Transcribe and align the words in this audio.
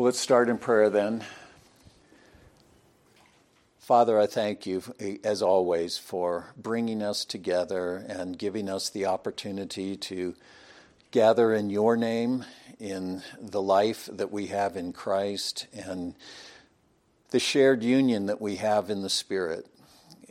Well, 0.00 0.06
let's 0.06 0.18
start 0.18 0.48
in 0.48 0.56
prayer 0.56 0.88
then. 0.88 1.22
Father, 3.80 4.18
I 4.18 4.26
thank 4.26 4.64
you, 4.64 4.82
eh, 4.98 5.18
as 5.22 5.42
always, 5.42 5.98
for 5.98 6.54
bringing 6.56 7.02
us 7.02 7.26
together 7.26 8.02
and 8.08 8.38
giving 8.38 8.70
us 8.70 8.88
the 8.88 9.04
opportunity 9.04 9.98
to 9.98 10.36
gather 11.10 11.52
in 11.52 11.68
your 11.68 11.98
name, 11.98 12.46
in 12.78 13.20
the 13.38 13.60
life 13.60 14.08
that 14.10 14.32
we 14.32 14.46
have 14.46 14.74
in 14.74 14.94
Christ, 14.94 15.66
and 15.74 16.14
the 17.28 17.38
shared 17.38 17.82
union 17.82 18.24
that 18.24 18.40
we 18.40 18.56
have 18.56 18.88
in 18.88 19.02
the 19.02 19.10
Spirit. 19.10 19.66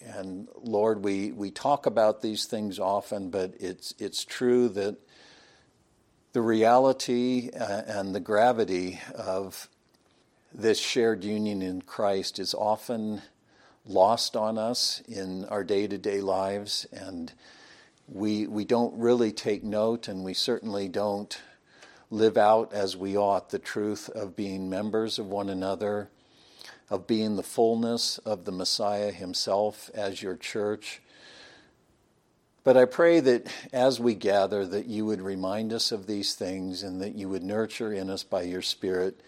And 0.02 0.48
Lord, 0.64 1.04
we, 1.04 1.32
we 1.32 1.52
talk 1.52 1.86
about 1.86 2.24
these 2.24 2.46
things 2.46 2.80
often, 2.80 3.30
but 3.30 3.54
it's, 3.60 3.94
it's 4.00 4.26
true 4.26 4.68
that 4.70 4.98
the 6.32 6.42
reality 6.42 7.50
uh, 7.60 7.82
and 7.88 8.14
the 8.14 8.20
gravity 8.20 9.00
of 9.16 9.68
this 10.54 10.80
shared 10.80 11.24
union 11.24 11.62
in 11.62 11.82
Christ 11.82 12.38
is 12.38 12.54
often 12.54 13.24
lost 13.86 14.36
on 14.36 14.58
us 14.58 15.02
in 15.08 15.46
our 15.46 15.64
day 15.64 15.88
to 15.88 15.98
day 15.98 16.22
lives, 16.22 16.86
and 16.92 17.34
we, 18.08 18.46
we 18.46 18.64
don't 18.64 18.96
really 19.00 19.32
take 19.32 19.64
note, 19.64 20.08
and 20.08 20.24
we 20.24 20.36
certainly 20.36 20.88
don't 20.88 21.42
live 22.12 22.38
out 22.38 22.74
as 22.74 22.96
we 22.96 23.18
ought 23.18 23.50
the 23.50 23.60
truth 23.60 24.10
of 24.10 24.36
being 24.36 24.70
members 24.70 25.18
of 25.18 25.28
one 25.28 25.50
another, 25.50 26.10
of 26.92 27.08
being 27.08 27.38
the 27.38 27.44
fullness 27.44 28.20
of 28.20 28.46
the 28.46 28.52
Messiah 28.52 29.12
himself 29.12 29.90
as 29.96 30.22
your 30.22 30.36
church 30.36 31.02
but 32.70 32.78
I 32.78 32.86
pray 32.86 33.20
that 33.20 33.48
as 33.74 34.00
we 34.00 34.14
gather, 34.14 34.64
that 34.64 34.86
you 34.86 35.04
would 35.08 35.22
remind 35.22 35.74
us 35.74 35.92
of 35.92 36.06
these 36.06 36.36
things 36.36 36.84
and 36.84 37.02
that 37.02 37.16
you 37.16 37.28
would 37.28 37.42
nurture 37.42 37.92
in 37.92 38.12
us 38.12 38.22
by 38.22 38.44
your 38.44 38.62
Spirit 38.62 39.22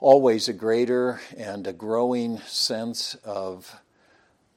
always 0.00 0.46
a 0.46 0.52
greater 0.52 1.18
and 1.34 1.66
a 1.66 1.72
growing 1.72 2.36
sense 2.40 3.14
of 3.24 3.80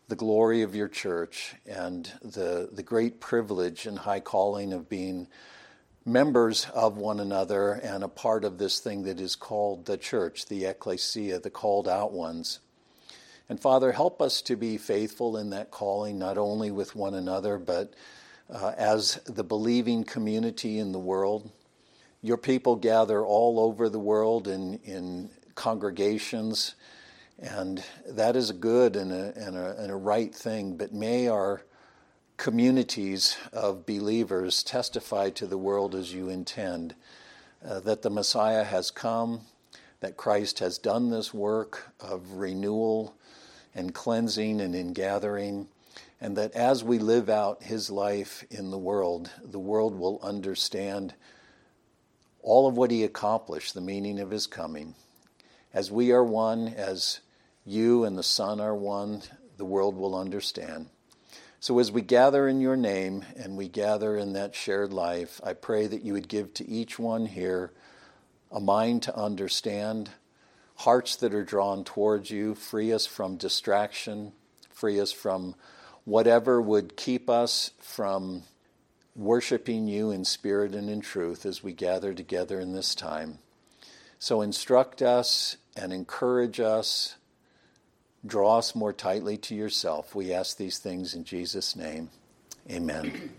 the 0.10 0.18
glory 0.18 0.62
of 0.62 0.76
your 0.76 0.90
church 0.90 1.56
and 1.66 2.12
the, 2.22 2.68
the 2.70 2.84
great 2.84 3.22
privilege 3.22 3.86
and 3.86 4.00
high 4.00 4.20
calling 4.20 4.74
of 4.74 4.90
being 4.90 5.30
members 6.06 6.68
of 6.74 6.98
one 6.98 7.22
another 7.22 7.72
and 7.72 8.04
a 8.04 8.10
part 8.10 8.44
of 8.44 8.58
this 8.58 8.82
thing 8.82 9.04
that 9.04 9.22
is 9.22 9.38
called 9.38 9.86
the 9.86 9.96
church, 9.96 10.48
the 10.48 10.66
ecclesia, 10.66 11.40
the 11.40 11.50
called 11.50 11.88
out 11.88 12.12
ones. 12.12 12.60
And 13.50 13.60
Father, 13.60 13.92
help 13.92 14.22
us 14.22 14.44
to 14.44 14.56
be 14.56 14.78
faithful 14.78 15.36
in 15.36 15.50
that 15.50 15.72
calling, 15.72 16.20
not 16.20 16.38
only 16.38 16.70
with 16.70 16.96
one 16.96 17.16
another, 17.16 17.58
but 17.58 17.96
uh, 18.48 18.74
as 18.78 19.16
the 19.26 19.44
believing 19.44 20.04
community 20.04 20.78
in 20.78 20.92
the 20.92 21.00
world. 21.00 21.50
Your 22.22 22.38
people 22.38 22.76
gather 22.76 23.26
all 23.26 23.60
over 23.60 23.90
the 23.90 24.00
world 24.00 24.48
in, 24.48 24.76
in 24.84 25.32
congregations, 25.56 26.76
and 27.40 27.84
that 28.08 28.36
is 28.36 28.52
a 28.52 28.54
good 28.54 28.96
and 28.96 29.12
a, 29.12 29.34
and, 29.36 29.58
a, 29.58 29.76
and 29.80 29.92
a 29.92 29.96
right 29.96 30.34
thing. 30.34 30.78
But 30.78 30.94
may 30.94 31.28
our 31.28 31.64
communities 32.38 33.36
of 33.52 33.86
believers 33.86 34.62
testify 34.62 35.32
to 35.32 35.48
the 35.48 35.58
world 35.58 35.96
as 35.96 36.14
you 36.14 36.30
intend 36.30 36.94
uh, 37.66 37.80
that 37.80 38.04
the 38.04 38.10
Messiah 38.12 38.64
has 38.64 38.92
come, 38.92 39.42
that 40.02 40.18
Christ 40.18 40.60
has 40.60 40.78
done 40.78 41.10
this 41.10 41.34
work 41.34 41.92
of 42.00 42.34
renewal 42.34 43.16
and 43.76 43.94
cleansing 43.94 44.62
and 44.62 44.76
in 44.76 44.94
gathering, 44.94 45.68
and 46.22 46.36
that 46.38 46.54
as 46.54 46.84
we 46.84 47.00
live 47.00 47.30
out 47.30 47.64
his 47.64 47.90
life 47.90 48.44
in 48.50 48.72
the 48.72 48.78
world, 48.78 49.30
the 49.44 49.60
world 49.60 49.98
will 49.98 50.20
understand 50.22 51.14
all 52.42 52.68
of 52.68 52.78
what 52.78 52.92
he 52.92 53.04
accomplished, 53.04 53.74
the 53.74 53.82
meaning 53.82 54.20
of 54.20 54.32
his 54.32 54.48
coming. 54.48 54.96
As 55.74 55.92
we 55.92 56.12
are 56.12 56.24
one, 56.24 56.68
as 56.68 57.20
you 57.66 58.04
and 58.04 58.18
the 58.18 58.24
Son 58.24 58.60
are 58.60 58.76
one, 58.76 59.22
the 59.58 59.66
world 59.66 59.96
will 59.96 60.16
understand. 60.16 60.88
So, 61.60 61.78
as 61.80 61.92
we 61.92 62.02
gather 62.02 62.48
in 62.48 62.62
your 62.62 62.78
name 62.78 63.26
and 63.36 63.58
we 63.58 63.68
gather 63.68 64.16
in 64.16 64.34
that 64.34 64.56
shared 64.56 64.94
life, 64.94 65.42
I 65.44 65.54
pray 65.54 65.88
that 65.88 66.04
you 66.04 66.14
would 66.14 66.30
give 66.30 66.54
to 66.56 66.68
each 66.68 66.98
one 66.98 67.26
here 67.26 67.72
a 68.50 68.62
mind 68.62 69.04
to 69.04 69.16
understand 69.16 70.10
hearts 70.80 71.18
that 71.18 71.34
are 71.34 71.44
drawn 71.44 71.84
towards 71.84 72.32
you. 72.32 72.56
Free 72.56 72.94
us 72.94 73.06
from 73.06 73.36
distraction. 73.36 74.32
Free 74.72 74.98
us 75.00 75.12
from 75.12 75.56
whatever 76.06 76.62
would 76.62 76.96
keep 76.96 77.30
us 77.30 77.72
from 77.82 78.44
worshiping 79.14 79.88
you 79.88 80.10
in 80.10 80.24
spirit 80.24 80.74
and 80.74 80.90
in 80.90 81.02
truth 81.02 81.46
as 81.46 81.62
we 81.62 81.74
gather 81.74 82.14
together 82.14 82.62
in 82.62 82.72
this 82.72 82.96
time. 82.96 83.40
So 84.20 84.42
instruct 84.42 85.02
us 85.02 85.58
and 85.76 85.92
encourage 85.92 86.62
us. 86.62 87.16
Draw 88.26 88.60
us 88.60 88.74
more 88.74 88.94
tightly 88.94 89.36
to 89.38 89.56
yourself. 89.56 90.16
We 90.16 90.34
ask 90.34 90.56
these 90.56 90.78
things 90.78 91.14
in 91.14 91.26
Jesus' 91.26 91.76
name. 91.76 92.10
Amen. 92.72 93.32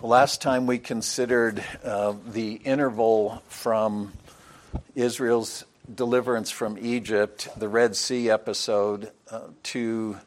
Last 0.00 0.40
time 0.40 0.66
we 0.68 0.78
considered 0.78 1.64
uh, 1.82 2.14
the 2.28 2.54
interval 2.54 3.42
from 3.48 4.12
Israel's 4.94 5.64
deliverance 5.92 6.50
from 6.50 6.76
Egypt, 6.78 7.48
the 7.56 7.68
Red 7.68 7.96
Sea 7.96 8.30
episode, 8.30 9.10
uh, 9.30 9.48
to 9.64 10.18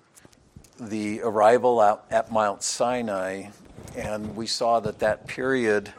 the 0.79 1.21
arrival 1.21 1.81
at, 2.09 2.31
Mount 2.31 2.63
Sinai, 2.63 3.49
and 3.95 4.35
we 4.35 4.47
saw 4.47 4.79
that 4.79 4.99
that 4.99 5.27
period 5.27 5.93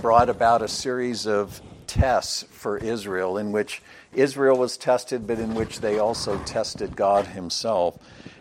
brought 0.00 0.28
about 0.28 0.62
a 0.62 0.68
series 0.68 1.26
of 1.26 1.60
tests 1.86 2.44
for 2.50 2.78
Israel 2.78 3.36
in 3.36 3.52
which 3.52 3.82
Israel 4.14 4.56
was 4.56 4.76
tested, 4.76 5.26
but 5.26 5.38
in 5.38 5.54
which 5.54 5.80
they 5.80 5.98
also 5.98 6.38
tested 6.44 6.96
God 6.96 7.26
Himself. 7.28 7.98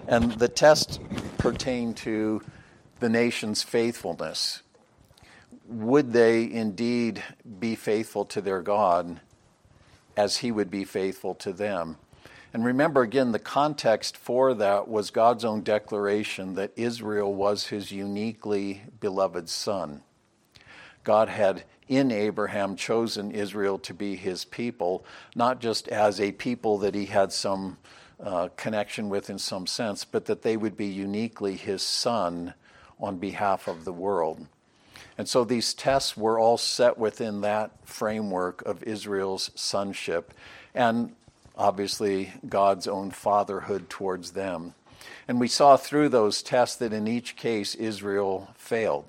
And 0.07 0.31
the 0.33 0.47
test 0.47 0.99
pertained 1.37 1.97
to 1.97 2.41
the 2.99 3.09
nation's 3.09 3.61
faithfulness. 3.61 4.61
Would 5.67 6.13
they 6.13 6.49
indeed 6.49 7.21
be 7.59 7.75
faithful 7.75 8.25
to 8.25 8.41
their 8.41 8.61
God? 8.61 9.19
As 10.15 10.37
he 10.37 10.51
would 10.51 10.69
be 10.69 10.83
faithful 10.83 11.35
to 11.35 11.51
them. 11.53 11.97
And 12.53 12.63
remember 12.63 13.01
again, 13.01 13.31
the 13.31 13.39
context 13.39 14.15
for 14.15 14.53
that 14.53 14.87
was 14.87 15.09
God's 15.09 15.43
own 15.43 15.61
declaration 15.61 16.53
that 16.53 16.71
Israel 16.75 17.33
was 17.33 17.67
his 17.67 17.91
uniquely 17.91 18.83
beloved 18.99 19.49
son. 19.49 20.03
God 21.03 21.29
had 21.29 21.63
in 21.87 22.11
Abraham 22.11 22.75
chosen 22.75 23.31
Israel 23.31 23.77
to 23.79 23.93
be 23.93 24.15
his 24.15 24.45
people, 24.45 25.05
not 25.35 25.59
just 25.59 25.87
as 25.87 26.19
a 26.19 26.31
people 26.31 26.77
that 26.77 26.95
he 26.95 27.05
had 27.05 27.33
some 27.33 27.77
uh, 28.23 28.49
connection 28.55 29.09
with 29.09 29.29
in 29.29 29.37
some 29.37 29.67
sense, 29.67 30.05
but 30.05 30.25
that 30.25 30.43
they 30.43 30.55
would 30.55 30.77
be 30.77 30.85
uniquely 30.85 31.55
his 31.55 31.81
son 31.81 32.53
on 32.99 33.17
behalf 33.17 33.67
of 33.67 33.83
the 33.83 33.91
world. 33.91 34.47
And 35.17 35.27
so 35.27 35.43
these 35.43 35.73
tests 35.73 36.17
were 36.17 36.39
all 36.39 36.57
set 36.57 36.97
within 36.97 37.41
that 37.41 37.71
framework 37.87 38.61
of 38.63 38.83
Israel's 38.83 39.51
sonship 39.55 40.33
and 40.73 41.15
obviously 41.55 42.33
God's 42.47 42.87
own 42.87 43.11
fatherhood 43.11 43.89
towards 43.89 44.31
them. 44.31 44.73
And 45.27 45.39
we 45.39 45.47
saw 45.47 45.77
through 45.77 46.09
those 46.09 46.41
tests 46.41 46.75
that 46.77 46.93
in 46.93 47.07
each 47.07 47.35
case 47.35 47.75
Israel 47.75 48.49
failed. 48.55 49.05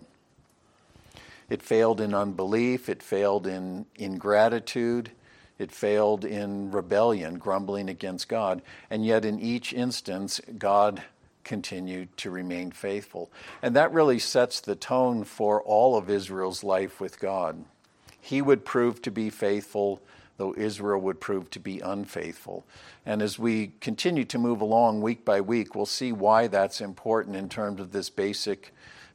It 1.49 1.63
failed 1.63 2.01
in 2.01 2.15
unbelief, 2.15 2.89
it 2.89 3.03
failed 3.03 3.47
in 3.47 3.87
ingratitude, 3.97 5.11
it 5.59 5.71
failed 5.71 6.25
in 6.25 6.71
rebellion, 6.71 7.39
grumbling 7.39 7.89
against 7.89 8.29
God. 8.29 8.63
And 8.91 9.05
yet, 9.05 9.25
in 9.25 9.39
each 9.39 9.73
instance, 9.73 10.41
God 10.59 11.03
continued 11.44 12.16
to 12.19 12.31
remain 12.31 12.71
faithful. 12.71 13.31
And 13.62 13.77
that 13.77 13.93
really 13.93 14.19
sets 14.19 14.60
the 14.60 14.75
tone 14.75 15.25
for 15.25 15.62
all 15.62 15.97
of 15.97 16.10
Israel's 16.10 16.65
life 16.65 17.00
with 17.00 17.21
God. 17.21 17.65
He 18.21 18.41
would 18.41 18.65
prove 18.65 19.03
to 19.03 19.10
be 19.10 19.31
faithful, 19.31 20.00
though 20.38 20.55
Israel 20.56 21.00
would 21.02 21.20
prove 21.20 21.50
to 21.50 21.61
be 21.61 21.81
unfaithful. 21.81 22.64
And 23.05 23.20
as 23.20 23.38
we 23.38 23.73
continue 23.81 24.25
to 24.25 24.38
move 24.38 24.61
along 24.61 25.02
week 25.02 25.25
by 25.25 25.41
week, 25.41 25.75
we'll 25.75 25.87
see 25.87 26.11
why 26.11 26.46
that's 26.46 26.81
important 26.81 27.37
in 27.37 27.49
terms 27.49 27.81
of 27.81 27.93
this 27.93 28.11
basic 28.11 28.73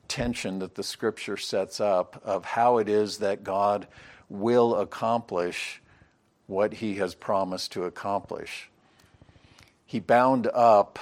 tension 0.08 0.60
that 0.60 0.76
the 0.76 0.84
scripture 0.84 1.38
sets 1.38 1.80
up 1.80 2.22
of 2.24 2.46
how 2.46 2.78
it 2.78 2.88
is 2.88 3.18
that 3.18 3.44
God 3.44 3.88
will 4.30 4.76
accomplish 4.76 5.82
what 6.48 6.74
he 6.74 6.96
has 6.96 7.16
promised 7.16 7.72
to 7.74 7.84
accomplish. 7.84 8.70
He 9.86 10.00
bound 10.00 10.48
up 10.54 11.00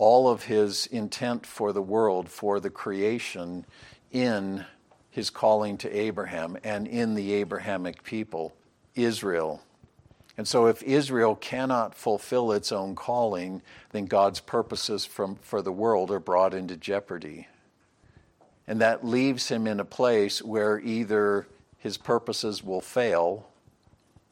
all 0.00 0.30
of 0.30 0.44
his 0.44 0.86
intent 0.86 1.44
for 1.44 1.74
the 1.74 1.82
world, 1.82 2.26
for 2.26 2.58
the 2.58 2.70
creation, 2.70 3.66
in 4.10 4.64
his 5.10 5.28
calling 5.28 5.76
to 5.76 5.94
Abraham 5.94 6.56
and 6.64 6.88
in 6.88 7.14
the 7.14 7.34
Abrahamic 7.34 8.02
people, 8.02 8.54
Israel. 8.94 9.62
And 10.38 10.48
so, 10.48 10.64
if 10.64 10.82
Israel 10.82 11.36
cannot 11.36 11.94
fulfill 11.94 12.50
its 12.52 12.72
own 12.72 12.94
calling, 12.94 13.60
then 13.90 14.06
God's 14.06 14.40
purposes 14.40 15.04
from, 15.04 15.36
for 15.42 15.60
the 15.60 15.70
world 15.70 16.10
are 16.10 16.18
brought 16.18 16.54
into 16.54 16.78
jeopardy. 16.78 17.46
And 18.66 18.80
that 18.80 19.04
leaves 19.04 19.48
him 19.48 19.66
in 19.66 19.80
a 19.80 19.84
place 19.84 20.40
where 20.42 20.80
either 20.80 21.46
his 21.76 21.98
purposes 21.98 22.64
will 22.64 22.80
fail, 22.80 23.50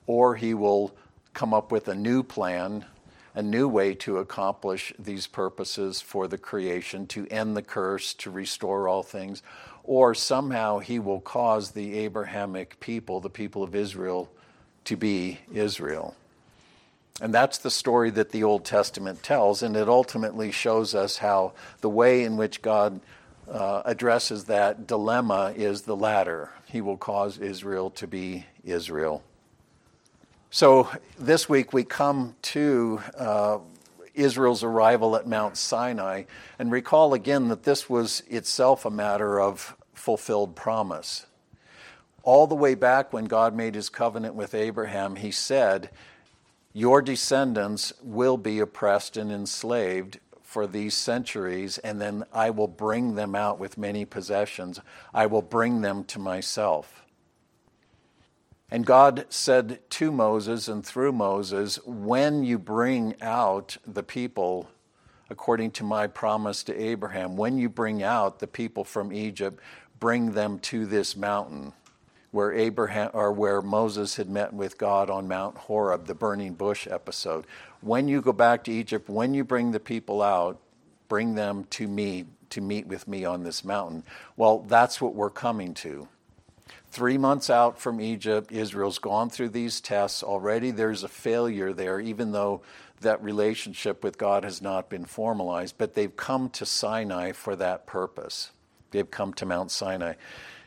or 0.07 0.35
he 0.35 0.55
will 0.55 0.95
come 1.35 1.53
up 1.53 1.71
with 1.71 1.89
a 1.89 1.95
new 1.95 2.23
plan, 2.23 2.87
a 3.39 3.43
new 3.43 3.69
way 3.69 3.95
to 3.95 4.19
accomplish 4.19 4.93
these 4.99 5.29
purposes 5.29 6.01
for 6.01 6.27
the 6.27 6.37
creation, 6.37 7.07
to 7.07 7.25
end 7.29 7.57
the 7.57 7.63
curse, 7.63 8.13
to 8.13 8.33
restore 8.33 8.89
all 8.89 9.05
things, 9.05 9.45
or 9.85 10.13
somehow 10.13 10.81
he 10.81 10.99
will 10.99 11.21
cause 11.21 11.71
the 11.71 11.97
Abrahamic 12.01 12.81
people, 12.81 13.21
the 13.21 13.31
people 13.31 13.63
of 13.63 13.77
Israel, 13.77 14.29
to 14.83 14.97
be 14.97 15.39
Israel. 15.55 16.17
And 17.21 17.33
that's 17.33 17.59
the 17.59 17.71
story 17.71 18.11
that 18.11 18.33
the 18.33 18.43
Old 18.43 18.65
Testament 18.65 19.23
tells, 19.23 19.63
and 19.63 19.77
it 19.77 19.89
ultimately 19.89 20.51
shows 20.51 20.93
us 20.93 21.19
how 21.19 21.53
the 21.81 21.89
way 21.89 22.25
in 22.25 22.37
which 22.37 22.61
God 22.61 22.99
uh, 23.49 23.83
addresses 23.85 24.47
that 24.47 24.89
dilemma 24.89 25.55
is 25.55 25.83
the 25.83 25.95
latter. 25.95 26.51
He 26.67 26.81
will 26.81 26.97
cause 26.97 27.39
Israel 27.39 27.91
to 27.91 28.09
be 28.09 28.47
Israel. 28.65 29.23
So 30.51 30.89
this 31.19 31.47
week 31.47 31.75
we 31.75 31.85
come 31.85 32.35
to 32.41 33.03
uh, 33.19 33.59
Israel's 34.15 34.65
arrival 34.65 35.15
at 35.15 35.27
Mount 35.27 35.59
Sinai 35.59 36.23
and 36.59 36.73
recall 36.73 37.13
again 37.13 37.49
that 37.49 37.65
this 37.65 37.91
was 37.91 38.23
itself 38.29 38.87
a 38.87 38.91
matter 38.91 39.39
of 39.39 39.77
fulfilled 39.93 40.57
promise. 40.57 41.27
All 42.23 42.47
the 42.47 42.55
way 42.55 42.75
back 42.75 43.13
when 43.13 43.27
God 43.27 43.55
made 43.55 43.75
his 43.75 43.91
covenant 43.91 44.37
with 44.37 44.55
Abraham, 44.55 45.17
he 45.17 45.31
said, 45.31 45.91
Your 46.73 47.03
descendants 47.03 47.93
will 48.03 48.39
be 48.39 48.59
oppressed 48.59 49.19
and 49.19 49.31
enslaved 49.31 50.19
for 50.43 50.67
these 50.67 50.95
centuries, 50.95 51.77
and 51.77 52.01
then 52.01 52.25
I 52.33 52.49
will 52.49 52.69
bring 52.69 53.17
them 53.17 53.35
out 53.35 53.59
with 53.59 53.77
many 53.77 54.07
possessions. 54.07 54.81
I 55.13 55.27
will 55.27 55.43
bring 55.43 55.83
them 55.83 56.05
to 56.05 56.19
myself. 56.19 57.05
And 58.71 58.85
God 58.85 59.25
said 59.31 59.81
to 59.91 60.13
Moses 60.13 60.69
and 60.69 60.85
through 60.85 61.13
Moses, 61.13 61.79
When 61.87 62.45
you 62.45 62.59
bring 62.59 63.15
out 63.23 63.79
the 63.87 64.03
people 64.03 64.69
according 65.31 65.71
to 65.71 65.85
my 65.85 66.07
promise 66.07 66.63
to 66.65 66.79
Abraham, 66.79 67.37
when 67.37 67.59
you 67.59 67.69
bring 67.69 68.03
out 68.03 68.39
the 68.39 68.47
people 68.47 68.85
from 68.85 69.13
Egypt, 69.13 69.61
bring 69.99 70.33
them 70.33 70.59
to 70.61 70.87
this 70.87 71.17
mountain 71.17 71.73
where 72.31 72.53
Abraham 72.53 73.11
or 73.15 73.33
where 73.33 73.63
Moses 73.63 74.17
had 74.17 74.29
met 74.29 74.53
with 74.53 74.77
God 74.77 75.09
on 75.09 75.29
Mount 75.29 75.57
Horeb, 75.57 76.07
the 76.07 76.15
burning 76.15 76.55
bush 76.55 76.87
episode. 76.87 77.47
When 77.81 78.07
you 78.07 78.21
go 78.21 78.33
back 78.33 78.65
to 78.65 78.73
Egypt, 78.73 79.09
when 79.09 79.33
you 79.33 79.45
bring 79.45 79.73
the 79.73 79.81
people 79.81 80.21
out, 80.21 80.61
bring 81.09 81.35
them 81.35 81.65
to 81.71 81.89
me 81.89 82.27
to 82.51 82.61
meet 82.61 82.87
with 82.87 83.09
me 83.09 83.25
on 83.25 83.45
this 83.45 83.65
mountain. 83.65 84.05
Well, 84.37 84.61
that's 84.61 85.01
what 85.01 85.15
we're 85.15 85.31
coming 85.31 85.73
to. 85.75 86.09
Three 86.91 87.19
months 87.19 87.51
out 87.51 87.79
from 87.79 88.01
Egypt, 88.01 88.51
Israel's 88.51 88.99
gone 88.99 89.29
through 89.29 89.51
these 89.51 89.81
tests. 89.81 90.23
Already 90.23 90.71
there's 90.71 91.05
a 91.05 91.09
failure 91.09 91.73
there, 91.73 92.01
even 92.01 92.33
though 92.33 92.63
that 93.01 93.23
relationship 93.23 94.03
with 94.03 94.19
God 94.19 94.43
has 94.45 94.63
not 94.63 94.89
been 94.89 95.05
formalized, 95.05 95.77
but 95.79 95.95
they've 95.95 96.17
come 96.17 96.49
to 96.51 96.67
Sinai 96.67 97.33
for 97.33 97.55
that 97.57 97.87
purpose. 97.87 98.51
They've 98.91 99.11
come 99.11 99.35
to 99.35 99.47
Mount 99.47 99.71
Sinai. 99.71 100.15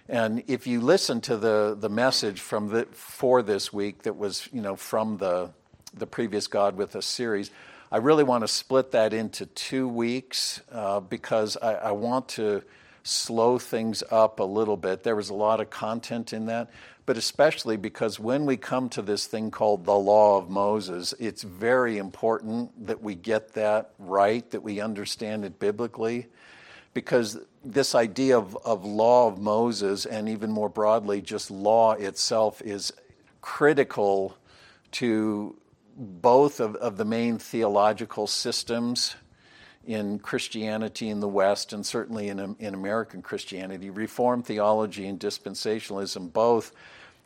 And 0.07 0.43
if 0.47 0.67
you 0.67 0.81
listen 0.81 1.21
to 1.21 1.37
the, 1.37 1.75
the 1.79 1.89
message 1.89 2.39
from 2.39 2.69
the, 2.69 2.85
for 2.91 3.41
this 3.41 3.73
week 3.73 4.03
that 4.03 4.17
was, 4.17 4.47
you 4.53 4.61
know, 4.61 4.75
from 4.75 5.17
the, 5.17 5.49
the 5.93 6.07
previous 6.07 6.47
God 6.47 6.75
with 6.77 6.95
us 6.95 7.05
series, 7.05 7.49
I 7.91 7.97
really 7.97 8.23
want 8.23 8.43
to 8.43 8.47
split 8.47 8.91
that 8.91 9.13
into 9.13 9.45
two 9.47 9.87
weeks 9.87 10.61
uh, 10.71 10.99
because 10.99 11.57
I, 11.57 11.73
I 11.73 11.91
want 11.91 12.29
to 12.29 12.63
slow 13.03 13.57
things 13.57 14.03
up 14.11 14.39
a 14.39 14.43
little 14.43 14.77
bit. 14.77 15.03
There 15.03 15.15
was 15.15 15.29
a 15.29 15.33
lot 15.33 15.59
of 15.59 15.69
content 15.69 16.33
in 16.33 16.45
that, 16.47 16.69
but 17.05 17.17
especially 17.17 17.77
because 17.77 18.19
when 18.19 18.45
we 18.45 18.57
come 18.57 18.89
to 18.89 19.01
this 19.01 19.25
thing 19.25 19.51
called 19.51 19.85
the 19.85 19.95
Law 19.97 20.37
of 20.37 20.49
Moses, 20.49 21.13
it's 21.19 21.43
very 21.43 21.97
important 21.97 22.87
that 22.87 23.01
we 23.01 23.15
get 23.15 23.53
that 23.53 23.91
right, 23.99 24.49
that 24.51 24.63
we 24.63 24.79
understand 24.79 25.45
it 25.45 25.59
biblically 25.59 26.27
because 26.93 27.39
this 27.63 27.95
idea 27.95 28.37
of, 28.37 28.57
of 28.65 28.83
law 28.83 29.27
of 29.27 29.39
Moses 29.39 30.05
and 30.05 30.27
even 30.27 30.51
more 30.51 30.69
broadly, 30.69 31.21
just 31.21 31.49
law 31.49 31.93
itself 31.93 32.61
is 32.61 32.91
critical 33.41 34.35
to 34.91 35.55
both 35.95 36.59
of, 36.59 36.75
of 36.75 36.97
the 36.97 37.05
main 37.05 37.37
theological 37.37 38.27
systems 38.27 39.15
in 39.85 40.19
Christianity 40.19 41.09
in 41.09 41.19
the 41.19 41.27
West 41.27 41.73
and 41.73 41.85
certainly 41.85 42.29
in, 42.29 42.55
in 42.59 42.73
American 42.73 43.21
Christianity. 43.21 43.89
Reformed 43.89 44.45
theology 44.45 45.07
and 45.07 45.19
dispensationalism 45.19 46.31
both 46.31 46.71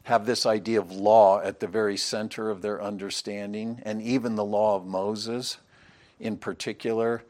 have 0.04 0.25
this 0.25 0.46
idea 0.46 0.80
of 0.80 0.92
law 0.92 1.42
at 1.42 1.60
the 1.60 1.68
very 1.68 1.98
center 1.98 2.50
of 2.50 2.62
their 2.62 2.81
understanding, 2.81 3.81
and 3.84 4.02
even 4.02 4.36
the 4.36 4.46
law 4.46 4.75
of 4.75 4.86
Moses 4.86 5.57
in 6.19 6.38
particular. 6.38 7.24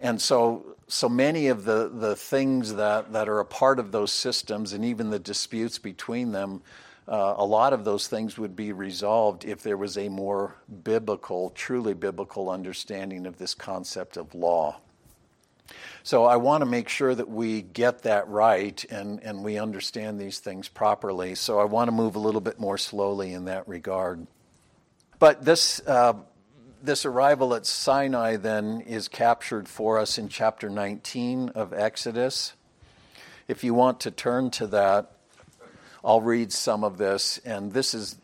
And 0.00 0.20
so 0.20 0.76
so 0.92 1.08
many 1.08 1.46
of 1.46 1.64
the, 1.64 1.90
the 1.92 2.14
things 2.14 2.74
that, 2.74 3.14
that 3.14 3.26
are 3.26 3.40
a 3.40 3.46
part 3.46 3.78
of 3.78 3.92
those 3.92 4.12
systems 4.12 4.74
and 4.74 4.84
even 4.84 5.08
the 5.08 5.18
disputes 5.18 5.78
between 5.78 6.32
them, 6.32 6.60
uh, 7.08 7.34
a 7.36 7.44
lot 7.44 7.72
of 7.72 7.84
those 7.84 8.06
things 8.06 8.38
would 8.38 8.54
be 8.54 8.72
resolved 8.72 9.44
if 9.44 9.62
there 9.62 9.76
was 9.76 9.98
a 9.98 10.08
more 10.08 10.56
biblical, 10.84 11.50
truly 11.50 11.94
biblical 11.94 12.48
understanding 12.48 13.26
of 13.26 13.38
this 13.38 13.54
concept 13.54 14.16
of 14.16 14.34
law. 14.34 14.78
So 16.04 16.24
I 16.24 16.36
want 16.36 16.62
to 16.62 16.66
make 16.66 16.88
sure 16.88 17.14
that 17.14 17.28
we 17.28 17.62
get 17.62 18.02
that 18.02 18.28
right 18.28 18.84
and, 18.90 19.22
and 19.22 19.44
we 19.44 19.58
understand 19.58 20.20
these 20.20 20.38
things 20.38 20.68
properly. 20.68 21.34
So 21.34 21.58
I 21.58 21.64
want 21.64 21.88
to 21.88 21.92
move 21.92 22.16
a 22.16 22.18
little 22.18 22.40
bit 22.40 22.58
more 22.58 22.78
slowly 22.78 23.32
in 23.32 23.46
that 23.46 23.66
regard. 23.68 24.26
But 25.18 25.44
this 25.44 25.80
uh, 25.86 26.14
this 26.82 27.04
arrival 27.04 27.54
at 27.54 27.64
Sinai 27.64 28.36
then 28.36 28.80
is 28.80 29.06
captured 29.06 29.68
for 29.68 29.98
us 29.98 30.18
in 30.18 30.28
chapter 30.28 30.68
19 30.68 31.50
of 31.50 31.72
Exodus. 31.72 32.54
If 33.46 33.62
you 33.62 33.72
want 33.72 34.00
to 34.00 34.10
turn 34.10 34.50
to 34.52 34.66
that, 34.68 35.11
I'll 36.04 36.20
read 36.20 36.52
some 36.52 36.82
of 36.84 36.98
this. 36.98 37.38
And 37.44 37.72
this 37.72 37.94
is 37.94 38.16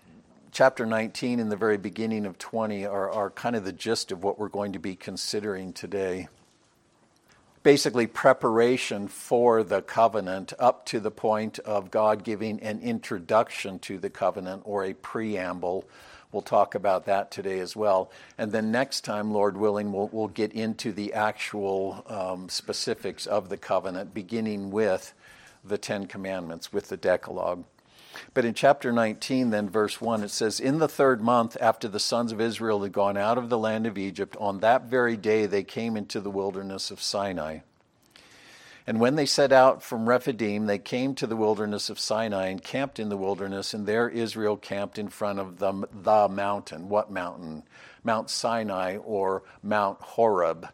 chapter 0.51 0.85
19 0.85 1.39
and 1.41 1.51
the 1.51 1.57
very 1.57 1.77
beginning 1.77 2.27
of 2.27 2.39
20 2.39 2.87
are, 2.87 3.11
are 3.11 3.31
kind 3.31 3.55
of 3.55 3.65
the 3.65 3.73
gist 3.73 4.11
of 4.11 4.25
what 4.25 4.39
we're 4.39 4.49
going 4.49 4.73
to 4.73 4.79
be 4.79 4.97
considering 4.97 5.73
today. 5.73 6.29
Basically, 7.63 8.07
preparation 8.07 9.09
for 9.09 9.63
the 9.63 9.83
covenant 9.83 10.53
up 10.59 10.87
to 10.87 11.01
the 11.01 11.11
point 11.11 11.59
of 11.61 11.91
God 11.91 12.25
giving 12.25 12.61
an 12.61 12.81
introduction 12.81 13.79
to 13.81 13.99
the 13.99 14.11
covenant 14.11 14.63
or 14.65 14.85
a 14.85 14.95
preamble 14.95 15.85
We'll 16.31 16.43
talk 16.43 16.75
about 16.75 17.07
that 17.07 17.31
today 17.31 17.59
as 17.59 17.75
well. 17.75 18.11
And 18.37 18.53
then 18.53 18.71
next 18.71 19.01
time, 19.01 19.33
Lord 19.33 19.57
willing, 19.57 19.93
we'll, 19.93 20.11
we'll 20.13 20.29
get 20.29 20.53
into 20.53 20.93
the 20.93 21.15
actual 21.15 22.05
um, 22.07 22.51
specifics 22.51 23.27
of 23.27 23.49
the 23.49 23.57
covenant, 23.57 24.13
beginning 24.13 24.71
with 24.71 25.15
the 25.69 25.79
Ten 25.79 26.07
Commandments, 26.07 26.73
with 26.73 26.89
the 26.89 26.97
Decalogue. 26.97 27.65
But 28.35 28.45
in 28.45 28.55
chapter 28.55 28.93
19, 28.93 29.51
then, 29.51 29.69
verse 29.69 30.01
1, 30.01 30.23
it 30.23 30.31
says, 30.31 30.61
In 30.61 30.79
the 30.79 30.89
third 30.89 31.21
month 31.21 31.57
after 31.61 31.89
the 31.89 32.01
sons 32.01 32.33
of 32.33 32.41
Israel 32.41 32.83
had 32.83 32.93
gone 32.93 33.17
out 33.17 33.39
of 33.39 33.49
the 33.49 33.59
land 33.59 33.87
of 33.87 33.99
Egypt, 33.99 34.37
on 34.41 34.61
that 34.61 34.85
very 34.85 35.17
day 35.17 35.47
they 35.47 35.63
came 35.63 35.97
into 35.97 36.21
the 36.21 36.31
wilderness 36.31 36.91
of 36.91 37.01
Sinai. 37.01 37.61
And 38.87 39.01
when 39.01 39.17
they 39.17 39.27
set 39.27 39.53
out 39.53 39.83
from 39.83 40.09
Rephidim, 40.09 40.65
they 40.65 40.79
came 40.79 41.15
to 41.17 41.27
the 41.27 41.37
wilderness 41.37 41.91
of 41.91 42.01
Sinai 42.01 42.47
and 42.47 42.65
camped 42.65 42.99
in 42.99 43.11
the 43.11 43.19
wilderness, 43.19 43.75
and 43.75 43.87
there 43.87 44.09
Israel 44.09 44.57
camped 44.57 44.99
in 44.99 45.09
front 45.09 45.39
of 45.39 45.59
the, 45.59 45.87
the 45.93 46.27
mountain. 46.29 46.89
What 46.89 47.11
mountain? 47.11 47.65
Mount 48.03 48.31
Sinai 48.31 48.97
or 48.97 49.43
Mount 49.63 50.01
Horeb, 50.01 50.71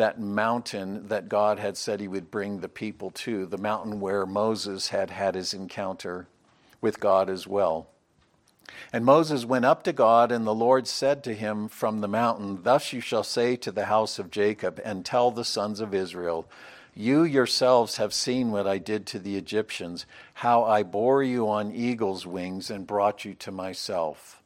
that 0.00 0.18
mountain 0.18 1.08
that 1.08 1.28
God 1.28 1.58
had 1.58 1.76
said 1.76 2.00
he 2.00 2.08
would 2.08 2.30
bring 2.30 2.60
the 2.60 2.68
people 2.68 3.10
to, 3.10 3.44
the 3.44 3.58
mountain 3.58 4.00
where 4.00 4.24
Moses 4.24 4.88
had 4.88 5.10
had 5.10 5.34
his 5.34 5.52
encounter 5.52 6.26
with 6.80 7.00
God 7.00 7.28
as 7.28 7.46
well. 7.46 7.86
And 8.94 9.04
Moses 9.04 9.44
went 9.44 9.66
up 9.66 9.84
to 9.84 9.92
God, 9.92 10.32
and 10.32 10.46
the 10.46 10.54
Lord 10.54 10.88
said 10.88 11.22
to 11.24 11.34
him 11.34 11.68
from 11.68 12.00
the 12.00 12.08
mountain, 12.08 12.62
Thus 12.62 12.94
you 12.94 13.02
shall 13.02 13.22
say 13.22 13.56
to 13.56 13.70
the 13.70 13.84
house 13.84 14.18
of 14.18 14.30
Jacob, 14.30 14.80
and 14.82 15.04
tell 15.04 15.30
the 15.30 15.44
sons 15.44 15.80
of 15.80 15.94
Israel, 15.94 16.48
you 16.94 17.22
yourselves 17.22 17.98
have 17.98 18.14
seen 18.14 18.50
what 18.50 18.66
I 18.66 18.78
did 18.78 19.06
to 19.08 19.18
the 19.18 19.36
Egyptians, 19.36 20.06
how 20.34 20.64
I 20.64 20.82
bore 20.82 21.22
you 21.22 21.48
on 21.48 21.72
eagle's 21.72 22.26
wings 22.26 22.70
and 22.70 22.86
brought 22.86 23.24
you 23.26 23.34
to 23.34 23.52
myself. 23.52 24.39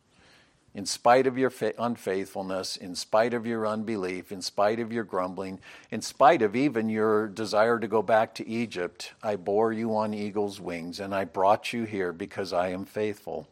In 0.74 0.86
spite 0.86 1.28
of 1.28 1.38
your 1.38 1.52
unfaithfulness, 1.78 2.76
in 2.76 2.96
spite 2.96 3.32
of 3.32 3.46
your 3.46 3.64
unbelief, 3.64 4.32
in 4.32 4.42
spite 4.42 4.80
of 4.80 4.92
your 4.92 5.04
grumbling, 5.04 5.60
in 5.92 6.02
spite 6.02 6.42
of 6.42 6.56
even 6.56 6.88
your 6.88 7.28
desire 7.28 7.78
to 7.78 7.86
go 7.86 8.02
back 8.02 8.34
to 8.34 8.48
Egypt, 8.48 9.12
I 9.22 9.36
bore 9.36 9.72
you 9.72 9.94
on 9.94 10.12
eagle's 10.12 10.60
wings 10.60 10.98
and 10.98 11.14
I 11.14 11.26
brought 11.26 11.72
you 11.72 11.84
here 11.84 12.12
because 12.12 12.52
I 12.52 12.70
am 12.70 12.84
faithful. 12.84 13.46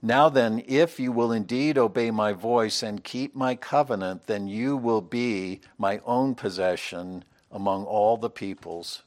Now 0.00 0.30
then, 0.30 0.62
if 0.66 0.98
you 0.98 1.12
will 1.12 1.32
indeed 1.32 1.76
obey 1.76 2.10
my 2.10 2.32
voice 2.32 2.82
and 2.82 3.04
keep 3.04 3.34
my 3.34 3.54
covenant, 3.54 4.26
then 4.26 4.46
you 4.46 4.78
will 4.78 5.02
be 5.02 5.60
my 5.76 6.00
own 6.06 6.34
possession 6.34 7.24
among 7.50 7.84
all 7.84 8.16
the 8.16 8.30
peoples, 8.30 9.02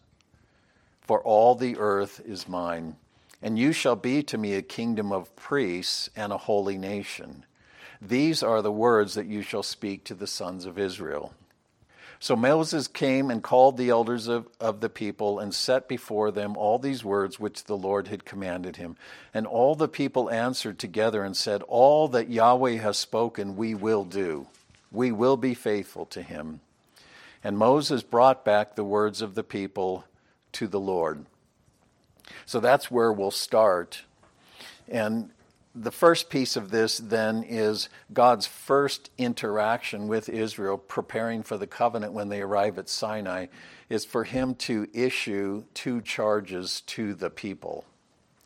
for 1.02 1.22
all 1.22 1.56
the 1.56 1.78
earth 1.78 2.22
is 2.26 2.48
mine. 2.48 2.96
And 3.42 3.58
you 3.58 3.72
shall 3.72 3.96
be 3.96 4.22
to 4.24 4.38
me 4.38 4.54
a 4.54 4.62
kingdom 4.62 5.12
of 5.12 5.36
priests 5.36 6.10
and 6.16 6.34
a 6.34 6.38
holy 6.38 6.78
nation. 6.78 7.46
These 8.02 8.44
are 8.44 8.62
the 8.62 8.72
words 8.72 9.14
that 9.14 9.28
you 9.28 9.42
shall 9.42 9.64
speak 9.64 10.04
to 10.06 10.14
the 10.14 10.28
sons 10.28 10.66
of 10.66 10.78
Israel. 10.78 11.34
So 12.22 12.36
Moses 12.36 12.90
came 12.90 13.32
and 13.32 13.42
called 13.42 13.78
the 13.78 13.90
elders 13.90 14.28
of, 14.28 14.50
of 14.60 14.82
the 14.82 14.90
people 14.90 15.40
and 15.40 15.56
set 15.56 15.88
before 15.88 16.32
them 16.32 16.58
all 16.58 16.78
these 16.78 17.04
words 17.04 17.40
which 17.40 17.64
the 17.64 17.78
Lord 17.78 18.10
had 18.10 18.26
commanded 18.26 18.76
him. 18.76 18.98
And 19.34 19.48
all 19.48 19.74
the 19.74 19.88
people 19.88 20.30
answered 20.30 20.80
together 20.80 21.24
and 21.24 21.36
said, 21.36 21.62
All 21.64 22.10
that 22.10 22.30
Yahweh 22.30 22.78
has 22.78 22.98
spoken, 22.98 23.56
we 23.56 23.74
will 23.74 24.04
do. 24.04 24.48
We 24.92 25.14
will 25.14 25.38
be 25.38 25.54
faithful 25.54 26.06
to 26.08 26.22
him. 26.22 26.60
And 27.42 27.58
Moses 27.58 28.04
brought 28.04 28.44
back 28.44 28.76
the 28.76 28.84
words 28.84 29.22
of 29.22 29.36
the 29.36 29.44
people 29.44 30.04
to 30.54 30.68
the 30.68 30.80
Lord. 30.80 31.26
So 32.46 32.60
that's 32.60 32.90
where 32.90 33.12
we'll 33.12 33.32
start. 33.32 34.04
And 34.88 35.32
the 35.76 35.92
first 35.92 36.30
piece 36.30 36.56
of 36.56 36.72
this 36.72 36.98
then 36.98 37.44
is 37.44 37.90
God's 38.12 38.48
first 38.48 39.12
interaction 39.18 40.08
with 40.08 40.28
Israel, 40.28 40.78
preparing 40.78 41.44
for 41.44 41.58
the 41.58 41.68
covenant 41.68 42.14
when 42.14 42.30
they 42.30 42.42
arrive 42.42 42.78
at 42.78 42.90
Sinai, 42.90 43.48
is 43.90 44.06
for 44.06 44.24
him 44.24 44.56
to 44.56 44.88
issue 44.94 45.64
two 45.74 46.02
charges 46.02 46.82
to 46.82 47.14
the 47.14 47.30
people 47.30 47.86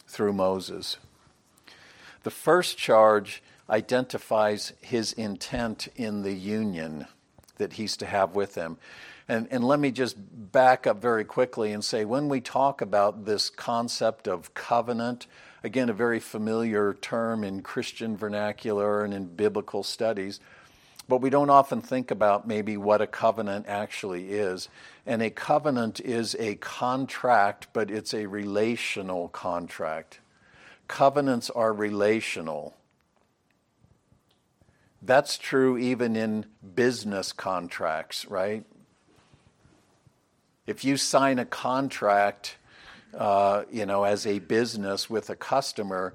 through 0.08 0.34
Moses. 0.34 0.98
The 2.24 2.32
first 2.32 2.78
charge 2.78 3.42
identifies 3.70 4.74
his 4.82 5.14
intent 5.14 5.88
in 5.96 6.24
the 6.24 6.34
union 6.34 7.08
that 7.58 7.74
he's 7.74 7.98
to 7.98 8.06
have 8.06 8.36
with 8.36 8.54
them. 8.54 8.78
And, 9.28 9.48
and 9.52 9.64
let 9.64 9.80
me 9.80 9.92
just 9.92 10.16
back 10.52 10.86
up 10.86 11.02
very 11.02 11.24
quickly 11.24 11.72
and 11.72 11.84
say 11.84 12.04
when 12.06 12.28
we 12.28 12.42
talk 12.42 12.82
about 12.82 13.26
this 13.26 13.50
concept 13.50 14.28
of 14.28 14.54
covenant, 14.54 15.28
again, 15.64 15.90
a 15.90 15.94
very 15.94 16.20
familiar 16.20 16.94
term 16.94 17.44
in 17.44 17.62
Christian 17.62 18.18
vernacular 18.18 19.04
and 19.04 19.14
in 19.14 19.26
biblical 19.26 19.84
studies, 19.84 20.40
but 21.08 21.22
we 21.22 21.30
don't 21.30 21.50
often 21.50 21.82
think 21.82 22.12
about 22.12 22.48
maybe 22.48 22.78
what 22.78 23.02
a 23.02 23.08
covenant 23.08 23.66
actually 23.68 24.34
is. 24.34 24.70
And 25.06 25.22
a 25.22 25.30
covenant 25.30 26.00
is 26.00 26.36
a 26.40 26.56
contract, 26.56 27.68
but 27.74 27.92
it's 27.92 28.14
a 28.14 28.26
relational 28.26 29.30
contract. 29.30 30.20
Covenants 30.88 31.50
are 31.50 31.74
relational. 31.74 32.74
That's 35.02 35.38
true 35.38 35.78
even 35.78 36.16
in 36.16 36.46
business 36.76 37.34
contracts, 37.34 38.26
right? 38.26 38.66
If 40.66 40.86
you 40.86 40.96
sign 40.96 41.40
a 41.40 41.46
contract, 41.46 42.56
uh, 43.14 43.64
you 43.72 43.86
know, 43.86 44.06
as 44.06 44.26
a 44.26 44.40
business 44.40 45.10
with 45.10 45.30
a 45.30 45.36
customer, 45.36 46.14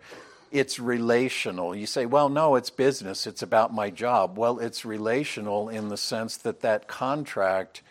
it's 0.51 0.79
relational. 0.79 1.77
You 1.77 1.87
say, 1.87 2.07
well, 2.07 2.31
no, 2.31 2.57
it's 2.57 2.71
business. 2.71 3.27
It's 3.27 3.43
about 3.43 3.75
my 3.75 3.91
job. 3.91 4.39
Well, 4.39 4.59
it's 4.59 4.85
relational 4.85 5.69
in 5.69 5.89
the 5.89 5.99
sense 5.99 6.39
that 6.39 6.61
that 6.61 6.89
contract 6.89 7.83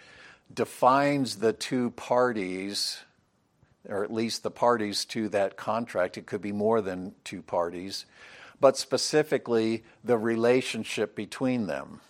defines 0.51 1.35
the 1.35 1.53
two 1.53 1.91
parties, 1.91 2.99
or 3.87 4.03
at 4.03 4.11
least 4.11 4.41
the 4.41 4.49
parties 4.49 5.05
to 5.05 5.29
that 5.29 5.57
contract. 5.57 6.17
It 6.17 6.25
could 6.25 6.41
be 6.41 6.51
more 6.51 6.81
than 6.81 7.13
two 7.23 7.43
parties, 7.43 8.05
but 8.59 8.77
specifically 8.77 9.83
the 10.03 10.17
relationship 10.17 11.15
between 11.15 11.67
them. 11.67 12.01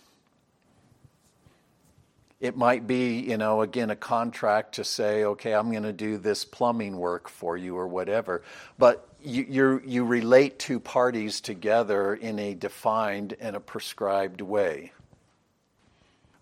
It 2.40 2.56
might 2.56 2.86
be, 2.86 3.18
you 3.18 3.36
know, 3.36 3.62
again, 3.62 3.90
a 3.90 3.96
contract 3.96 4.76
to 4.76 4.84
say, 4.84 5.24
okay, 5.24 5.52
I'm 5.52 5.70
going 5.72 5.82
to 5.82 5.92
do 5.92 6.18
this 6.18 6.44
plumbing 6.44 6.96
work 6.96 7.28
for 7.28 7.56
you 7.56 7.76
or 7.76 7.88
whatever. 7.88 8.42
But 8.78 9.08
you, 9.20 9.80
you, 9.84 10.04
relate 10.04 10.60
two 10.60 10.78
parties 10.78 11.40
together 11.40 12.14
in 12.14 12.38
a 12.38 12.54
defined 12.54 13.34
and 13.40 13.56
a 13.56 13.60
prescribed 13.60 14.40
way. 14.40 14.92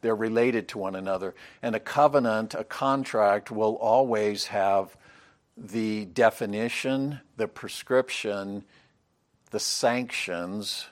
They're 0.02 0.14
related 0.14 0.68
to 0.68 0.78
one 0.78 0.94
another. 0.94 1.34
And 1.62 1.74
a 1.74 1.80
covenant, 1.80 2.54
a 2.54 2.64
contract, 2.64 3.50
will 3.50 3.76
always 3.76 4.46
have 4.46 4.94
the 5.56 6.04
definition, 6.04 7.20
the 7.38 7.48
prescription, 7.48 8.64
the 9.50 9.60
sanctions, 9.60 10.86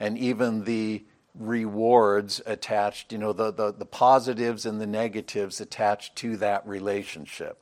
and 0.00 0.16
even 0.16 0.64
the 0.64 1.04
rewards 1.38 2.40
attached, 2.46 3.12
you 3.12 3.18
know, 3.18 3.32
the, 3.32 3.52
the, 3.52 3.72
the 3.72 3.86
positives 3.86 4.66
and 4.66 4.80
the 4.80 4.86
negatives 4.86 5.60
attached 5.60 6.16
to 6.16 6.36
that 6.38 6.66
relationship. 6.66 7.58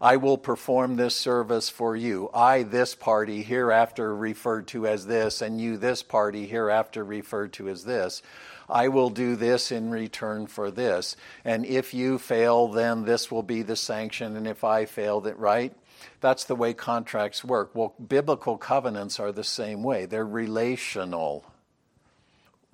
I 0.00 0.16
will 0.16 0.36
perform 0.36 0.96
this 0.96 1.16
service 1.16 1.70
for 1.70 1.96
you. 1.96 2.28
I, 2.34 2.64
this 2.64 2.94
party, 2.94 3.42
hereafter 3.42 4.14
referred 4.14 4.68
to 4.68 4.86
as 4.86 5.06
this, 5.06 5.40
and 5.40 5.58
you, 5.58 5.78
this 5.78 6.02
party, 6.02 6.46
hereafter 6.46 7.02
referred 7.02 7.54
to 7.54 7.68
as 7.70 7.84
this. 7.84 8.20
I 8.68 8.88
will 8.88 9.10
do 9.10 9.36
this 9.36 9.72
in 9.72 9.90
return 9.90 10.48
for 10.48 10.70
this. 10.70 11.16
And 11.44 11.64
if 11.64 11.94
you 11.94 12.18
fail, 12.18 12.68
then 12.68 13.04
this 13.04 13.30
will 13.30 13.42
be 13.42 13.62
the 13.62 13.76
sanction. 13.76 14.36
And 14.36 14.46
if 14.46 14.64
I 14.64 14.84
fail, 14.84 15.20
that 15.22 15.38
right? 15.38 15.72
That's 16.20 16.44
the 16.44 16.56
way 16.56 16.74
contracts 16.74 17.44
work. 17.44 17.70
Well, 17.74 17.94
biblical 18.06 18.58
covenants 18.58 19.18
are 19.18 19.32
the 19.32 19.44
same 19.44 19.82
way. 19.82 20.04
They're 20.04 20.26
relational. 20.26 21.44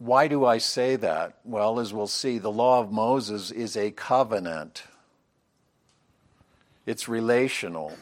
Why 0.02 0.26
do 0.26 0.44
I 0.44 0.58
say 0.58 0.96
that? 0.96 1.38
Well, 1.44 1.78
as 1.78 1.94
we'll 1.94 2.08
see, 2.08 2.38
the 2.38 2.50
law 2.50 2.80
of 2.80 2.90
Moses 2.90 3.52
is 3.52 3.76
a 3.76 3.92
covenant, 3.92 4.82
it's 6.86 7.08
relational. 7.08 7.92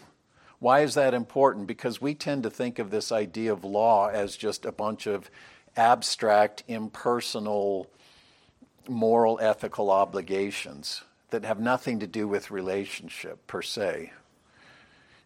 Why 0.60 0.80
is 0.80 0.94
that 0.94 1.12
important? 1.12 1.66
Because 1.66 2.00
we 2.00 2.14
tend 2.14 2.44
to 2.44 2.50
think 2.50 2.78
of 2.78 2.90
this 2.90 3.12
idea 3.12 3.52
of 3.52 3.64
law 3.64 4.08
as 4.08 4.38
just 4.38 4.64
a 4.64 4.72
bunch 4.72 5.06
of 5.06 5.30
abstract, 5.76 6.64
impersonal, 6.68 7.86
moral, 8.88 9.38
ethical 9.42 9.90
obligations 9.90 11.02
that 11.28 11.44
have 11.44 11.60
nothing 11.60 12.00
to 12.00 12.06
do 12.06 12.26
with 12.26 12.50
relationship 12.50 13.46
per 13.46 13.60
se. 13.60 14.10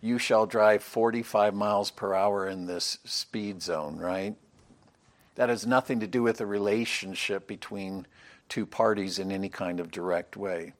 You 0.00 0.18
shall 0.18 0.46
drive 0.46 0.82
45 0.82 1.54
miles 1.54 1.92
per 1.92 2.14
hour 2.14 2.48
in 2.48 2.66
this 2.66 2.98
speed 3.04 3.62
zone, 3.62 3.96
right? 3.96 4.34
That 5.36 5.48
has 5.48 5.66
nothing 5.66 6.00
to 6.00 6.06
do 6.06 6.22
with 6.22 6.40
a 6.40 6.46
relationship 6.46 7.46
between 7.46 8.06
two 8.48 8.66
parties 8.66 9.18
in 9.18 9.32
any 9.32 9.48
kind 9.48 9.80
of 9.80 9.90
direct 9.90 10.36
way. 10.36 10.74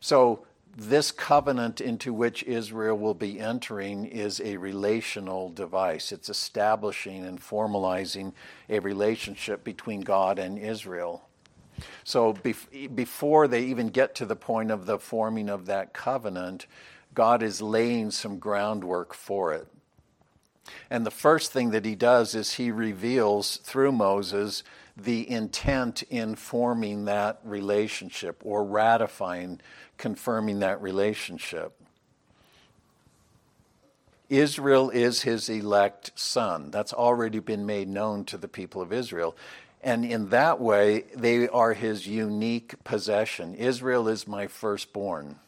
So, 0.00 0.44
this 0.74 1.12
covenant 1.12 1.82
into 1.82 2.14
which 2.14 2.42
Israel 2.44 2.96
will 2.96 3.12
be 3.12 3.38
entering 3.38 4.06
is 4.06 4.40
a 4.40 4.56
relational 4.56 5.50
device. 5.50 6.12
It's 6.12 6.30
establishing 6.30 7.26
and 7.26 7.38
formalizing 7.38 8.32
a 8.70 8.78
relationship 8.78 9.64
between 9.64 10.00
God 10.00 10.38
and 10.38 10.58
Israel. 10.58 11.28
So, 12.04 12.32
bef- 12.32 12.94
before 12.94 13.48
they 13.48 13.64
even 13.64 13.88
get 13.88 14.14
to 14.16 14.26
the 14.26 14.36
point 14.36 14.70
of 14.70 14.86
the 14.86 14.98
forming 14.98 15.50
of 15.50 15.66
that 15.66 15.92
covenant, 15.92 16.66
God 17.14 17.42
is 17.42 17.60
laying 17.60 18.10
some 18.10 18.38
groundwork 18.38 19.12
for 19.12 19.52
it. 19.52 19.68
And 20.90 21.04
the 21.04 21.10
first 21.10 21.52
thing 21.52 21.70
that 21.70 21.84
he 21.84 21.94
does 21.94 22.34
is 22.34 22.54
he 22.54 22.70
reveals 22.70 23.56
through 23.58 23.92
Moses 23.92 24.62
the 24.96 25.28
intent 25.28 26.02
in 26.04 26.34
forming 26.34 27.06
that 27.06 27.40
relationship 27.44 28.42
or 28.44 28.64
ratifying, 28.64 29.60
confirming 29.96 30.60
that 30.60 30.80
relationship. 30.82 31.72
Israel 34.28 34.90
is 34.90 35.22
his 35.22 35.48
elect 35.48 36.12
son. 36.14 36.70
That's 36.70 36.92
already 36.92 37.38
been 37.38 37.66
made 37.66 37.88
known 37.88 38.24
to 38.26 38.38
the 38.38 38.48
people 38.48 38.80
of 38.80 38.92
Israel. 38.92 39.36
And 39.82 40.04
in 40.04 40.28
that 40.28 40.60
way, 40.60 41.04
they 41.14 41.48
are 41.48 41.74
his 41.74 42.06
unique 42.06 42.82
possession. 42.84 43.54
Israel 43.54 44.08
is 44.08 44.28
my 44.28 44.46
firstborn 44.46 45.38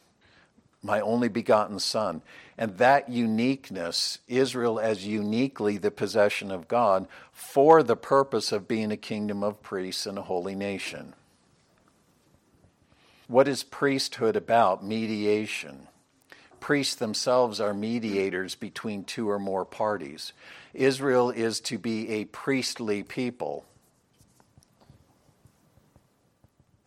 my 0.84 1.00
only 1.00 1.28
begotten 1.28 1.78
Son. 1.78 2.22
And 2.56 2.76
that 2.78 3.08
uniqueness, 3.08 4.18
Israel 4.28 4.78
as 4.78 5.06
uniquely 5.06 5.78
the 5.78 5.90
possession 5.90 6.52
of 6.52 6.68
God 6.68 7.08
for 7.32 7.82
the 7.82 7.96
purpose 7.96 8.52
of 8.52 8.68
being 8.68 8.92
a 8.92 8.96
kingdom 8.96 9.42
of 9.42 9.62
priests 9.62 10.06
and 10.06 10.18
a 10.18 10.22
holy 10.22 10.54
nation. 10.54 11.14
What 13.26 13.48
is 13.48 13.62
priesthood 13.62 14.36
about? 14.36 14.84
Mediation. 14.84 15.88
Priests 16.60 16.94
themselves 16.94 17.60
are 17.60 17.74
mediators 17.74 18.54
between 18.54 19.04
two 19.04 19.28
or 19.28 19.38
more 19.38 19.64
parties. 19.64 20.32
Israel 20.74 21.30
is 21.30 21.60
to 21.60 21.78
be 21.78 22.10
a 22.10 22.26
priestly 22.26 23.02
people 23.02 23.64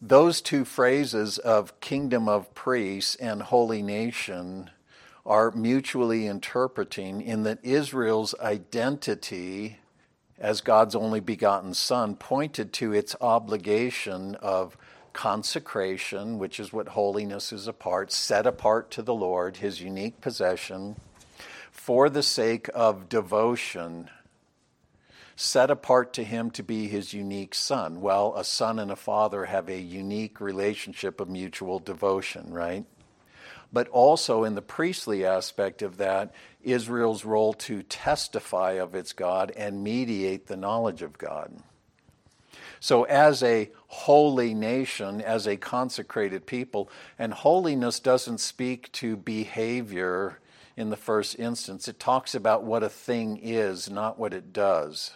those 0.01 0.41
two 0.41 0.63
phrases 0.63 1.37
of 1.39 1.79
kingdom 1.79 2.29
of 2.29 2.53
priests 2.53 3.15
and 3.15 3.41
holy 3.41 3.81
nation 3.81 4.69
are 5.25 5.51
mutually 5.51 6.27
interpreting 6.27 7.21
in 7.21 7.43
that 7.43 7.59
Israel's 7.63 8.35
identity 8.39 9.77
as 10.39 10.61
God's 10.61 10.95
only 10.95 11.19
begotten 11.19 11.73
Son 11.73 12.15
pointed 12.15 12.71
to 12.73 12.93
its 12.93 13.15
obligation 13.19 14.35
of 14.35 14.77
consecration, 15.13 16.37
which 16.37 16.59
is 16.59 16.71
what 16.71 16.89
holiness 16.89 17.51
is 17.51 17.67
apart, 17.67 18.11
set 18.11 18.45
apart 18.45 18.91
to 18.91 19.01
the 19.01 19.15
Lord, 19.15 19.57
his 19.57 19.81
unique 19.81 20.21
possession, 20.21 20.95
for 21.71 22.07
the 22.07 22.21
sake 22.21 22.69
of 22.75 23.09
devotion, 23.09 24.09
set 25.39 25.69
apart 25.69 26.13
to 26.13 26.23
him 26.23 26.49
to 26.49 26.63
be 26.63 26.87
his 26.87 27.13
unique 27.13 27.53
son. 27.53 28.01
Well, 28.01 28.33
a 28.35 28.43
son 28.43 28.79
and 28.79 28.89
a 28.89 28.95
father 28.95 29.45
have 29.45 29.69
a 29.69 29.79
unique 29.79 30.41
relationship 30.41 31.21
of 31.21 31.29
mutual 31.29 31.77
devotion, 31.77 32.51
right? 32.51 32.85
But 33.71 33.87
also 33.89 34.43
in 34.43 34.55
the 34.55 34.63
priestly 34.63 35.23
aspect 35.23 35.83
of 35.83 35.97
that, 35.97 36.33
Israel's 36.63 37.23
role 37.23 37.53
to 37.53 37.83
testify 37.83 38.71
of 38.73 38.95
its 38.95 39.13
God 39.13 39.51
and 39.55 39.83
mediate 39.83 40.47
the 40.47 40.57
knowledge 40.57 41.03
of 41.03 41.19
God. 41.19 41.53
So, 42.79 43.03
as 43.03 43.43
a 43.43 43.69
holy 43.87 44.55
nation, 44.55 45.21
as 45.21 45.47
a 45.47 45.55
consecrated 45.55 46.47
people, 46.47 46.89
and 47.19 47.31
holiness 47.31 47.99
doesn't 47.99 48.39
speak 48.39 48.91
to 48.93 49.15
behavior 49.15 50.39
in 50.75 50.89
the 50.89 50.97
first 50.97 51.37
instance, 51.39 51.87
it 51.87 51.99
talks 51.99 52.33
about 52.33 52.63
what 52.63 52.83
a 52.83 52.89
thing 52.89 53.39
is, 53.41 53.89
not 53.89 54.19
what 54.19 54.33
it 54.33 54.51
does. 54.51 55.11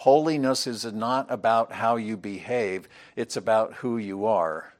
Holiness 0.00 0.66
is 0.66 0.90
not 0.90 1.30
about 1.30 1.72
how 1.72 1.96
you 1.96 2.16
behave, 2.16 2.88
it's 3.16 3.36
about 3.36 3.74
who 3.74 3.98
you 3.98 4.24
are. 4.24 4.72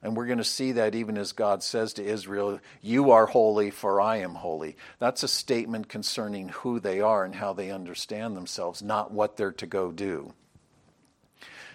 And 0.00 0.16
we're 0.16 0.26
going 0.26 0.38
to 0.38 0.44
see 0.44 0.70
that 0.70 0.94
even 0.94 1.18
as 1.18 1.32
God 1.32 1.64
says 1.64 1.92
to 1.94 2.04
Israel, 2.04 2.60
You 2.80 3.10
are 3.10 3.26
holy, 3.26 3.72
for 3.72 4.00
I 4.00 4.18
am 4.18 4.36
holy. 4.36 4.76
That's 5.00 5.24
a 5.24 5.28
statement 5.28 5.88
concerning 5.88 6.50
who 6.50 6.78
they 6.78 7.00
are 7.00 7.24
and 7.24 7.34
how 7.34 7.52
they 7.52 7.72
understand 7.72 8.36
themselves, 8.36 8.80
not 8.80 9.10
what 9.10 9.36
they're 9.36 9.50
to 9.50 9.66
go 9.66 9.90
do. 9.90 10.34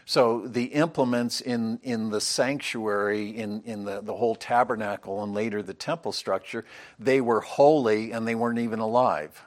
So 0.05 0.47
the 0.47 0.67
implements 0.67 1.41
in, 1.41 1.81
in 1.83 2.11
the 2.11 2.21
sanctuary, 2.21 3.27
in, 3.27 3.61
in 3.63 3.83
the, 3.83 3.99
the 3.99 4.15
whole 4.15 4.35
tabernacle, 4.35 5.21
and 5.21 5.33
later 5.33 5.61
the 5.61 5.73
temple 5.73 6.13
structure, 6.13 6.63
they 6.97 7.19
were 7.19 7.41
holy 7.41 8.13
and 8.13 8.25
they 8.25 8.35
weren't 8.35 8.59
even 8.59 8.79
alive. 8.79 9.43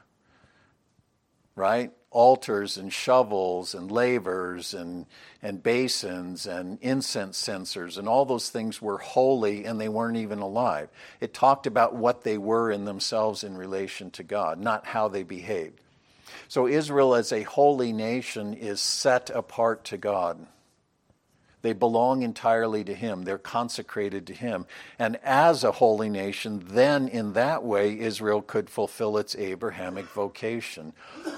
Right? 1.57 1.93
Altars 2.11 2.79
and 2.79 2.93
shovels 2.93 3.75
and 3.75 3.91
lavers 3.91 4.73
and, 4.73 5.07
and 5.43 5.63
basins 5.63 6.47
and 6.47 6.79
incense 6.81 7.37
censers 7.37 7.99
and 7.99 8.09
all 8.09 8.25
those 8.25 8.49
things 8.49 8.81
were 8.81 8.99
holy 8.99 9.65
and 9.65 9.81
they 9.81 9.89
weren't 9.89 10.17
even 10.17 10.39
alive. 10.39 10.89
It 11.21 11.35
talked 11.35 11.67
about 11.67 11.95
what 11.95 12.25
they 12.25 12.39
were 12.39 12.71
in 12.71 12.87
themselves 12.87 13.45
in 13.45 13.57
relation 13.57 14.11
to 14.13 14.23
God, 14.23 14.59
not 14.59 14.87
how 14.87 15.09
they 15.09 15.23
behaved. 15.23 15.81
So 16.49 16.67
Israel, 16.67 17.15
as 17.15 17.33
a 17.33 17.43
holy 17.43 17.93
nation, 17.93 18.55
is 18.55 18.81
set 18.81 19.31
apart 19.31 19.85
to 19.87 19.99
God. 19.99 20.47
They 21.63 21.73
belong 21.73 22.23
entirely 22.23 22.85
to 22.85 22.95
Him. 22.95 23.23
They're 23.23 23.39
consecrated 23.39 24.27
to 24.29 24.33
Him. 24.33 24.67
And 24.99 25.17
as 25.25 25.65
a 25.65 25.73
holy 25.73 26.09
nation, 26.09 26.63
then 26.69 27.09
in 27.09 27.33
that 27.33 27.65
way, 27.65 27.99
Israel 27.99 28.43
could 28.43 28.71
fulfill 28.71 29.19
its 29.19 29.35
Abrahamic 29.37 30.07
vocation. 30.07 30.93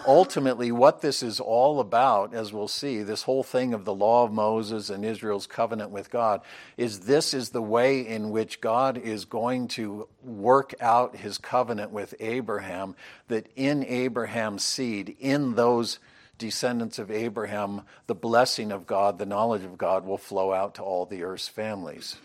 Ultimately, 0.07 0.71
what 0.73 1.00
this 1.00 1.23
is 1.23 1.41
all 1.41 1.81
about, 1.81 2.35
as 2.35 2.53
we'll 2.53 2.69
see, 2.69 3.03
this 3.03 3.23
whole 3.23 3.43
thing 3.43 3.73
of 3.73 3.85
the 3.85 3.95
law 3.95 4.25
of 4.25 4.33
Moses 4.33 4.91
and 4.91 5.05
Israel's 5.05 5.47
covenant 5.47 5.91
with 5.91 6.11
God, 6.11 6.43
is 6.77 7.00
this 7.00 7.33
is 7.33 7.50
the 7.50 7.62
way 7.62 8.07
in 8.07 8.31
which 8.31 8.61
God 8.61 8.99
is 8.99 9.25
going 9.25 9.69
to 9.69 10.07
work 10.23 10.75
out 10.81 11.17
His 11.17 11.39
covenant 11.39 11.93
with 11.93 12.15
Abraham, 12.21 12.95
that 13.29 13.47
in 13.57 13.85
Abraham's 13.85 14.65
seed, 14.65 15.17
in 15.19 15.55
those 15.55 15.99
descendants 16.40 16.99
of 16.99 17.11
Abraham, 17.12 17.82
the 18.09 18.14
blessing 18.16 18.73
of 18.73 18.87
God, 18.87 19.18
the 19.18 19.26
knowledge 19.26 19.62
of 19.62 19.78
God 19.78 20.04
will 20.04 20.18
flow 20.18 20.52
out 20.52 20.75
to 20.75 20.82
all 20.82 21.06
the 21.06 21.23
earth's 21.23 21.47
families. 21.47 22.16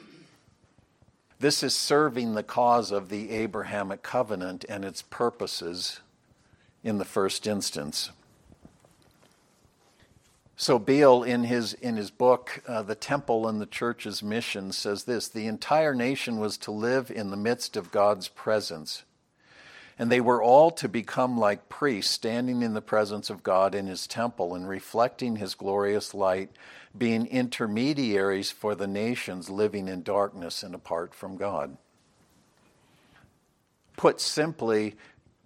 This 1.39 1.62
is 1.62 1.75
serving 1.75 2.34
the 2.34 2.41
cause 2.41 2.91
of 2.91 3.10
the 3.10 3.29
Abrahamic 3.29 4.01
covenant 4.01 4.65
and 4.67 4.84
its 4.84 5.03
purposes 5.03 6.00
in 6.84 6.98
the 6.98 7.05
first 7.05 7.45
instance. 7.45 8.10
So 10.58 10.80
Beale, 10.80 11.21
in 11.23 11.43
his 11.43 11.73
in 11.73 11.97
his 11.97 12.10
book, 12.10 12.63
uh, 12.65 12.82
"The 12.82 12.95
Temple 12.95 13.45
and 13.45 13.60
the 13.60 13.65
Church's 13.65 14.23
Mission," 14.23 14.71
says 14.71 15.04
this: 15.04 15.28
the 15.28 15.47
entire 15.47 15.93
nation 15.93 16.39
was 16.39 16.58
to 16.60 16.71
live 16.71 17.12
in 17.12 17.30
the 17.30 17.38
midst 17.38 17.75
of 17.75 17.91
God's 17.91 18.30
presence. 18.30 19.04
And 19.97 20.12
they 20.12 20.19
were 20.19 20.43
all 20.43 20.71
to 20.71 20.89
become 20.89 21.38
like 21.38 21.69
priests, 21.69 22.12
standing 22.12 22.62
in 22.62 22.73
the 22.73 22.81
presence 22.81 23.29
of 23.29 23.43
God 23.43 23.73
in 23.73 23.88
his 23.88 24.08
temple 24.08 24.53
and 24.53 24.67
reflecting 24.67 25.38
his 25.38 25.55
glorious 25.55 26.13
light, 26.13 26.49
being 26.97 27.27
intermediaries 27.27 28.51
for 28.51 28.75
the 28.75 28.88
nations 28.88 29.49
living 29.49 29.88
in 29.88 30.03
darkness 30.03 30.63
and 30.63 30.75
apart 30.75 31.13
from 31.13 31.38
God. 31.38 31.77
Put 33.95 34.19
simply, 34.19 34.95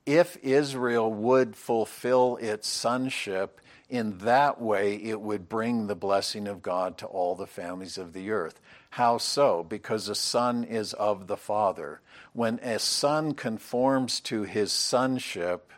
if 0.05 0.35
Israel 0.37 1.13
would 1.13 1.55
fulfill 1.55 2.37
its 2.37 2.67
sonship, 2.67 3.61
in 3.89 4.19
that 4.19 4.61
way 4.61 4.95
it 4.95 5.19
would 5.19 5.49
bring 5.49 5.87
the 5.87 5.95
blessing 5.95 6.47
of 6.47 6.61
God 6.61 6.97
to 6.99 7.07
all 7.07 7.35
the 7.35 7.47
families 7.47 7.97
of 7.97 8.13
the 8.13 8.31
earth. 8.31 8.61
How 8.91 9.17
so? 9.17 9.63
Because 9.63 10.05
the 10.05 10.15
Son 10.15 10.63
is 10.63 10.93
of 10.93 11.27
the 11.27 11.37
Father. 11.37 12.01
When 12.33 12.59
a 12.59 12.79
son 12.79 13.33
conforms 13.33 14.19
to 14.21 14.43
his 14.43 14.71
sonship, 14.71 15.71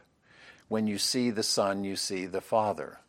when 0.67 0.87
you 0.87 0.97
see 0.97 1.29
the 1.31 1.43
Son, 1.43 1.83
you 1.83 1.95
see 1.95 2.25
the 2.25 2.41
Father. 2.41 2.99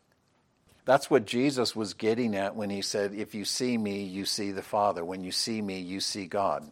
That's 0.85 1.09
what 1.09 1.25
Jesus 1.25 1.75
was 1.75 1.93
getting 1.93 2.35
at 2.35 2.55
when 2.55 2.69
he 2.69 2.81
said, 2.81 3.13
If 3.13 3.33
you 3.33 3.45
see 3.45 3.77
me, 3.77 4.03
you 4.03 4.25
see 4.25 4.51
the 4.51 4.61
Father. 4.61 5.05
When 5.05 5.23
you 5.23 5.31
see 5.31 5.61
me, 5.61 5.79
you 5.79 6.01
see 6.01 6.25
God. 6.25 6.69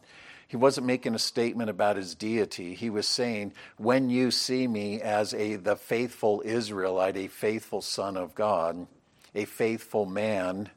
He 0.52 0.58
wasn't 0.58 0.86
making 0.86 1.16
a 1.16 1.20
statement 1.20 1.70
about 1.70 1.96
his 1.96 2.14
deity. 2.14 2.76
He 2.76 2.90
was 2.90 3.08
saying, 3.08 3.54
When 3.78 4.10
you 4.10 4.32
see 4.32 4.68
me 4.68 5.00
as 5.00 5.34
a, 5.34 5.56
the 5.56 5.78
faithful 5.78 6.42
Israelite, 6.44 7.16
a 7.16 7.28
faithful 7.28 7.82
Son 7.82 8.18
of 8.18 8.36
God, 8.36 8.86
a 9.34 9.46
faithful 9.46 10.06
man, 10.06 10.70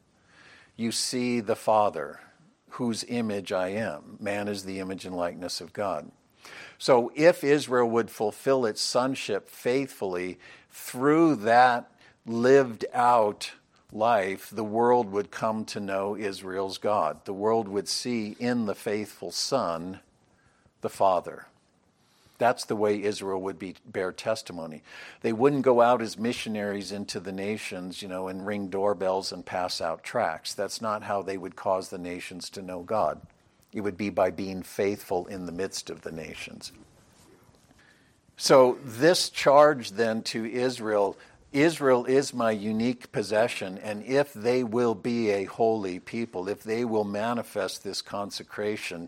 you 0.77 0.93
see 0.93 1.41
the 1.41 1.57
Father 1.57 2.21
whose 2.69 3.03
image 3.09 3.51
I 3.51 3.67
am. 3.71 4.15
Man 4.21 4.47
is 4.47 4.63
the 4.63 4.79
image 4.79 5.03
and 5.03 5.13
likeness 5.13 5.59
of 5.59 5.73
God. 5.73 6.09
So 6.77 7.11
if 7.13 7.43
Israel 7.43 7.89
would 7.89 8.09
fulfill 8.09 8.65
its 8.65 8.79
sonship 8.79 9.49
faithfully 9.49 10.39
through 10.71 11.35
that 11.35 11.91
lived 12.25 12.85
out 12.93 13.51
life, 13.95 14.49
the 14.51 14.63
world 14.63 15.11
would 15.11 15.31
come 15.31 15.65
to 15.65 15.79
know 15.79 16.15
Israel's 16.15 16.77
God. 16.77 17.23
The 17.25 17.33
world 17.33 17.67
would 17.67 17.87
see 17.87 18.35
in 18.39 18.65
the 18.65 18.75
faithful 18.75 19.31
Son 19.31 19.99
the 20.81 20.89
Father. 20.89 21.47
That's 22.37 22.65
the 22.65 22.75
way 22.75 23.01
Israel 23.01 23.41
would 23.41 23.57
be, 23.57 23.75
bear 23.85 24.11
testimony. 24.11 24.83
They 25.21 25.31
wouldn't 25.31 25.61
go 25.61 25.81
out 25.81 26.01
as 26.01 26.17
missionaries 26.17 26.91
into 26.91 27.21
the 27.21 27.31
nations, 27.31 28.01
you 28.01 28.09
know, 28.09 28.27
and 28.27 28.45
ring 28.45 28.67
doorbells 28.67 29.31
and 29.31 29.45
pass 29.45 29.79
out 29.79 30.03
tracts. 30.03 30.53
That's 30.53 30.81
not 30.81 31.03
how 31.03 31.21
they 31.21 31.37
would 31.37 31.55
cause 31.55 31.89
the 31.89 31.97
nations 31.97 32.49
to 32.51 32.61
know 32.61 32.81
God. 32.81 33.21
It 33.71 33.81
would 33.81 33.97
be 33.97 34.09
by 34.09 34.31
being 34.31 34.63
faithful 34.63 35.27
in 35.27 35.45
the 35.45 35.51
midst 35.53 35.89
of 35.89 36.01
the 36.01 36.11
nations. 36.11 36.73
So, 38.37 38.77
this 38.83 39.29
charge 39.29 39.91
then 39.91 40.21
to 40.23 40.45
Israel 40.45 41.17
Israel 41.55 42.05
is 42.05 42.33
my 42.33 42.51
unique 42.51 43.11
possession, 43.13 43.77
and 43.77 44.03
if 44.03 44.33
they 44.33 44.63
will 44.63 44.93
be 44.93 45.31
a 45.31 45.45
holy 45.45 45.99
people, 45.99 46.49
if 46.49 46.63
they 46.63 46.83
will 46.83 47.05
manifest 47.05 47.83
this 47.83 48.01
consecration, 48.01 49.07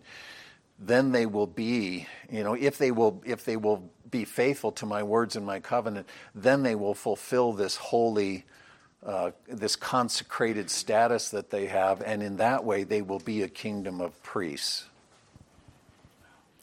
then 0.78 1.12
they 1.12 1.26
will 1.26 1.46
be, 1.46 2.06
you 2.30 2.42
know, 2.42 2.54
if 2.54 2.78
they 2.78 2.90
will, 2.90 3.22
if 3.26 3.44
they 3.44 3.56
will 3.56 3.90
be 4.10 4.24
faithful 4.24 4.72
to 4.72 4.86
my 4.86 5.02
words 5.02 5.36
and 5.36 5.44
my 5.44 5.60
covenant, 5.60 6.08
then 6.34 6.62
they 6.62 6.74
will 6.74 6.94
fulfill 6.94 7.52
this 7.52 7.76
holy, 7.76 8.46
uh, 9.04 9.32
this 9.46 9.76
consecrated 9.76 10.70
status 10.70 11.28
that 11.28 11.50
they 11.50 11.66
have, 11.66 12.00
and 12.00 12.22
in 12.22 12.36
that 12.36 12.64
way 12.64 12.82
they 12.82 13.02
will 13.02 13.20
be 13.20 13.42
a 13.42 13.48
kingdom 13.48 14.00
of 14.00 14.22
priests 14.22 14.86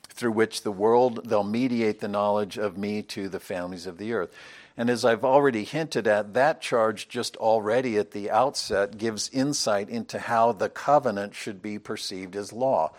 through 0.10 0.32
which 0.32 0.63
the 0.63 0.71
world, 0.71 1.19
they'll 1.26 1.43
mediate 1.43 2.00
the 2.00 2.08
knowledge 2.08 2.58
of 2.58 2.78
me 2.78 3.02
to 3.02 3.28
the 3.28 3.39
families 3.39 3.86
of 3.86 3.98
the 3.98 4.13
earth. 4.13 4.34
And 4.78 4.90
as 4.90 5.06
I've 5.06 5.24
already 5.24 5.64
hinted 5.64 6.06
at, 6.06 6.34
that 6.34 6.62
charge 6.62 7.08
just 7.08 7.38
already 7.38 7.98
at 7.98 8.12
the 8.12 8.30
outset 8.30 8.98
gives 8.98 9.30
insight 9.30 9.90
into 9.90 10.20
how 10.20 10.52
the 10.52 10.70
covenant 10.70 11.34
should 11.34 11.62
be 11.62 11.80
perceived 11.80 12.36
as 12.36 12.52
law. 12.52 12.92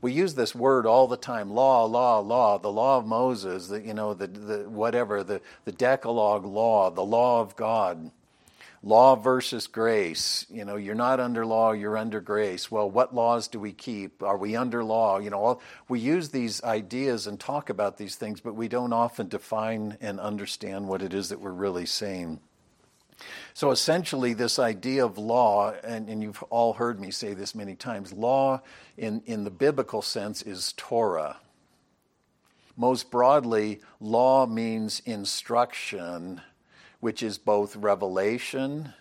We 0.00 0.12
use 0.12 0.34
this 0.34 0.54
word 0.54 0.86
all 0.86 1.08
the 1.08 1.16
time 1.16 1.50
law 1.50 1.86
law 1.86 2.18
law 2.18 2.58
the 2.58 2.70
law 2.70 2.98
of 2.98 3.06
moses 3.06 3.68
the 3.68 3.80
you 3.80 3.94
know 3.94 4.12
the, 4.12 4.26
the 4.26 4.68
whatever 4.68 5.24
the, 5.24 5.40
the 5.64 5.72
decalogue 5.72 6.44
law 6.44 6.90
the 6.90 7.00
law 7.00 7.40
of 7.40 7.56
god 7.56 8.10
law 8.84 9.16
versus 9.16 9.66
grace. 9.66 10.46
You 10.50 10.64
know 10.64 10.76
you're 10.76 10.94
not 10.94 11.18
under 11.18 11.44
law 11.44 11.72
you're 11.72 11.96
under 11.96 12.20
grace. 12.20 12.70
Well 12.70 12.88
what 12.88 13.14
laws 13.14 13.48
do 13.48 13.58
we 13.58 13.72
keep? 13.72 14.22
Are 14.22 14.36
we 14.36 14.54
under 14.54 14.84
law? 14.84 15.18
You 15.18 15.30
know 15.30 15.60
we 15.88 15.98
use 15.98 16.28
these 16.28 16.62
ideas 16.62 17.26
and 17.26 17.40
talk 17.40 17.70
about 17.70 17.96
these 17.96 18.14
things 18.14 18.40
but 18.40 18.54
we 18.54 18.68
don't 18.68 18.92
often 18.92 19.28
define 19.28 19.96
and 20.00 20.20
understand 20.20 20.86
what 20.86 21.02
it 21.02 21.14
is 21.14 21.30
that 21.30 21.40
we're 21.40 21.50
really 21.50 21.86
saying. 21.86 22.40
So 23.54 23.70
essentially, 23.70 24.34
this 24.34 24.58
idea 24.58 25.04
of 25.04 25.18
law, 25.18 25.72
and, 25.84 26.08
and 26.08 26.20
you've 26.20 26.42
all 26.44 26.72
heard 26.72 27.00
me 27.00 27.12
say 27.12 27.32
this 27.32 27.54
many 27.54 27.76
times 27.76 28.12
law 28.12 28.60
in, 28.96 29.22
in 29.26 29.44
the 29.44 29.50
biblical 29.50 30.02
sense 30.02 30.42
is 30.42 30.74
Torah. 30.76 31.36
Most 32.76 33.12
broadly, 33.12 33.80
law 34.00 34.46
means 34.46 35.00
instruction, 35.06 36.40
which 37.04 37.22
is 37.22 37.36
both 37.36 37.76
revelation, 37.76 38.94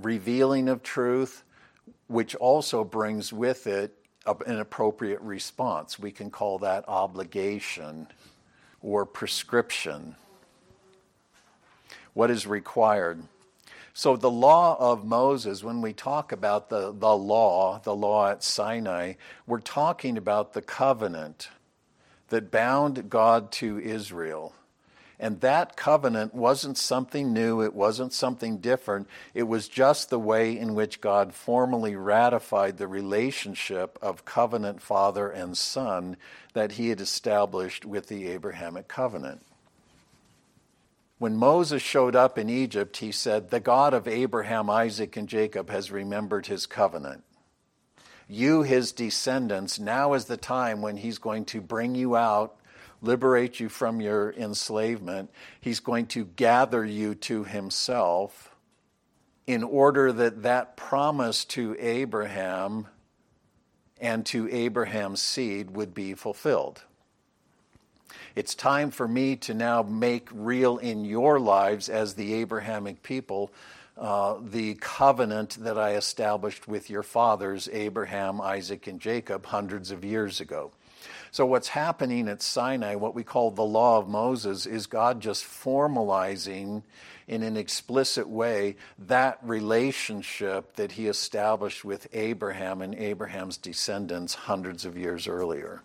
revealing 0.00 0.68
of 0.68 0.80
truth, 0.80 1.42
which 2.06 2.36
also 2.36 2.84
brings 2.84 3.32
with 3.32 3.66
it 3.66 3.92
an 4.46 4.60
appropriate 4.60 5.20
response. 5.22 5.98
We 5.98 6.12
can 6.12 6.30
call 6.30 6.60
that 6.60 6.84
obligation 6.86 8.06
or 8.80 9.04
prescription. 9.04 10.14
What 12.14 12.30
is 12.30 12.46
required? 12.46 13.24
So, 13.92 14.16
the 14.16 14.30
law 14.30 14.76
of 14.78 15.04
Moses, 15.04 15.64
when 15.64 15.82
we 15.82 15.92
talk 15.92 16.30
about 16.30 16.70
the, 16.70 16.92
the 16.92 17.16
law, 17.16 17.80
the 17.82 17.96
law 17.96 18.28
at 18.30 18.44
Sinai, 18.44 19.14
we're 19.48 19.58
talking 19.58 20.16
about 20.16 20.52
the 20.52 20.62
covenant 20.62 21.48
that 22.28 22.52
bound 22.52 23.10
God 23.10 23.50
to 23.50 23.80
Israel. 23.80 24.54
And 25.22 25.40
that 25.40 25.76
covenant 25.76 26.34
wasn't 26.34 26.76
something 26.76 27.32
new, 27.32 27.62
it 27.62 27.74
wasn't 27.74 28.12
something 28.12 28.58
different. 28.58 29.06
It 29.34 29.44
was 29.44 29.68
just 29.68 30.10
the 30.10 30.18
way 30.18 30.58
in 30.58 30.74
which 30.74 31.00
God 31.00 31.32
formally 31.32 31.94
ratified 31.94 32.76
the 32.76 32.88
relationship 32.88 33.96
of 34.02 34.24
covenant 34.24 34.82
father 34.82 35.30
and 35.30 35.56
son 35.56 36.16
that 36.54 36.72
he 36.72 36.88
had 36.88 37.00
established 37.00 37.84
with 37.84 38.08
the 38.08 38.26
Abrahamic 38.26 38.88
covenant. 38.88 39.42
When 41.18 41.36
Moses 41.36 41.82
showed 41.82 42.16
up 42.16 42.36
in 42.36 42.50
Egypt, 42.50 42.96
he 42.96 43.12
said, 43.12 43.50
The 43.50 43.60
God 43.60 43.94
of 43.94 44.08
Abraham, 44.08 44.68
Isaac, 44.68 45.16
and 45.16 45.28
Jacob 45.28 45.70
has 45.70 45.92
remembered 45.92 46.46
his 46.46 46.66
covenant. 46.66 47.22
You, 48.26 48.62
his 48.62 48.90
descendants, 48.90 49.78
now 49.78 50.14
is 50.14 50.24
the 50.24 50.36
time 50.36 50.82
when 50.82 50.96
he's 50.96 51.18
going 51.18 51.44
to 51.44 51.60
bring 51.60 51.94
you 51.94 52.16
out, 52.16 52.56
liberate 53.02 53.60
you 53.60 53.68
from 53.68 54.00
your 54.00 54.32
enslavement. 54.32 55.30
He's 55.60 55.80
going 55.80 56.06
to 56.08 56.24
gather 56.24 56.84
you 56.84 57.14
to 57.16 57.44
himself 57.44 58.54
in 59.46 59.62
order 59.62 60.12
that 60.12 60.42
that 60.42 60.76
promise 60.76 61.44
to 61.44 61.76
Abraham 61.78 62.86
and 64.00 64.24
to 64.26 64.48
Abraham's 64.50 65.20
seed 65.20 65.72
would 65.72 65.92
be 65.92 66.14
fulfilled. 66.14 66.82
It's 68.34 68.54
time 68.54 68.90
for 68.90 69.06
me 69.06 69.36
to 69.36 69.52
now 69.52 69.82
make 69.82 70.28
real 70.32 70.78
in 70.78 71.04
your 71.04 71.38
lives 71.38 71.88
as 71.88 72.14
the 72.14 72.34
Abrahamic 72.34 73.02
people 73.02 73.52
uh, 73.96 74.36
the 74.42 74.74
covenant 74.74 75.62
that 75.62 75.78
I 75.78 75.96
established 75.96 76.66
with 76.66 76.88
your 76.88 77.02
fathers, 77.02 77.68
Abraham, 77.72 78.40
Isaac, 78.40 78.86
and 78.86 78.98
Jacob, 78.98 79.46
hundreds 79.46 79.90
of 79.90 80.04
years 80.04 80.40
ago. 80.40 80.72
So, 81.32 81.46
what's 81.46 81.68
happening 81.68 82.28
at 82.28 82.42
Sinai, 82.42 82.94
what 82.94 83.14
we 83.14 83.24
call 83.24 83.50
the 83.50 83.64
law 83.64 83.96
of 83.96 84.06
Moses, 84.06 84.66
is 84.66 84.86
God 84.86 85.22
just 85.22 85.44
formalizing 85.44 86.82
in 87.26 87.42
an 87.42 87.56
explicit 87.56 88.28
way 88.28 88.76
that 88.98 89.38
relationship 89.42 90.76
that 90.76 90.92
he 90.92 91.06
established 91.06 91.86
with 91.86 92.06
Abraham 92.12 92.82
and 92.82 92.94
Abraham's 92.94 93.56
descendants 93.56 94.34
hundreds 94.34 94.84
of 94.84 94.98
years 94.98 95.26
earlier. 95.26 95.80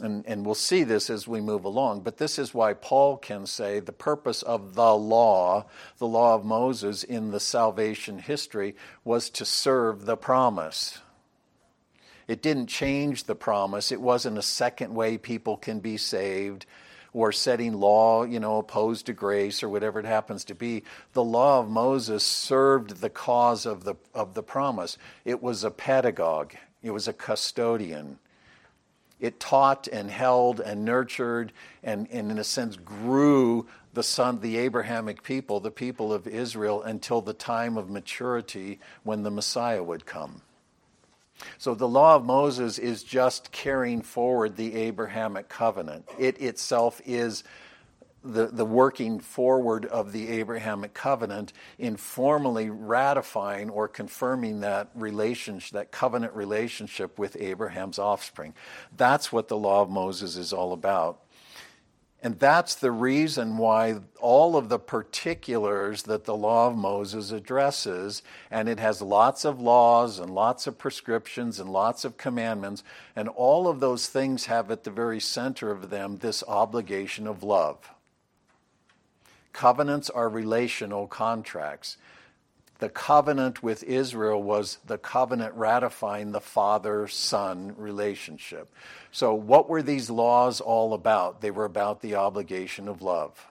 And, 0.00 0.24
and 0.26 0.46
we'll 0.46 0.54
see 0.54 0.84
this 0.84 1.10
as 1.10 1.26
we 1.26 1.40
move 1.40 1.64
along, 1.64 2.02
but 2.02 2.18
this 2.18 2.38
is 2.38 2.54
why 2.54 2.72
Paul 2.72 3.16
can 3.16 3.46
say 3.46 3.80
the 3.80 3.90
purpose 3.90 4.42
of 4.42 4.76
the 4.76 4.94
law, 4.94 5.66
the 5.98 6.06
law 6.06 6.36
of 6.36 6.44
Moses 6.44 7.02
in 7.02 7.32
the 7.32 7.40
salvation 7.40 8.20
history, 8.20 8.76
was 9.02 9.28
to 9.30 9.44
serve 9.44 10.06
the 10.06 10.16
promise. 10.16 11.00
It 12.28 12.42
didn't 12.42 12.66
change 12.66 13.24
the 13.24 13.34
promise. 13.34 13.92
It 13.92 14.00
wasn't 14.00 14.38
a 14.38 14.42
second 14.42 14.94
way 14.94 15.18
people 15.18 15.56
can 15.56 15.80
be 15.80 15.96
saved 15.96 16.66
or 17.12 17.32
setting 17.32 17.74
law, 17.74 18.24
you 18.24 18.40
know, 18.40 18.58
opposed 18.58 19.06
to 19.06 19.12
grace 19.12 19.62
or 19.62 19.68
whatever 19.68 20.00
it 20.00 20.06
happens 20.06 20.44
to 20.44 20.54
be. 20.54 20.82
The 21.12 21.24
law 21.24 21.60
of 21.60 21.70
Moses 21.70 22.24
served 22.24 23.00
the 23.00 23.10
cause 23.10 23.64
of 23.64 23.84
the, 23.84 23.94
of 24.14 24.34
the 24.34 24.42
promise. 24.42 24.98
It 25.24 25.42
was 25.42 25.64
a 25.64 25.70
pedagogue, 25.70 26.54
it 26.82 26.90
was 26.90 27.08
a 27.08 27.12
custodian 27.12 28.18
it 29.18 29.40
taught 29.40 29.88
and 29.88 30.10
held 30.10 30.60
and 30.60 30.84
nurtured 30.84 31.52
and, 31.82 32.06
and 32.10 32.30
in 32.30 32.38
a 32.38 32.44
sense 32.44 32.76
grew 32.76 33.66
the 33.94 34.02
son 34.02 34.40
the 34.40 34.58
abrahamic 34.58 35.22
people 35.22 35.60
the 35.60 35.70
people 35.70 36.12
of 36.12 36.26
israel 36.26 36.82
until 36.82 37.20
the 37.20 37.32
time 37.32 37.76
of 37.76 37.88
maturity 37.88 38.78
when 39.04 39.22
the 39.22 39.30
messiah 39.30 39.82
would 39.82 40.04
come 40.04 40.42
so 41.58 41.74
the 41.74 41.88
law 41.88 42.16
of 42.16 42.24
moses 42.24 42.78
is 42.78 43.02
just 43.02 43.50
carrying 43.52 44.02
forward 44.02 44.56
the 44.56 44.74
abrahamic 44.74 45.48
covenant 45.48 46.04
it 46.18 46.40
itself 46.40 47.00
is 47.04 47.44
the, 48.26 48.46
the 48.46 48.64
working 48.64 49.20
forward 49.20 49.86
of 49.86 50.12
the 50.12 50.28
Abrahamic 50.28 50.94
covenant 50.94 51.52
in 51.78 51.96
formally 51.96 52.70
ratifying 52.70 53.70
or 53.70 53.88
confirming 53.88 54.60
that 54.60 54.90
relationship, 54.94 55.72
that 55.74 55.92
covenant 55.92 56.34
relationship 56.34 57.18
with 57.18 57.36
Abraham's 57.40 57.98
offspring. 57.98 58.54
That's 58.96 59.32
what 59.32 59.48
the 59.48 59.56
law 59.56 59.82
of 59.82 59.90
Moses 59.90 60.36
is 60.36 60.52
all 60.52 60.72
about. 60.72 61.20
And 62.26 62.40
that's 62.40 62.74
the 62.74 62.90
reason 62.90 63.56
why 63.56 64.00
all 64.20 64.56
of 64.56 64.68
the 64.68 64.80
particulars 64.80 66.02
that 66.02 66.24
the 66.24 66.34
law 66.34 66.66
of 66.66 66.76
Moses 66.76 67.30
addresses, 67.30 68.20
and 68.50 68.68
it 68.68 68.80
has 68.80 69.00
lots 69.00 69.44
of 69.44 69.60
laws 69.60 70.18
and 70.18 70.34
lots 70.34 70.66
of 70.66 70.76
prescriptions 70.76 71.60
and 71.60 71.70
lots 71.70 72.04
of 72.04 72.16
commandments, 72.16 72.82
and 73.14 73.28
all 73.28 73.68
of 73.68 73.78
those 73.78 74.08
things 74.08 74.46
have 74.46 74.72
at 74.72 74.82
the 74.82 74.90
very 74.90 75.20
center 75.20 75.70
of 75.70 75.88
them 75.88 76.18
this 76.18 76.42
obligation 76.48 77.28
of 77.28 77.44
love. 77.44 77.92
Covenants 79.52 80.10
are 80.10 80.28
relational 80.28 81.06
contracts. 81.06 81.96
The 82.80 82.88
covenant 82.88 83.62
with 83.62 83.84
Israel 83.84 84.42
was 84.42 84.78
the 84.84 84.98
covenant 84.98 85.54
ratifying 85.54 86.32
the 86.32 86.40
father 86.40 87.06
son 87.06 87.74
relationship. 87.78 88.68
So, 89.16 89.32
what 89.32 89.70
were 89.70 89.80
these 89.80 90.10
laws 90.10 90.60
all 90.60 90.92
about? 90.92 91.40
They 91.40 91.50
were 91.50 91.64
about 91.64 92.02
the 92.02 92.16
obligation 92.16 92.86
of 92.86 93.00
love. 93.00 93.46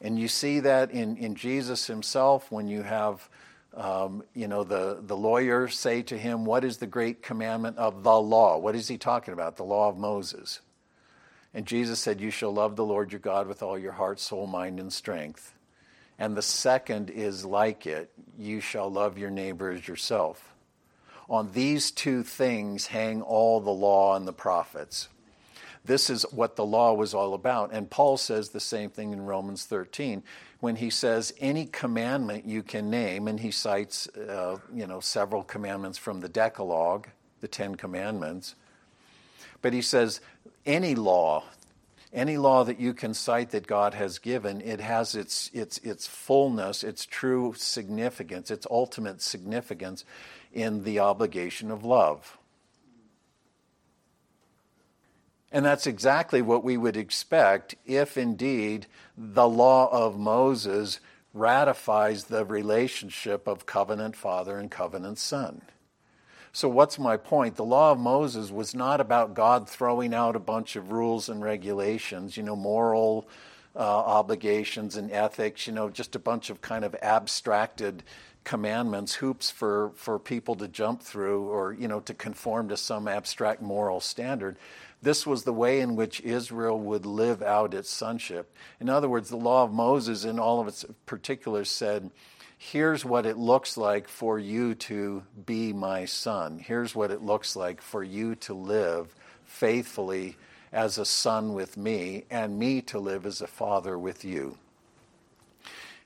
And 0.00 0.16
you 0.16 0.28
see 0.28 0.60
that 0.60 0.92
in, 0.92 1.16
in 1.16 1.34
Jesus 1.34 1.88
himself 1.88 2.52
when 2.52 2.68
you 2.68 2.82
have, 2.82 3.28
um, 3.74 4.22
you 4.34 4.46
know, 4.46 4.62
the, 4.62 5.00
the 5.02 5.16
lawyer 5.16 5.66
say 5.66 6.02
to 6.02 6.16
him, 6.16 6.44
What 6.44 6.62
is 6.62 6.76
the 6.76 6.86
great 6.86 7.24
commandment 7.24 7.76
of 7.76 8.04
the 8.04 8.20
law? 8.20 8.56
What 8.56 8.76
is 8.76 8.86
he 8.86 8.98
talking 8.98 9.34
about? 9.34 9.56
The 9.56 9.64
law 9.64 9.88
of 9.88 9.98
Moses. 9.98 10.60
And 11.52 11.66
Jesus 11.66 11.98
said, 11.98 12.20
You 12.20 12.30
shall 12.30 12.54
love 12.54 12.76
the 12.76 12.84
Lord 12.84 13.10
your 13.10 13.18
God 13.18 13.48
with 13.48 13.64
all 13.64 13.76
your 13.76 13.90
heart, 13.90 14.20
soul, 14.20 14.46
mind, 14.46 14.78
and 14.78 14.92
strength. 14.92 15.54
And 16.20 16.36
the 16.36 16.40
second 16.40 17.10
is 17.10 17.44
like 17.44 17.84
it 17.84 18.12
you 18.38 18.60
shall 18.60 18.88
love 18.88 19.18
your 19.18 19.30
neighbor 19.30 19.72
as 19.72 19.88
yourself. 19.88 20.54
On 21.28 21.52
these 21.52 21.90
two 21.90 22.22
things 22.22 22.86
hang 22.86 23.22
all 23.22 23.60
the 23.60 23.70
law 23.70 24.14
and 24.16 24.26
the 24.26 24.32
prophets. 24.32 25.08
This 25.84 26.10
is 26.10 26.24
what 26.32 26.56
the 26.56 26.66
law 26.66 26.94
was 26.94 27.14
all 27.14 27.34
about. 27.34 27.72
And 27.72 27.88
Paul 27.88 28.16
says 28.16 28.50
the 28.50 28.60
same 28.60 28.90
thing 28.90 29.12
in 29.12 29.24
Romans 29.24 29.64
13 29.64 30.22
when 30.60 30.76
he 30.76 30.90
says 30.90 31.32
any 31.38 31.66
commandment 31.66 32.46
you 32.46 32.62
can 32.62 32.90
name, 32.90 33.28
and 33.28 33.38
he 33.38 33.50
cites 33.50 34.08
uh, 34.16 34.58
you 34.74 34.86
know, 34.86 35.00
several 35.00 35.42
commandments 35.42 35.98
from 35.98 36.20
the 36.20 36.28
Decalogue, 36.28 37.08
the 37.40 37.48
Ten 37.48 37.74
Commandments. 37.74 38.54
But 39.62 39.72
he 39.72 39.82
says 39.82 40.20
any 40.64 40.94
law, 40.94 41.44
any 42.12 42.38
law 42.38 42.64
that 42.64 42.80
you 42.80 42.94
can 42.94 43.14
cite 43.14 43.50
that 43.50 43.66
God 43.66 43.94
has 43.94 44.18
given, 44.18 44.60
it 44.60 44.80
has 44.80 45.14
its, 45.14 45.50
its, 45.52 45.78
its 45.78 46.06
fullness, 46.06 46.82
its 46.82 47.04
true 47.04 47.54
significance, 47.56 48.50
its 48.50 48.66
ultimate 48.70 49.20
significance 49.20 50.04
in 50.56 50.84
the 50.84 50.98
obligation 50.98 51.70
of 51.70 51.84
love. 51.84 52.38
And 55.52 55.66
that's 55.66 55.86
exactly 55.86 56.40
what 56.40 56.64
we 56.64 56.78
would 56.78 56.96
expect 56.96 57.74
if 57.84 58.16
indeed 58.16 58.86
the 59.16 59.46
law 59.46 59.88
of 59.92 60.18
Moses 60.18 60.98
ratifies 61.34 62.24
the 62.24 62.46
relationship 62.46 63.46
of 63.46 63.66
covenant 63.66 64.16
father 64.16 64.58
and 64.58 64.70
covenant 64.70 65.18
son. 65.18 65.60
So, 66.52 66.70
what's 66.70 66.98
my 66.98 67.18
point? 67.18 67.56
The 67.56 67.64
law 67.64 67.92
of 67.92 67.98
Moses 67.98 68.50
was 68.50 68.74
not 68.74 68.98
about 68.98 69.34
God 69.34 69.68
throwing 69.68 70.14
out 70.14 70.36
a 70.36 70.40
bunch 70.40 70.74
of 70.74 70.90
rules 70.90 71.28
and 71.28 71.42
regulations, 71.42 72.38
you 72.38 72.42
know, 72.42 72.56
moral 72.56 73.28
uh, 73.74 73.80
obligations 73.80 74.96
and 74.96 75.12
ethics, 75.12 75.66
you 75.66 75.74
know, 75.74 75.90
just 75.90 76.16
a 76.16 76.18
bunch 76.18 76.48
of 76.48 76.62
kind 76.62 76.82
of 76.82 76.96
abstracted 77.02 78.02
commandments, 78.46 79.12
hoops 79.14 79.50
for, 79.50 79.90
for 79.96 80.20
people 80.20 80.54
to 80.54 80.68
jump 80.68 81.02
through 81.02 81.48
or, 81.48 81.72
you 81.72 81.88
know, 81.88 81.98
to 81.98 82.14
conform 82.14 82.68
to 82.68 82.76
some 82.76 83.08
abstract 83.08 83.60
moral 83.60 84.00
standard. 84.00 84.56
This 85.02 85.26
was 85.26 85.42
the 85.42 85.52
way 85.52 85.80
in 85.80 85.96
which 85.96 86.20
Israel 86.20 86.78
would 86.78 87.04
live 87.04 87.42
out 87.42 87.74
its 87.74 87.90
sonship. 87.90 88.54
In 88.80 88.88
other 88.88 89.08
words, 89.08 89.28
the 89.28 89.36
law 89.36 89.64
of 89.64 89.72
Moses, 89.72 90.24
in 90.24 90.38
all 90.38 90.60
of 90.60 90.68
its 90.68 90.84
particulars, 91.06 91.68
said, 91.68 92.10
here's 92.56 93.04
what 93.04 93.26
it 93.26 93.36
looks 93.36 93.76
like 93.76 94.06
for 94.06 94.38
you 94.38 94.76
to 94.76 95.24
be 95.44 95.72
my 95.72 96.04
son. 96.04 96.58
Here's 96.58 96.94
what 96.94 97.10
it 97.10 97.22
looks 97.22 97.56
like 97.56 97.82
for 97.82 98.04
you 98.04 98.36
to 98.36 98.54
live 98.54 99.12
faithfully 99.44 100.36
as 100.72 100.98
a 100.98 101.04
son 101.04 101.52
with 101.52 101.76
me, 101.76 102.24
and 102.30 102.58
me 102.58 102.80
to 102.82 102.98
live 102.98 103.26
as 103.26 103.40
a 103.40 103.46
father 103.46 103.98
with 103.98 104.24
you. 104.24 104.58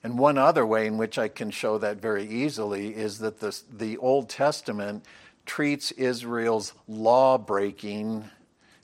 And 0.03 0.19
one 0.19 0.39
other 0.39 0.65
way 0.65 0.87
in 0.87 0.97
which 0.97 1.19
I 1.19 1.29
can 1.29 1.51
show 1.51 1.79
that 1.79 2.01
very 2.01 2.27
easily 2.27 2.95
is 2.95 3.19
that 3.19 3.41
the, 3.41 3.59
the 3.71 3.99
Old 3.99 4.29
Testament 4.29 5.05
treats 5.45 5.91
Israel's 5.93 6.73
law 6.89 7.37
breaking 7.37 8.25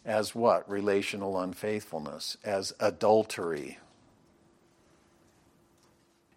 as 0.04 0.34
what? 0.34 0.70
Relational 0.70 1.40
unfaithfulness, 1.40 2.36
as 2.44 2.72
adultery. 2.78 3.78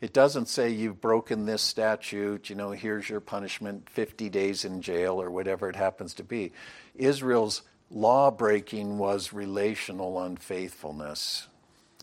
It 0.02 0.14
doesn't 0.14 0.48
say 0.48 0.70
you've 0.70 1.02
broken 1.02 1.46
this 1.46 1.62
statute, 1.62 2.50
you 2.50 2.56
know, 2.56 2.72
here's 2.72 3.10
your 3.10 3.20
punishment, 3.20 3.90
50 3.90 4.30
days 4.30 4.64
in 4.64 4.82
jail 4.82 5.22
or 5.22 5.30
whatever 5.30 5.70
it 5.70 5.76
happens 5.76 6.14
to 6.16 6.24
be. 6.24 6.54
Israel's 6.96 7.64
law 7.92 8.32
breaking 8.32 8.98
was 8.98 9.34
relational 9.34 10.22
unfaithfulness. 10.22 11.48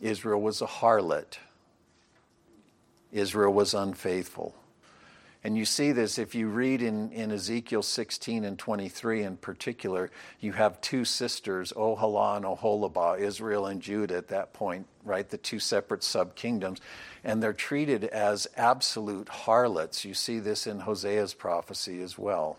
Israel 0.02 0.42
was 0.42 0.60
a 0.60 0.66
harlot. 0.66 1.38
Israel 3.16 3.52
was 3.52 3.74
unfaithful. 3.74 4.54
And 5.42 5.56
you 5.56 5.64
see 5.64 5.92
this 5.92 6.18
if 6.18 6.34
you 6.34 6.48
read 6.48 6.82
in, 6.82 7.12
in 7.12 7.30
Ezekiel 7.30 7.82
16 7.82 8.44
and 8.44 8.58
23 8.58 9.22
in 9.22 9.36
particular, 9.36 10.10
you 10.40 10.52
have 10.52 10.80
two 10.80 11.04
sisters, 11.04 11.72
Oholah 11.72 12.38
and 12.38 12.44
Oholibah, 12.44 13.20
Israel 13.20 13.66
and 13.66 13.80
Judah 13.80 14.16
at 14.16 14.28
that 14.28 14.52
point, 14.52 14.86
right? 15.04 15.28
The 15.28 15.38
two 15.38 15.60
separate 15.60 16.02
sub 16.02 16.34
kingdoms. 16.34 16.80
And 17.22 17.40
they're 17.40 17.52
treated 17.52 18.04
as 18.04 18.48
absolute 18.56 19.28
harlots. 19.28 20.04
You 20.04 20.14
see 20.14 20.40
this 20.40 20.66
in 20.66 20.80
Hosea's 20.80 21.32
prophecy 21.32 22.02
as 22.02 22.18
well. 22.18 22.56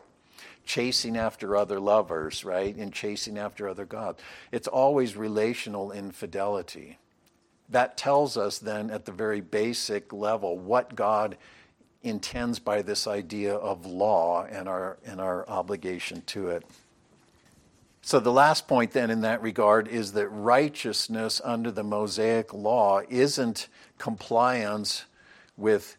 Chasing 0.65 1.17
after 1.17 1.57
other 1.57 1.81
lovers, 1.81 2.45
right? 2.45 2.73
And 2.73 2.93
chasing 2.93 3.37
after 3.37 3.67
other 3.67 3.85
gods. 3.85 4.21
It's 4.51 4.67
always 4.67 5.17
relational 5.17 5.91
infidelity. 5.91 6.99
That 7.69 7.97
tells 7.97 8.37
us 8.37 8.59
then 8.59 8.89
at 8.89 9.05
the 9.05 9.11
very 9.11 9.41
basic 9.41 10.13
level 10.13 10.57
what 10.57 10.95
God 10.95 11.37
intends 12.03 12.59
by 12.59 12.81
this 12.81 13.07
idea 13.07 13.55
of 13.55 13.85
law 13.85 14.45
and 14.45 14.69
our, 14.69 14.97
and 15.05 15.19
our 15.19 15.47
obligation 15.49 16.21
to 16.27 16.49
it. 16.49 16.63
So, 18.01 18.21
the 18.21 18.31
last 18.31 18.69
point 18.69 18.91
then 18.91 19.09
in 19.09 19.21
that 19.21 19.41
regard 19.41 19.89
is 19.89 20.13
that 20.13 20.29
righteousness 20.29 21.41
under 21.43 21.71
the 21.71 21.83
Mosaic 21.83 22.53
law 22.53 23.01
isn't 23.09 23.67
compliance 23.97 25.03
with, 25.57 25.97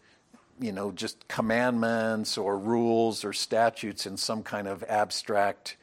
you 0.59 0.73
know, 0.73 0.91
just 0.91 1.29
commandments 1.29 2.39
or 2.39 2.59
rules 2.59 3.27
or 3.27 3.35
statutes 3.35 4.07
in 4.07 4.17
some 4.17 4.43
kind 4.43 4.67
of 4.67 4.83
abstract, 4.85 5.77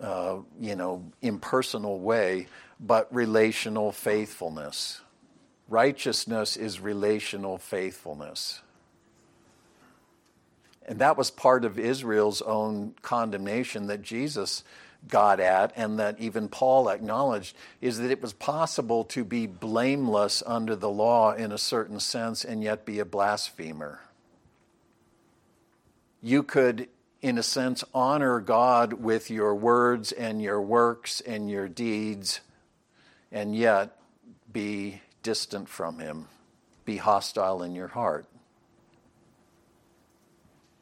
uh, 0.00 0.36
you 0.60 0.76
know, 0.76 1.10
impersonal 1.22 1.98
way, 1.98 2.46
but 2.78 3.12
relational 3.12 3.90
faithfulness. 3.90 5.00
Righteousness 5.68 6.56
is 6.56 6.80
relational 6.80 7.58
faithfulness. 7.58 8.62
And 10.86 11.00
that 11.00 11.18
was 11.18 11.30
part 11.30 11.66
of 11.66 11.78
Israel's 11.78 12.40
own 12.40 12.94
condemnation 13.02 13.88
that 13.88 14.00
Jesus 14.00 14.64
got 15.06 15.38
at, 15.38 15.72
and 15.76 15.98
that 15.98 16.18
even 16.18 16.48
Paul 16.48 16.88
acknowledged, 16.88 17.54
is 17.80 17.98
that 17.98 18.10
it 18.10 18.22
was 18.22 18.32
possible 18.32 19.04
to 19.04 19.24
be 19.24 19.46
blameless 19.46 20.42
under 20.46 20.74
the 20.74 20.88
law 20.88 21.32
in 21.32 21.52
a 21.52 21.58
certain 21.58 22.00
sense 22.00 22.44
and 22.44 22.62
yet 22.64 22.84
be 22.84 22.98
a 22.98 23.04
blasphemer. 23.04 24.00
You 26.20 26.42
could, 26.42 26.88
in 27.22 27.38
a 27.38 27.42
sense, 27.42 27.84
honor 27.94 28.40
God 28.40 28.94
with 28.94 29.30
your 29.30 29.54
words 29.54 30.10
and 30.10 30.42
your 30.42 30.60
works 30.60 31.20
and 31.20 31.48
your 31.48 31.68
deeds, 31.68 32.40
and 33.30 33.54
yet 33.54 33.96
be 34.50 35.02
distant 35.28 35.68
from 35.68 35.98
Him, 35.98 36.24
be 36.86 36.96
hostile 36.96 37.62
in 37.62 37.74
your 37.74 37.88
heart. 37.88 38.24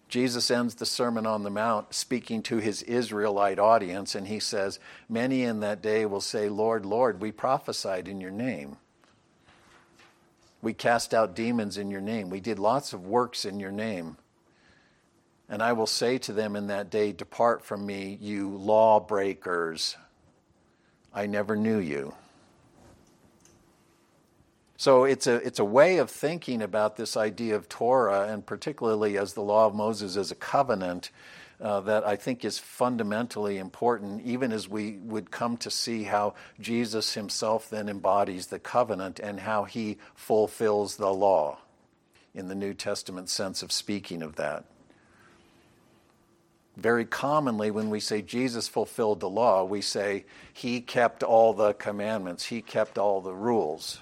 Jesus 0.08 0.52
ends 0.52 0.76
the 0.76 0.86
Sermon 0.86 1.26
on 1.26 1.42
the 1.42 1.50
Mount 1.50 1.92
speaking 1.92 2.44
to 2.44 2.58
his 2.58 2.84
Israelite 2.84 3.58
audience, 3.58 4.14
and 4.14 4.28
he 4.28 4.38
says, 4.38 4.78
Many 5.08 5.42
in 5.42 5.58
that 5.60 5.82
day 5.82 6.06
will 6.06 6.20
say, 6.20 6.48
Lord, 6.48 6.86
Lord, 6.86 7.20
we 7.20 7.32
prophesied 7.32 8.06
in 8.06 8.20
your 8.20 8.30
name. 8.30 8.76
We 10.62 10.74
cast 10.74 11.12
out 11.12 11.34
demons 11.34 11.76
in 11.76 11.90
your 11.90 12.00
name. 12.00 12.30
We 12.30 12.38
did 12.38 12.60
lots 12.60 12.92
of 12.92 13.04
works 13.04 13.44
in 13.44 13.58
your 13.58 13.72
name. 13.72 14.16
And 15.48 15.60
I 15.60 15.72
will 15.72 15.88
say 15.88 16.18
to 16.18 16.32
them 16.32 16.54
in 16.54 16.68
that 16.68 16.88
day, 16.88 17.10
Depart 17.10 17.64
from 17.64 17.84
me, 17.84 18.16
you 18.20 18.50
lawbreakers. 18.50 19.96
I 21.12 21.26
never 21.26 21.56
knew 21.56 21.78
you. 21.78 22.14
So 24.76 25.04
it's 25.04 25.26
a, 25.26 25.36
it's 25.36 25.58
a 25.58 25.64
way 25.64 25.98
of 25.98 26.10
thinking 26.10 26.60
about 26.60 26.96
this 26.96 27.16
idea 27.16 27.56
of 27.56 27.68
Torah, 27.68 28.28
and 28.28 28.44
particularly 28.44 29.16
as 29.16 29.32
the 29.32 29.40
law 29.40 29.66
of 29.66 29.74
Moses 29.74 30.16
as 30.16 30.30
a 30.30 30.34
covenant, 30.34 31.10
uh, 31.60 31.80
that 31.80 32.06
I 32.06 32.16
think 32.16 32.44
is 32.44 32.58
fundamentally 32.58 33.56
important, 33.56 34.20
even 34.22 34.52
as 34.52 34.68
we 34.68 34.98
would 34.98 35.30
come 35.30 35.56
to 35.58 35.70
see 35.70 36.02
how 36.02 36.34
Jesus 36.60 37.14
himself 37.14 37.70
then 37.70 37.88
embodies 37.88 38.48
the 38.48 38.58
covenant 38.58 39.18
and 39.18 39.40
how 39.40 39.64
he 39.64 39.96
fulfills 40.14 40.96
the 40.96 41.12
law 41.12 41.58
in 42.34 42.48
the 42.48 42.54
New 42.54 42.74
Testament 42.74 43.30
sense 43.30 43.62
of 43.62 43.72
speaking 43.72 44.22
of 44.22 44.36
that. 44.36 44.64
Very 46.76 47.06
commonly, 47.06 47.70
when 47.70 47.88
we 47.88 48.00
say 48.00 48.20
Jesus 48.20 48.68
fulfilled 48.68 49.20
the 49.20 49.30
law, 49.30 49.64
we 49.64 49.80
say 49.80 50.26
he 50.52 50.82
kept 50.82 51.22
all 51.22 51.54
the 51.54 51.72
commandments, 51.72 52.44
he 52.44 52.60
kept 52.60 52.98
all 52.98 53.22
the 53.22 53.32
rules. 53.32 54.00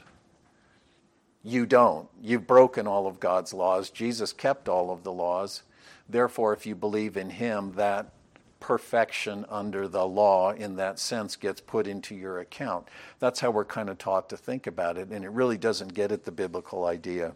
You 1.44 1.66
don't. 1.66 2.08
You've 2.22 2.46
broken 2.46 2.86
all 2.86 3.06
of 3.06 3.20
God's 3.20 3.52
laws. 3.52 3.90
Jesus 3.90 4.32
kept 4.32 4.68
all 4.68 4.90
of 4.90 5.04
the 5.04 5.12
laws. 5.12 5.62
Therefore, 6.08 6.54
if 6.54 6.64
you 6.64 6.74
believe 6.74 7.18
in 7.18 7.30
Him, 7.30 7.72
that 7.72 8.14
perfection 8.60 9.44
under 9.50 9.86
the 9.86 10.06
law 10.06 10.50
in 10.50 10.76
that 10.76 10.98
sense 10.98 11.36
gets 11.36 11.60
put 11.60 11.86
into 11.86 12.14
your 12.14 12.38
account. 12.38 12.88
That's 13.18 13.40
how 13.40 13.50
we're 13.50 13.66
kind 13.66 13.90
of 13.90 13.98
taught 13.98 14.30
to 14.30 14.38
think 14.38 14.66
about 14.66 14.96
it, 14.96 15.08
and 15.10 15.22
it 15.22 15.30
really 15.30 15.58
doesn't 15.58 15.92
get 15.92 16.10
at 16.10 16.24
the 16.24 16.32
biblical 16.32 16.86
idea. 16.86 17.34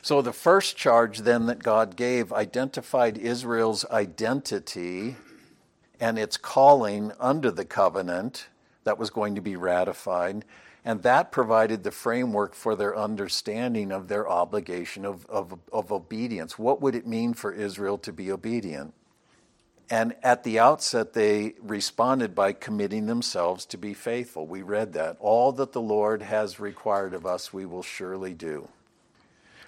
So, 0.00 0.20
the 0.20 0.32
first 0.32 0.76
charge 0.76 1.18
then 1.18 1.46
that 1.46 1.62
God 1.62 1.94
gave 1.94 2.32
identified 2.32 3.18
Israel's 3.18 3.84
identity 3.88 5.14
and 6.00 6.18
its 6.18 6.36
calling 6.36 7.12
under 7.20 7.52
the 7.52 7.64
covenant 7.64 8.48
that 8.82 8.98
was 8.98 9.10
going 9.10 9.36
to 9.36 9.40
be 9.40 9.54
ratified. 9.54 10.44
And 10.84 11.02
that 11.02 11.30
provided 11.30 11.84
the 11.84 11.92
framework 11.92 12.54
for 12.54 12.74
their 12.74 12.96
understanding 12.96 13.92
of 13.92 14.08
their 14.08 14.28
obligation 14.28 15.04
of, 15.04 15.26
of, 15.26 15.58
of 15.72 15.92
obedience. 15.92 16.58
What 16.58 16.80
would 16.80 16.94
it 16.94 17.06
mean 17.06 17.34
for 17.34 17.52
Israel 17.52 17.98
to 17.98 18.12
be 18.12 18.32
obedient? 18.32 18.92
And 19.88 20.14
at 20.22 20.42
the 20.42 20.58
outset, 20.58 21.12
they 21.12 21.54
responded 21.60 22.34
by 22.34 22.52
committing 22.52 23.06
themselves 23.06 23.66
to 23.66 23.76
be 23.76 23.94
faithful. 23.94 24.46
We 24.46 24.62
read 24.62 24.94
that. 24.94 25.18
All 25.20 25.52
that 25.52 25.72
the 25.72 25.80
Lord 25.80 26.22
has 26.22 26.58
required 26.58 27.14
of 27.14 27.26
us, 27.26 27.52
we 27.52 27.66
will 27.66 27.82
surely 27.82 28.32
do. 28.32 28.68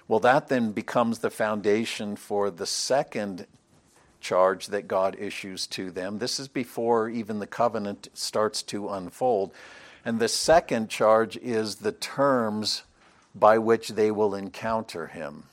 Well, 0.07 0.19
that 0.21 0.49
then 0.49 0.71
becomes 0.71 1.19
the 1.19 1.29
foundation 1.29 2.15
for 2.15 2.49
the 2.49 2.65
second 2.65 3.47
charge 4.19 4.67
that 4.67 4.87
God 4.87 5.15
issues 5.19 5.67
to 5.67 5.91
them. 5.91 6.17
This 6.17 6.39
is 6.39 6.47
before 6.47 7.09
even 7.09 7.39
the 7.39 7.47
covenant 7.47 8.09
starts 8.13 8.63
to 8.63 8.89
unfold. 8.89 9.53
And 10.05 10.19
the 10.19 10.27
second 10.27 10.89
charge 10.89 11.35
is 11.35 11.77
the 11.77 11.91
terms 11.91 12.83
by 13.33 13.57
which 13.57 13.89
they 13.89 14.11
will 14.11 14.35
encounter 14.35 15.07
him. 15.07 15.45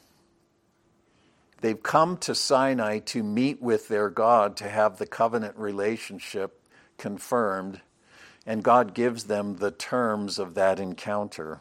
They've 1.63 1.83
come 1.83 2.19
to 2.19 2.35
Sinai 2.35 2.99
to 3.01 3.23
meet 3.23 3.63
with 3.63 3.89
their 3.89 4.11
God 4.11 4.57
to 4.59 4.69
have 4.69 4.99
the 4.99 5.07
covenant 5.07 5.57
relationship 5.57 6.61
confirmed, 6.99 7.81
and 8.47 8.63
God 8.63 8.95
gives 8.95 9.25
them 9.25 9.57
the 9.57 9.71
terms 9.71 10.39
of 10.39 10.55
that 10.55 10.79
encounter. 10.79 11.61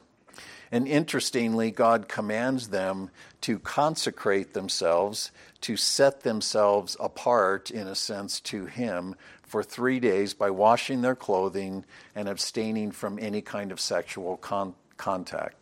And 0.72 0.88
interestingly, 0.88 1.70
God 1.70 2.08
commands 2.08 2.70
them 2.70 3.10
to 3.42 3.60
consecrate 3.60 4.54
themselves, 4.54 5.32
to 5.62 5.78
set 5.78 6.22
themselves 6.22 6.98
apart, 7.00 7.70
in 7.70 7.88
a 7.88 7.96
sense, 7.96 8.40
to 8.42 8.66
Him 8.66 9.16
for 9.52 9.62
three 9.62 10.00
days 10.00 10.34
by 10.34 10.50
washing 10.50 11.02
their 11.02 11.14
clothing 11.14 11.84
and 12.16 12.30
abstaining 12.30 12.90
from 12.90 13.20
any 13.20 13.42
kind 13.42 13.70
of 13.70 13.82
sexual 13.82 14.38
con- 14.38 14.74
contact. 14.96 15.56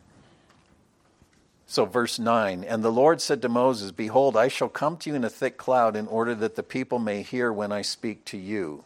So, 1.65 1.85
verse 1.85 2.19
9 2.19 2.63
And 2.63 2.83
the 2.83 2.91
Lord 2.91 3.19
said 3.19 3.41
to 3.41 3.49
Moses, 3.49 3.91
Behold, 3.91 4.37
I 4.37 4.47
shall 4.47 4.69
come 4.69 4.95
to 4.97 5.09
you 5.09 5.15
in 5.15 5.23
a 5.23 5.29
thick 5.29 5.57
cloud 5.57 5.95
in 5.95 6.05
order 6.05 6.35
that 6.35 6.55
the 6.55 6.61
people 6.61 6.99
may 6.99 7.23
hear 7.23 7.51
when 7.51 7.71
I 7.71 7.81
speak 7.81 8.25
to 8.25 8.37
you. 8.37 8.83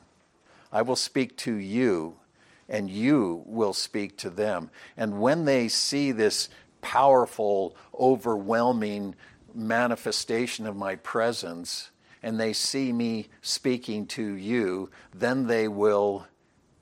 I 0.72 0.84
will 0.84 0.96
speak 0.96 1.36
to 1.40 1.54
you, 1.54 2.16
and 2.70 2.90
you 2.90 3.44
will 3.46 3.74
speak 3.74 4.16
to 4.20 4.30
them. 4.30 4.70
And 4.96 5.20
when 5.20 5.44
they 5.44 5.68
see 5.68 6.14
this 6.14 6.48
powerful, 6.80 7.76
overwhelming 8.00 9.16
manifestation 9.54 10.66
of 10.66 10.78
my 10.78 10.96
presence 10.96 11.90
and 12.24 12.40
they 12.40 12.54
see 12.54 12.92
me 12.92 13.28
speaking 13.42 14.08
to 14.08 14.24
you, 14.36 14.90
then 15.14 15.46
they 15.46 15.68
will 15.68 16.26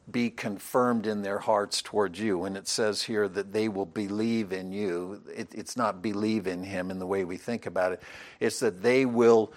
be 0.10 0.30
confirmed 0.30 1.08
in 1.08 1.22
their 1.22 1.40
hearts 1.40 1.82
towards 1.82 2.20
you. 2.20 2.44
And 2.44 2.58
it 2.58 2.68
says 2.68 3.04
here 3.04 3.28
that 3.30 3.54
they 3.54 3.70
will 3.70 3.86
believe 3.86 4.52
in 4.52 4.72
you. 4.72 5.22
It, 5.36 5.50
it's 5.54 5.78
not 5.78 6.02
believe 6.02 6.48
in 6.48 6.64
him 6.64 6.92
in 6.92 7.00
the 7.00 7.06
way 7.06 7.24
we 7.24 7.38
think 7.38 7.66
about 7.66 7.94
it. 7.94 8.02
It's 8.40 8.60
that 8.60 8.82
they 8.82 9.06
will, 9.06 9.54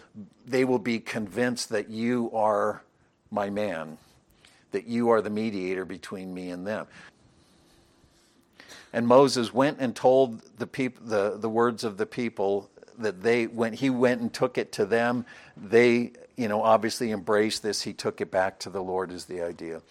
they 0.46 0.64
will 0.64 0.78
be 0.78 1.00
convinced 1.00 1.70
that 1.70 1.90
you 1.90 2.30
are 2.32 2.82
my 3.30 3.50
man, 3.50 3.98
that 4.70 4.86
you 4.86 5.10
are 5.10 5.20
the 5.20 5.30
mediator 5.30 5.84
between 5.84 6.32
me 6.32 6.50
and 6.50 6.66
them. 6.66 6.86
And 8.92 9.08
Moses 9.08 9.52
went 9.52 9.78
and 9.80 9.96
told 9.96 10.40
the, 10.58 10.68
peop- 10.68 11.04
the, 11.04 11.36
the 11.36 11.48
words 11.48 11.82
of 11.82 11.96
the 11.96 12.06
people 12.06 12.70
that 12.98 13.22
they, 13.22 13.46
when 13.46 13.72
he 13.72 13.90
went 13.90 14.20
and 14.20 14.32
took 14.32 14.58
it 14.58 14.72
to 14.72 14.86
them, 14.86 15.26
they, 15.56 16.12
you 16.36 16.48
know, 16.48 16.62
obviously 16.62 17.10
embraced 17.10 17.62
this. 17.62 17.82
He 17.82 17.92
took 17.92 18.20
it 18.20 18.30
back 18.30 18.58
to 18.60 18.70
the 18.70 18.82
Lord, 18.82 19.10
is 19.10 19.24
the 19.24 19.42
idea. 19.42 19.82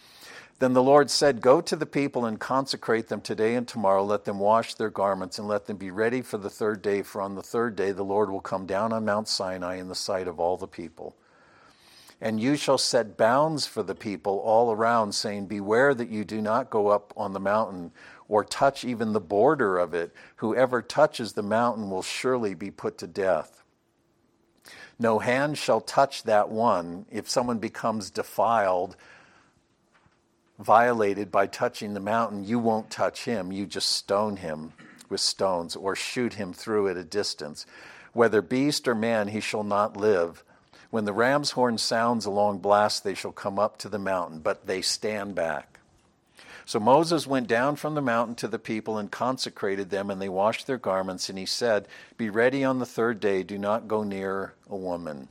Then 0.59 0.73
the 0.73 0.83
Lord 0.83 1.09
said, 1.09 1.41
Go 1.41 1.59
to 1.61 1.75
the 1.75 1.85
people 1.85 2.25
and 2.25 2.39
consecrate 2.39 3.09
them 3.09 3.21
today 3.21 3.55
and 3.55 3.67
tomorrow. 3.67 4.03
Let 4.03 4.25
them 4.25 4.39
wash 4.39 4.75
their 4.75 4.89
garments 4.89 5.39
and 5.39 5.47
let 5.47 5.65
them 5.65 5.77
be 5.77 5.91
ready 5.91 6.21
for 6.21 6.37
the 6.37 6.49
third 6.49 6.81
day. 6.81 7.01
For 7.01 7.21
on 7.21 7.35
the 7.35 7.43
third 7.43 7.75
day 7.75 7.91
the 7.91 8.03
Lord 8.03 8.29
will 8.29 8.39
come 8.39 8.65
down 8.65 8.93
on 8.93 9.03
Mount 9.03 9.27
Sinai 9.27 9.75
in 9.75 9.89
the 9.89 9.95
sight 9.95 10.27
of 10.27 10.39
all 10.39 10.55
the 10.55 10.67
people. 10.67 11.15
And 12.23 12.39
you 12.39 12.55
shall 12.55 12.77
set 12.77 13.17
bounds 13.17 13.67
for 13.67 13.83
the 13.83 13.93
people 13.93 14.39
all 14.39 14.71
around, 14.71 15.11
saying, 15.13 15.47
Beware 15.47 15.93
that 15.93 16.07
you 16.07 16.23
do 16.23 16.41
not 16.41 16.69
go 16.69 16.87
up 16.87 17.13
on 17.17 17.33
the 17.33 17.39
mountain 17.41 17.91
or 18.29 18.45
touch 18.45 18.85
even 18.85 19.11
the 19.11 19.19
border 19.19 19.77
of 19.77 19.93
it. 19.93 20.13
Whoever 20.37 20.81
touches 20.81 21.33
the 21.33 21.43
mountain 21.43 21.89
will 21.89 22.01
surely 22.01 22.53
be 22.53 22.71
put 22.71 22.97
to 22.99 23.07
death. 23.07 23.61
No 24.97 25.19
hand 25.19 25.57
shall 25.57 25.81
touch 25.81 26.23
that 26.23 26.47
one. 26.47 27.05
If 27.11 27.29
someone 27.29 27.59
becomes 27.59 28.09
defiled, 28.09 28.95
violated 30.57 31.29
by 31.29 31.47
touching 31.47 31.93
the 31.93 31.99
mountain, 31.99 32.45
you 32.45 32.57
won't 32.57 32.89
touch 32.89 33.25
him. 33.25 33.51
You 33.51 33.65
just 33.65 33.89
stone 33.89 34.37
him 34.37 34.71
with 35.09 35.19
stones 35.19 35.75
or 35.75 35.93
shoot 35.93 36.35
him 36.35 36.53
through 36.53 36.87
at 36.87 36.95
a 36.95 37.03
distance. 37.03 37.65
Whether 38.13 38.41
beast 38.41 38.87
or 38.87 38.95
man, 38.95 39.27
he 39.27 39.41
shall 39.41 39.65
not 39.65 39.97
live. 39.97 40.45
When 40.93 41.05
the 41.05 41.11
ram's 41.11 41.49
horn 41.49 41.79
sounds 41.79 42.27
a 42.27 42.29
long 42.29 42.59
blast, 42.59 43.03
they 43.03 43.15
shall 43.15 43.31
come 43.31 43.57
up 43.57 43.79
to 43.79 43.89
the 43.89 43.97
mountain, 43.97 44.41
but 44.41 44.67
they 44.67 44.83
stand 44.83 45.33
back. 45.33 45.79
So 46.65 46.79
Moses 46.79 47.25
went 47.25 47.47
down 47.47 47.77
from 47.77 47.95
the 47.95 48.01
mountain 48.01 48.35
to 48.35 48.47
the 48.47 48.59
people 48.59 48.99
and 48.99 49.09
consecrated 49.09 49.89
them, 49.89 50.11
and 50.11 50.21
they 50.21 50.29
washed 50.29 50.67
their 50.67 50.77
garments. 50.77 51.29
And 51.29 51.39
he 51.39 51.47
said, 51.47 51.87
Be 52.15 52.29
ready 52.29 52.63
on 52.63 52.77
the 52.77 52.85
third 52.85 53.19
day, 53.19 53.41
do 53.41 53.57
not 53.57 53.87
go 53.87 54.03
near 54.03 54.53
a 54.69 54.75
woman. 54.75 55.29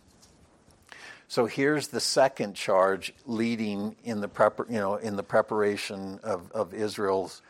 So 1.28 1.46
here's 1.46 1.86
the 1.86 2.00
second 2.00 2.54
charge 2.54 3.14
leading 3.24 3.94
in 4.02 4.20
the, 4.20 4.28
you 4.68 4.80
know, 4.80 4.96
in 4.96 5.14
the 5.14 5.22
preparation 5.22 6.18
of, 6.24 6.50
of 6.50 6.74
Israel's 6.74 7.40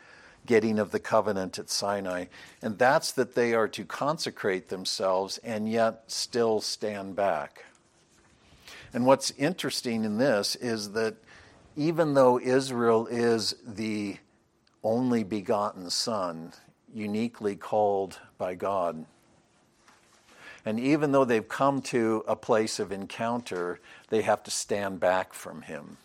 getting 0.45 0.77
of 0.77 0.91
the 0.91 0.99
covenant 0.99 1.57
at 1.57 1.71
Sinai. 1.71 2.25
And 2.61 2.77
that's 2.77 3.11
that 3.13 3.33
they 3.33 3.55
are 3.55 3.69
to 3.69 3.85
consecrate 3.85 4.69
themselves 4.69 5.39
and 5.39 5.67
yet 5.67 6.03
still 6.05 6.61
stand 6.61 7.15
back. 7.15 7.65
And 8.93 9.05
what's 9.05 9.31
interesting 9.31 10.05
in 10.05 10.17
this 10.17 10.55
is 10.55 10.91
that 10.91 11.15
even 11.75 12.13
though 12.13 12.39
Israel 12.39 13.07
is 13.07 13.55
the 13.65 14.17
only 14.83 15.23
begotten 15.23 15.89
Son, 15.89 16.53
uniquely 16.93 17.55
called 17.55 18.19
by 18.37 18.53
God, 18.53 19.05
and 20.65 20.79
even 20.79 21.11
though 21.11 21.25
they've 21.25 21.47
come 21.47 21.81
to 21.81 22.23
a 22.27 22.35
place 22.35 22.79
of 22.79 22.91
encounter, 22.91 23.79
they 24.09 24.21
have 24.21 24.43
to 24.43 24.51
stand 24.51 24.99
back 24.99 25.33
from 25.33 25.63
him. 25.63 25.97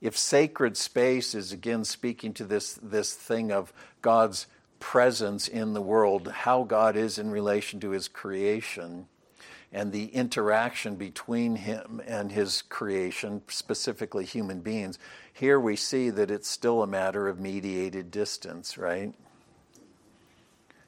If 0.00 0.16
sacred 0.16 0.76
space 0.76 1.34
is 1.34 1.52
again 1.52 1.84
speaking 1.84 2.32
to 2.34 2.44
this, 2.44 2.74
this 2.82 3.12
thing 3.12 3.50
of 3.50 3.72
God's 4.00 4.46
presence 4.78 5.48
in 5.48 5.74
the 5.74 5.82
world, 5.82 6.28
how 6.28 6.62
God 6.62 6.96
is 6.96 7.18
in 7.18 7.30
relation 7.30 7.80
to 7.80 7.90
his 7.90 8.08
creation, 8.08 9.06
and 9.72 9.92
the 9.92 10.06
interaction 10.06 10.96
between 10.96 11.56
him 11.56 12.02
and 12.06 12.32
his 12.32 12.62
creation, 12.62 13.42
specifically 13.48 14.24
human 14.24 14.60
beings, 14.60 14.98
here 15.32 15.60
we 15.60 15.76
see 15.76 16.10
that 16.10 16.30
it's 16.30 16.48
still 16.48 16.82
a 16.82 16.86
matter 16.86 17.28
of 17.28 17.38
mediated 17.38 18.10
distance, 18.10 18.76
right? 18.76 19.14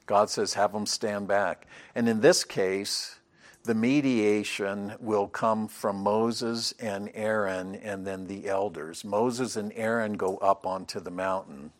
God 0.07 0.31
says, 0.31 0.55
have 0.55 0.73
them 0.73 0.87
stand 0.87 1.29
back. 1.29 1.66
And 1.95 2.09
in 2.09 2.21
this 2.21 2.42
case, 2.45 3.21
the 3.64 3.75
mediation 3.75 4.95
will 4.99 5.29
come 5.29 5.68
from 5.68 6.03
Moses 6.03 6.75
and 6.81 7.09
Aaron 7.14 7.77
and 7.77 8.05
then 8.05 8.27
the 8.27 8.49
elders. 8.49 9.05
Moses 9.05 9.55
and 9.55 9.73
Aaron 9.77 10.14
go 10.14 10.38
up 10.38 10.66
onto 10.66 10.99
the 10.99 11.12
mountain. 11.12 11.71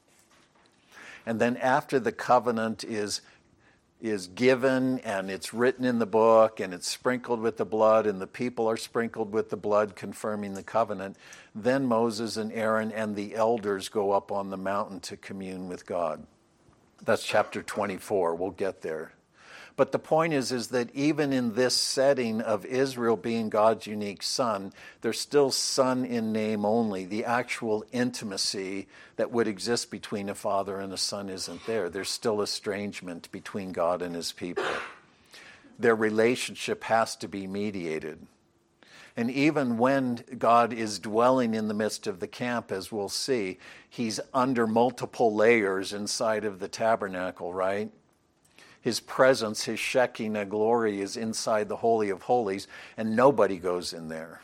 And 1.27 1.41
then 1.41 1.57
after 1.57 1.99
the 1.99 2.13
covenant 2.13 2.85
is 2.85 3.21
is 4.03 4.27
given 4.27 4.99
and 5.01 5.31
it's 5.31 5.55
written 5.55 5.85
in 5.85 6.01
the 6.01 6.07
book 6.07 6.59
and 6.59 6.75
it's 6.75 6.89
sprinkled 6.89 7.39
with 7.39 7.57
the 7.57 7.65
blood 7.65 8.05
and 8.05 8.21
the 8.21 8.27
people 8.27 8.69
are 8.69 8.77
sprinkled 8.77 9.33
with 9.33 9.49
the 9.49 9.57
blood 9.57 9.95
confirming 9.95 10.55
the 10.55 10.63
covenant, 10.63 11.17
then 11.55 11.87
Moses 11.87 12.37
and 12.37 12.53
Aaron 12.53 12.91
and 12.91 13.15
the 13.15 13.37
elders 13.37 13.89
go 13.89 14.11
up 14.11 14.33
on 14.33 14.51
the 14.51 14.57
mountain 14.57 14.99
to 15.01 15.17
commune 15.17 15.69
with 15.69 15.87
God. 15.87 16.27
That's 17.05 17.25
chapter 17.25 17.63
24. 17.63 18.35
We'll 18.35 18.51
get 18.51 18.83
there. 18.83 19.13
But 19.77 19.93
the 19.93 19.99
point 19.99 20.35
is, 20.35 20.53
is 20.53 20.69
that 20.69 20.95
even 20.95 21.33
in 21.33 21.55
this 21.55 21.75
setting 21.75 22.41
of 22.41 22.67
Israel 22.67 23.17
being 23.17 23.49
God's 23.49 23.87
unique 23.87 24.23
son, 24.23 24.73
there's 25.01 25.19
still 25.19 25.51
son 25.51 26.05
in 26.05 26.33
name 26.33 26.65
only. 26.65 27.07
The 27.07 27.25
actual 27.25 27.85
intimacy 27.91 28.89
that 29.17 29.31
would 29.31 29.49
exist 29.49 29.91
between 29.91 30.29
a 30.29 30.35
father 30.35 30.79
and 30.79 30.93
a 30.93 30.99
son 30.99 31.29
isn't 31.29 31.65
there. 31.67 31.89
There's 31.89 32.11
still 32.11 32.43
estrangement 32.43 33.33
between 33.33 33.73
God 33.73 34.03
and 34.03 34.15
his 34.15 34.33
people. 34.33 34.65
Their 35.79 35.97
relationship 35.97 36.85
has 36.85 37.17
to 37.17 37.29
be 37.29 37.47
mediated. 37.47 38.27
And 39.17 39.31
even 39.31 39.79
when 39.79 40.25
God 40.39 40.73
is 40.73 40.99
dwelling 40.99 41.55
in 41.55 41.69
the 41.69 41.75
midst 41.75 42.07
of 42.07 42.21
the 42.21 42.27
camp, 42.27 42.73
as 42.73 42.91
we'll 42.91 43.11
see, 43.11 43.59
he's 43.89 44.21
under 44.33 44.67
multiple 44.67 45.35
layers 45.35 45.93
inside 45.93 46.45
of 46.45 46.61
the 46.61 46.69
tabernacle, 46.69 47.53
right? 47.53 47.91
His 48.83 49.01
presence, 49.01 49.65
his 49.65 49.79
Shekinah 49.79 50.47
glory 50.47 51.01
is 51.01 51.17
inside 51.17 51.69
the 51.69 51.77
Holy 51.77 52.11
of 52.11 52.23
Holies, 52.23 52.69
and 52.97 53.17
nobody 53.17 53.57
goes 53.57 53.93
in 53.93 54.09
there. 54.09 54.43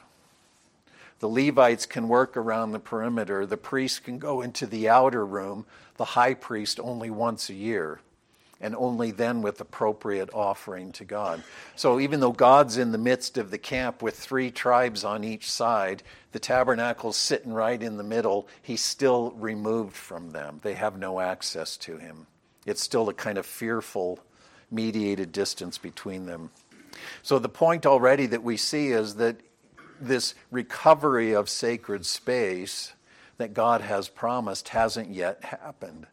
The 1.19 1.29
Levites 1.29 1.85
can 1.85 2.09
work 2.09 2.37
around 2.37 2.71
the 2.71 2.79
perimeter. 2.79 3.45
The 3.45 3.57
priest 3.57 4.05
can 4.05 4.19
go 4.19 4.41
into 4.41 4.67
the 4.67 4.89
outer 4.89 5.27
room, 5.27 5.67
the 5.97 6.05
high 6.05 6.35
priest 6.35 6.79
only 6.79 7.11
once 7.11 7.51
a 7.51 7.55
year 7.55 8.01
and 8.61 8.75
only 8.77 9.11
then 9.11 9.43
with 9.43 9.61
appropriate 9.61 10.31
offering 10.33 10.93
to 10.93 11.05
God. 11.05 11.43
So 11.77 12.01
even 12.01 12.21
though 12.21 12.33
God's 12.33 12.77
in 12.77 12.93
the 12.93 12.99
midst 12.99 13.39
of 13.39 13.51
the 13.51 13.59
camp 13.59 14.03
with 14.03 14.19
three 14.19 14.51
tribes 14.51 15.05
on 15.05 15.25
each 15.25 15.51
side, 15.51 16.03
the 16.33 16.41
tabernacle's 16.41 17.17
sitting 17.17 17.53
right 17.53 17.81
in 17.81 17.97
the 17.97 18.03
middle, 18.03 18.49
he's 18.61 18.85
still 18.85 19.31
removed 19.33 19.95
from 19.97 20.31
them. 20.31 20.61
They 20.63 20.75
have 20.75 20.99
no 20.99 21.21
access 21.21 21.77
to 21.79 21.99
him. 21.99 22.27
It's 22.67 22.83
still 22.83 23.09
a 23.09 23.15
kind 23.15 23.39
of 23.39 23.47
fearful 23.47 24.19
mediated 24.71 25.33
distance 25.33 25.79
between 25.79 26.27
them. 26.27 26.51
So 27.23 27.39
the 27.39 27.49
point 27.49 27.87
already 27.87 28.27
that 28.27 28.43
we 28.43 28.57
see 28.57 28.89
is 28.89 29.17
that 29.17 29.37
this 30.01 30.35
recovery 30.51 31.33
of 31.33 31.49
sacred 31.49 32.07
space 32.07 32.93
that 33.39 33.55
God 33.55 33.81
has 33.81 34.09
promised 34.09 34.71
hasn't 34.71 35.11
yet 35.11 35.45
happened. 35.45 36.07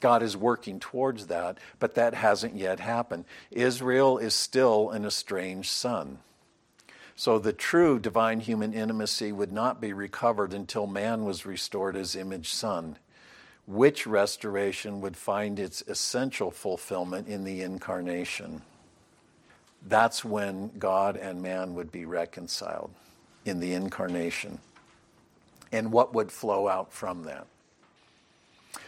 God 0.00 0.22
is 0.22 0.36
working 0.36 0.78
towards 0.78 1.26
that, 1.26 1.58
but 1.78 1.94
that 1.94 2.14
hasn't 2.14 2.54
yet 2.54 2.80
happened. 2.80 3.24
Israel 3.50 4.18
is 4.18 4.34
still 4.34 4.90
an 4.90 5.04
estranged 5.04 5.70
son. 5.70 6.18
So 7.16 7.38
the 7.38 7.52
true 7.52 7.98
divine 7.98 8.40
human 8.40 8.72
intimacy 8.72 9.32
would 9.32 9.50
not 9.50 9.80
be 9.80 9.92
recovered 9.92 10.54
until 10.54 10.86
man 10.86 11.24
was 11.24 11.44
restored 11.44 11.96
as 11.96 12.14
image 12.14 12.50
son, 12.50 12.96
which 13.68 14.06
restoration 14.06 15.02
would 15.02 15.14
find 15.14 15.58
its 15.58 15.82
essential 15.86 16.50
fulfillment 16.50 17.28
in 17.28 17.44
the 17.44 17.60
incarnation. 17.60 18.62
That's 19.86 20.24
when 20.24 20.70
God 20.78 21.18
and 21.18 21.42
man 21.42 21.74
would 21.74 21.92
be 21.92 22.06
reconciled 22.06 22.90
in 23.44 23.60
the 23.60 23.74
incarnation. 23.74 24.58
And 25.70 25.92
what 25.92 26.14
would 26.14 26.32
flow 26.32 26.66
out 26.66 26.94
from 26.94 27.24
that? 27.24 27.46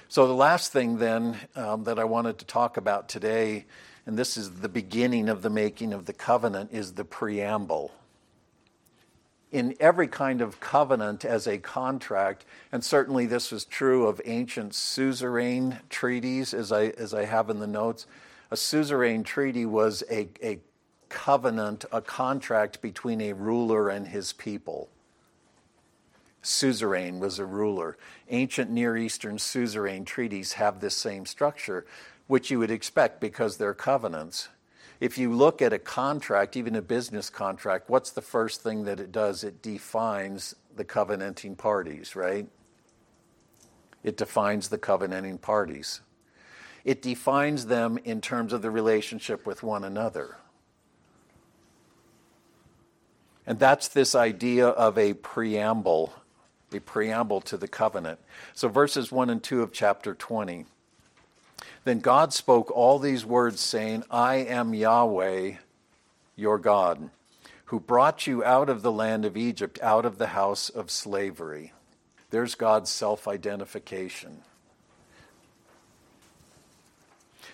So, 0.09 0.27
the 0.27 0.33
last 0.33 0.73
thing 0.73 0.97
then 0.97 1.37
um, 1.55 1.85
that 1.85 1.99
I 1.99 2.05
wanted 2.05 2.39
to 2.39 2.47
talk 2.47 2.79
about 2.79 3.09
today, 3.09 3.67
and 4.07 4.19
this 4.19 4.39
is 4.39 4.51
the 4.51 4.69
beginning 4.69 5.29
of 5.29 5.43
the 5.43 5.51
making 5.51 5.93
of 5.93 6.07
the 6.07 6.15
covenant, 6.15 6.71
is 6.73 6.95
the 6.95 7.05
preamble. 7.05 7.93
In 9.53 9.75
every 9.81 10.07
kind 10.07 10.41
of 10.41 10.61
covenant 10.61 11.25
as 11.25 11.49
a 11.49 11.59
contract, 11.59 12.45
and 12.71 12.85
certainly 12.85 13.27
this 13.27 13.51
was 13.51 13.65
true 13.65 14.07
of 14.07 14.21
ancient 14.25 14.75
suzerain 14.75 15.81
treaties, 15.89 16.55
as 16.55 16.71
I, 16.71 16.87
as 16.99 17.13
I 17.13 17.25
have 17.25 17.51
in 17.51 17.59
the 17.59 17.67
notes, 17.67 18.07
A 18.53 18.57
suzerain 18.57 19.23
treaty 19.25 19.65
was 19.65 20.03
a, 20.11 20.29
a 20.43 20.59
covenant, 21.09 21.85
a 21.93 22.01
contract 22.01 22.81
between 22.81 23.21
a 23.21 23.33
ruler 23.33 23.89
and 23.89 24.09
his 24.09 24.33
people. 24.33 24.89
Suzerain 26.43 27.21
was 27.21 27.39
a 27.39 27.45
ruler. 27.45 27.97
Ancient 28.29 28.71
Near 28.71 28.97
Eastern 28.97 29.39
suzerain 29.39 30.05
treaties 30.05 30.55
have 30.55 30.81
this 30.81 30.97
same 30.97 31.27
structure, 31.27 31.85
which 32.27 32.51
you 32.51 32.59
would 32.59 32.71
expect 32.71 33.21
because 33.21 33.57
they're 33.57 33.75
covenants. 33.75 34.49
If 35.01 35.17
you 35.17 35.33
look 35.33 35.63
at 35.63 35.73
a 35.73 35.79
contract, 35.79 36.57
even 36.57 36.77
a 36.77 36.83
business 36.83 37.31
contract, 37.31 37.89
what's 37.89 38.11
the 38.11 38.21
first 38.21 38.63
thing 38.63 38.85
that 38.85 39.01
it 39.01 39.11
does? 39.11 39.43
It 39.43 39.63
defines 39.63 40.55
the 40.77 40.85
covenanting 40.85 41.57
parties, 41.57 42.15
right? 42.15 42.47
It 44.05 44.19
defines 44.19 44.69
the 44.69 44.79
covenanting 44.79 45.39
parties. 45.39 46.03
It 46.85 47.01
defines 47.01 47.67
them 47.67 47.99
in 48.05 48.21
terms 48.21 48.53
of 48.53 48.63
the 48.63 48.71
relationship 48.71 49.47
with 49.47 49.63
one 49.63 49.85
another. 49.85 50.37
And 53.47 53.59
that's 53.59 53.89
this 53.89 54.15
idea 54.15 54.69
of 54.69 54.97
a 54.99 55.15
preamble, 55.15 56.13
a 56.73 56.79
preamble 56.79 57.41
to 57.43 57.57
the 57.57 57.69
covenant. 57.69 58.21
So, 58.55 58.69
verses 58.69 59.11
1 59.11 59.31
and 59.31 59.43
2 59.43 59.63
of 59.63 59.73
chapter 59.73 60.15
20. 60.15 60.67
Then 61.85 62.01
God 62.01 62.33
spoke 62.33 62.71
all 62.71 62.99
these 62.99 63.25
words, 63.25 63.61
saying, 63.61 64.05
I 64.11 64.37
am 64.37 64.75
Yahweh, 64.75 65.55
your 66.37 66.59
God, 66.59 67.11
who 67.67 67.81
brought 67.81 68.27
you 68.27 68.45
out 68.45 68.69
of 68.69 68.83
the 68.83 68.93
land 68.93 69.25
of 69.25 69.37
Egypt, 69.37 69.79
out 69.83 70.05
of 70.05 70.19
the 70.19 70.29
house 70.29 70.69
of 70.69 70.91
slavery. 70.91 71.73
There's 72.31 72.55
God's 72.55 72.91
self 72.91 73.27
identification. 73.27 74.43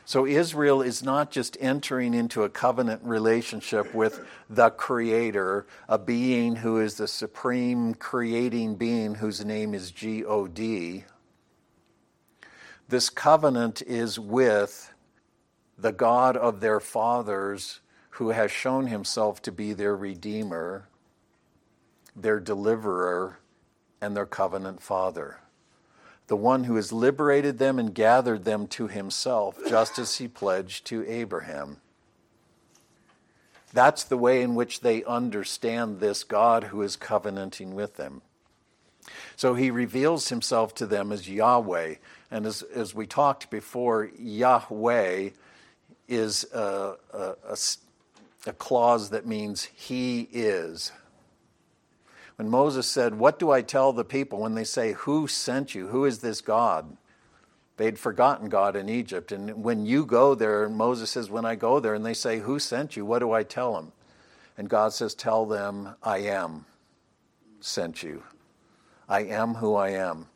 So 0.04 0.24
Israel 0.24 0.82
is 0.82 1.02
not 1.02 1.32
just 1.32 1.56
entering 1.60 2.14
into 2.14 2.44
a 2.44 2.48
covenant 2.48 3.02
relationship 3.02 3.92
with 3.92 4.24
the 4.48 4.70
Creator, 4.70 5.66
a 5.88 5.98
being 5.98 6.54
who 6.54 6.78
is 6.78 6.94
the 6.94 7.08
supreme 7.08 7.92
creating 7.92 8.76
being 8.76 9.16
whose 9.16 9.44
name 9.44 9.74
is 9.74 9.90
G 9.90 10.24
O 10.24 10.46
D. 10.46 11.04
This 12.88 13.10
covenant 13.10 13.82
is 13.82 14.18
with 14.18 14.92
the 15.76 15.92
God 15.92 16.36
of 16.36 16.60
their 16.60 16.80
fathers 16.80 17.80
who 18.10 18.30
has 18.30 18.50
shown 18.50 18.86
himself 18.86 19.42
to 19.42 19.52
be 19.52 19.72
their 19.72 19.96
Redeemer, 19.96 20.88
their 22.14 22.40
deliverer, 22.40 23.38
and 24.00 24.16
their 24.16 24.26
covenant 24.26 24.80
father 24.80 25.40
the 26.26 26.36
one 26.36 26.64
who 26.64 26.76
has 26.76 26.92
liberated 26.92 27.58
them 27.58 27.78
and 27.78 27.94
gathered 27.94 28.44
them 28.44 28.66
to 28.66 28.88
himself, 28.88 29.58
just 29.68 29.98
as 29.98 30.16
he 30.16 30.26
pledged 30.26 30.84
to 30.86 31.08
Abraham. 31.08 31.78
That's 33.72 34.04
the 34.04 34.16
way 34.16 34.42
in 34.42 34.54
which 34.54 34.80
they 34.80 35.04
understand 35.04 36.00
this 36.00 36.24
God 36.24 36.64
who 36.64 36.82
is 36.82 36.96
covenanting 36.96 37.74
with 37.74 37.96
them. 37.96 38.22
So 39.36 39.54
he 39.54 39.70
reveals 39.70 40.30
himself 40.30 40.74
to 40.76 40.86
them 40.86 41.12
as 41.12 41.28
Yahweh. 41.28 41.96
And 42.30 42.46
as, 42.46 42.62
as 42.62 42.94
we 42.94 43.06
talked 43.06 43.50
before, 43.50 44.10
Yahweh 44.18 45.30
is 46.08 46.44
a, 46.52 46.94
a, 47.12 47.34
a, 47.48 47.56
a 48.46 48.52
clause 48.52 49.10
that 49.10 49.26
means 49.26 49.64
he 49.74 50.28
is. 50.32 50.92
When 52.36 52.48
Moses 52.48 52.86
said, 52.86 53.14
What 53.14 53.38
do 53.38 53.50
I 53.50 53.62
tell 53.62 53.92
the 53.92 54.04
people 54.04 54.40
when 54.40 54.54
they 54.54 54.64
say, 54.64 54.92
Who 54.92 55.26
sent 55.26 55.74
you? 55.74 55.88
Who 55.88 56.04
is 56.04 56.18
this 56.18 56.40
God? 56.40 56.96
They'd 57.76 57.98
forgotten 57.98 58.48
God 58.48 58.74
in 58.74 58.88
Egypt. 58.88 59.32
And 59.32 59.62
when 59.62 59.84
you 59.84 60.06
go 60.06 60.34
there, 60.34 60.68
Moses 60.68 61.10
says, 61.10 61.30
When 61.30 61.44
I 61.44 61.54
go 61.54 61.80
there, 61.80 61.94
and 61.94 62.04
they 62.04 62.14
say, 62.14 62.38
Who 62.40 62.58
sent 62.58 62.96
you? 62.96 63.04
What 63.04 63.20
do 63.20 63.32
I 63.32 63.42
tell 63.42 63.74
them? 63.74 63.92
And 64.58 64.68
God 64.68 64.92
says, 64.92 65.14
Tell 65.14 65.46
them, 65.46 65.94
I 66.02 66.18
am 66.18 66.66
sent 67.60 68.02
you. 68.02 68.22
I 69.08 69.24
am 69.24 69.54
who 69.54 69.74
I 69.74 69.90
am. 69.90 70.26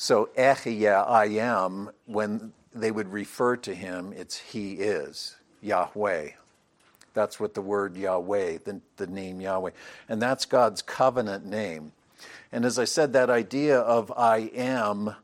So, 0.00 0.28
Ehyeh, 0.38 1.08
I 1.08 1.24
am, 1.24 1.90
when 2.06 2.52
they 2.72 2.92
would 2.92 3.12
refer 3.12 3.56
to 3.56 3.74
him, 3.74 4.14
it's 4.16 4.36
He 4.38 4.74
is, 4.74 5.34
Yahweh. 5.60 6.30
That's 7.14 7.40
what 7.40 7.54
the 7.54 7.60
word 7.62 7.96
Yahweh, 7.96 8.58
the, 8.64 8.80
the 8.96 9.08
name 9.08 9.40
Yahweh. 9.40 9.72
And 10.08 10.22
that's 10.22 10.44
God's 10.44 10.82
covenant 10.82 11.46
name. 11.46 11.90
And 12.52 12.64
as 12.64 12.78
I 12.78 12.84
said, 12.84 13.12
that 13.14 13.28
idea 13.28 13.80
of 13.80 14.12
I 14.16 14.52
am 14.54 15.16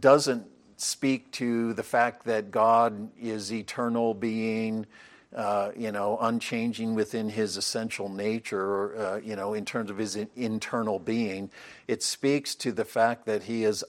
doesn't 0.00 0.46
speak 0.78 1.30
to 1.32 1.74
the 1.74 1.82
fact 1.82 2.24
that 2.24 2.50
God 2.50 3.10
is 3.20 3.52
eternal 3.52 4.14
being, 4.14 4.86
uh, 5.34 5.70
you 5.76 5.90
know, 5.90 6.18
unchanging 6.20 6.94
within 6.94 7.28
his 7.28 7.56
essential 7.56 8.08
nature, 8.08 8.96
uh, 8.96 9.16
you 9.16 9.34
know, 9.36 9.54
in 9.54 9.64
terms 9.64 9.90
of 9.90 9.98
his 9.98 10.16
internal 10.36 10.98
being. 10.98 11.50
It 11.88 12.02
speaks 12.02 12.54
to 12.56 12.72
the 12.72 12.84
fact 12.84 13.26
that 13.26 13.44
he 13.44 13.64
is 13.64 13.84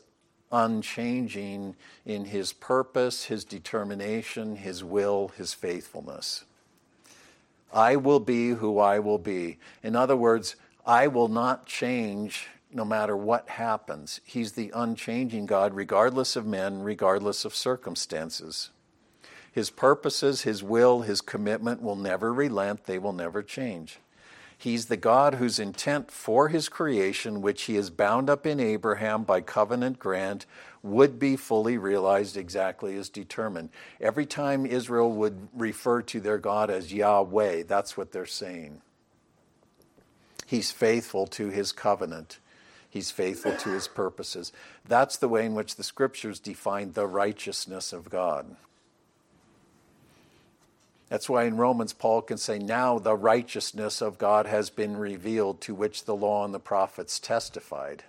unchanging 0.52 1.76
in 2.06 2.26
his 2.26 2.54
purpose, 2.54 3.26
his 3.26 3.44
determination, 3.44 4.56
his 4.56 4.84
will, 4.84 5.30
his 5.30 5.54
faithfulness. 5.54 6.46
I 7.74 7.96
will 7.96 8.20
be 8.20 8.52
who 8.52 8.80
I 8.80 9.00
will 9.00 9.18
be. 9.18 9.58
In 9.82 9.96
other 9.96 10.16
words, 10.16 10.56
I 10.86 11.08
will 11.08 11.28
not 11.28 11.66
change 11.66 12.48
no 12.72 12.86
matter 12.86 13.18
what 13.18 13.50
happens. 13.50 14.22
He's 14.24 14.54
the 14.54 14.72
unchanging 14.76 15.48
God, 15.48 15.74
regardless 15.74 16.36
of 16.36 16.46
men, 16.46 16.84
regardless 16.84 17.46
of 17.46 17.56
circumstances. 17.56 18.70
His 19.54 19.70
purposes, 19.70 20.42
His 20.42 20.62
will, 20.62 21.02
His 21.02 21.22
commitment 21.22 21.82
will 21.82 21.96
never 21.96 22.34
relent, 22.34 22.86
they 22.86 22.98
will 23.00 23.14
never 23.14 23.42
change. 23.42 24.00
He's 24.64 24.86
the 24.86 24.96
God 24.96 25.36
whose 25.36 25.60
intent 25.60 26.10
for 26.10 26.48
his 26.48 26.70
creation, 26.70 27.42
which 27.42 27.64
he 27.64 27.76
has 27.76 27.90
bound 27.90 28.30
up 28.30 28.46
in 28.46 28.62
Abraham 28.62 29.24
by 29.24 29.42
covenant 29.42 30.00
grant, 30.00 30.46
would 30.82 31.20
be 31.20 31.36
fully 31.36 31.78
realized 31.78 32.38
exactly 32.38 32.96
as 32.96 33.10
determined. 33.10 33.72
Every 34.00 34.26
time 34.26 34.66
Israel 34.66 35.12
would 35.12 35.50
refer 35.54 36.02
to 36.04 36.22
their 36.22 36.38
God 36.38 36.70
as 36.70 36.94
Yahweh, 36.94 37.64
that's 37.64 37.98
what 37.98 38.14
they're 38.14 38.26
saying. 38.26 38.82
He's 40.46 40.72
faithful 40.72 41.28
to 41.28 41.50
his 41.50 41.74
covenant. 41.74 42.40
He's 42.90 43.12
faithful 43.12 43.58
to 43.58 43.70
his 43.72 43.90
purposes. 43.90 44.54
That's 44.88 45.18
the 45.18 45.28
way 45.28 45.46
in 45.46 45.56
which 45.56 45.76
the 45.76 45.84
scriptures 45.84 46.40
define 46.40 46.94
the 46.94 47.08
righteousness 47.08 47.92
of 47.92 48.10
God. 48.10 48.56
That's 51.14 51.30
why 51.30 51.44
in 51.44 51.58
Romans, 51.58 51.94
Paul 51.94 52.24
can 52.24 52.40
say, 52.40 52.58
Now 52.58 52.98
the 52.98 53.16
righteousness 53.16 54.02
of 54.02 54.18
God 54.18 54.48
has 54.48 54.72
been 54.72 54.98
revealed, 54.98 55.62
to 55.62 55.76
which 55.76 56.06
the 56.06 56.16
law 56.16 56.44
and 56.44 56.52
the 56.52 56.60
prophets 56.60 57.20
testified. 57.20 58.04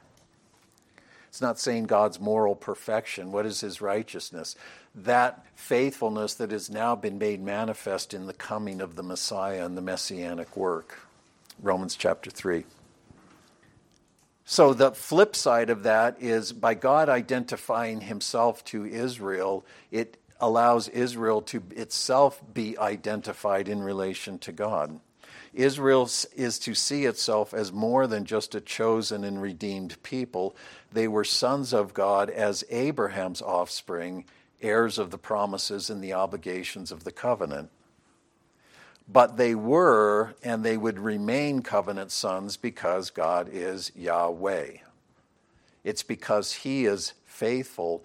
It's 1.29 1.43
not 1.43 1.59
saying 1.59 1.85
God's 1.85 2.19
moral 2.19 2.55
perfection. 2.55 3.31
What 3.31 3.45
is 3.45 3.61
his 3.61 3.83
righteousness? 3.83 4.57
That 4.95 5.45
faithfulness 5.55 6.33
that 6.37 6.51
has 6.51 6.71
now 6.71 6.97
been 6.97 7.19
made 7.19 7.43
manifest 7.43 8.15
in 8.15 8.25
the 8.25 8.33
coming 8.33 8.81
of 8.81 8.97
the 8.97 9.03
Messiah 9.03 9.67
and 9.67 9.77
the 9.77 9.83
messianic 9.83 10.57
work. 10.57 11.01
Romans 11.63 11.97
chapter 11.97 12.31
3. 12.31 12.65
So, 14.47 14.73
the 14.73 14.93
flip 14.93 15.37
side 15.37 15.69
of 15.69 15.83
that 15.83 16.17
is 16.23 16.55
by 16.55 16.73
God 16.73 17.11
identifying 17.11 18.01
himself 18.01 18.65
to 18.67 18.87
Israel, 18.87 19.63
it 19.91 20.17
allows 20.41 20.89
Israel 20.89 21.41
to 21.43 21.63
itself 21.71 22.43
be 22.53 22.77
identified 22.79 23.69
in 23.69 23.83
relation 23.83 24.39
to 24.41 24.53
God. 24.53 25.01
Israel 25.53 26.11
is 26.35 26.59
to 26.59 26.75
see 26.75 27.05
itself 27.05 27.55
as 27.55 27.73
more 27.73 28.07
than 28.07 28.25
just 28.25 28.55
a 28.55 28.61
chosen 28.61 29.23
and 29.23 29.41
redeemed 29.41 30.03
people. 30.03 30.57
They 30.93 31.07
were 31.07 31.25
sons 31.25 31.73
of 31.73 31.95
God 31.95 32.29
as 32.29 32.65
Abraham's 32.71 33.41
offspring, 33.41 34.25
heirs 34.61 34.99
of 34.99 35.11
the 35.11 35.19
promises 35.19 35.91
and 35.91 36.03
the 36.03 36.13
obligations 36.13 36.91
of 36.91 37.05
the 37.05 37.13
covenant. 37.13 37.71
But 39.07 39.37
they 39.37 39.55
were 39.55 40.35
and 40.43 40.65
they 40.65 40.77
would 40.77 40.99
remain 40.99 41.63
covenant 41.63 42.11
sons 42.11 42.57
because 42.57 43.11
God 43.11 43.49
is 43.53 43.93
Yahweh. 43.95 44.79
It's 45.85 46.03
because 46.03 46.53
He 46.53 46.87
is 46.87 47.13
faithful 47.27 48.03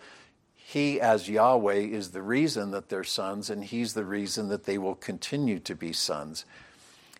he, 0.69 1.01
as 1.01 1.27
Yahweh, 1.27 1.77
is 1.77 2.11
the 2.11 2.21
reason 2.21 2.69
that 2.71 2.89
they're 2.89 3.03
sons, 3.03 3.49
and 3.49 3.63
He's 3.63 3.95
the 3.95 4.05
reason 4.05 4.49
that 4.49 4.65
they 4.65 4.77
will 4.77 4.93
continue 4.93 5.57
to 5.61 5.73
be 5.73 5.93
sons. 5.93 6.45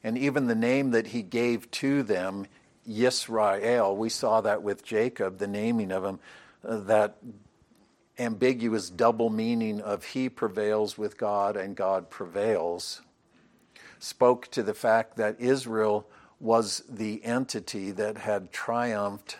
And 0.03 0.19
even 0.19 0.45
the 0.45 0.53
name 0.53 0.91
that 0.91 1.07
He 1.07 1.23
gave 1.23 1.71
to 1.71 2.03
them, 2.03 2.45
Yisrael, 2.87 3.97
we 3.97 4.07
saw 4.07 4.41
that 4.41 4.61
with 4.61 4.85
Jacob, 4.85 5.39
the 5.39 5.47
naming 5.47 5.91
of 5.91 6.05
him, 6.05 6.19
uh, 6.63 6.77
that 6.81 7.17
ambiguous 8.19 8.87
double 8.87 9.31
meaning 9.31 9.81
of 9.81 10.03
He 10.03 10.29
prevails 10.29 10.95
with 10.95 11.17
God 11.17 11.57
and 11.57 11.75
God 11.75 12.11
prevails, 12.11 13.01
spoke 13.97 14.51
to 14.51 14.61
the 14.61 14.75
fact 14.75 15.17
that 15.17 15.41
Israel 15.41 16.07
was 16.39 16.83
the 16.87 17.25
entity 17.25 17.89
that 17.89 18.19
had 18.19 18.51
triumphed 18.51 19.37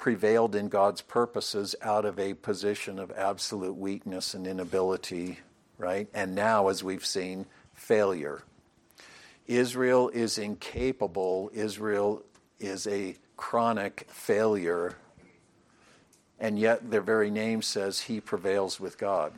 prevailed 0.00 0.56
in 0.56 0.68
God's 0.68 1.02
purposes 1.02 1.76
out 1.82 2.06
of 2.06 2.18
a 2.18 2.32
position 2.32 2.98
of 2.98 3.12
absolute 3.12 3.76
weakness 3.76 4.32
and 4.32 4.46
inability, 4.46 5.38
right? 5.76 6.08
And 6.14 6.34
now, 6.34 6.68
as 6.68 6.82
we've 6.82 7.04
seen, 7.04 7.44
failure. 7.74 8.42
Israel 9.46 10.08
is 10.08 10.38
incapable, 10.38 11.50
Israel 11.52 12.22
is 12.58 12.86
a 12.86 13.14
chronic 13.36 14.06
failure, 14.08 14.96
and 16.38 16.58
yet 16.58 16.90
their 16.90 17.02
very 17.02 17.30
name 17.30 17.60
says 17.60 18.00
he 18.00 18.20
prevails 18.20 18.80
with 18.80 18.96
God. 18.96 19.34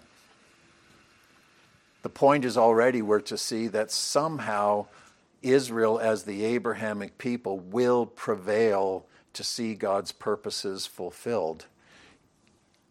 The 2.02 2.08
point 2.08 2.44
is 2.44 2.56
already 2.56 3.02
we're 3.02 3.20
to 3.22 3.36
see 3.36 3.66
that 3.68 3.90
somehow 3.90 4.86
Israel, 5.42 5.98
as 5.98 6.22
the 6.22 6.44
Abrahamic 6.44 7.18
people, 7.18 7.58
will 7.58 8.06
prevail 8.06 9.06
to 9.34 9.44
see 9.44 9.74
God's 9.74 10.12
purposes 10.12 10.86
fulfilled, 10.86 11.66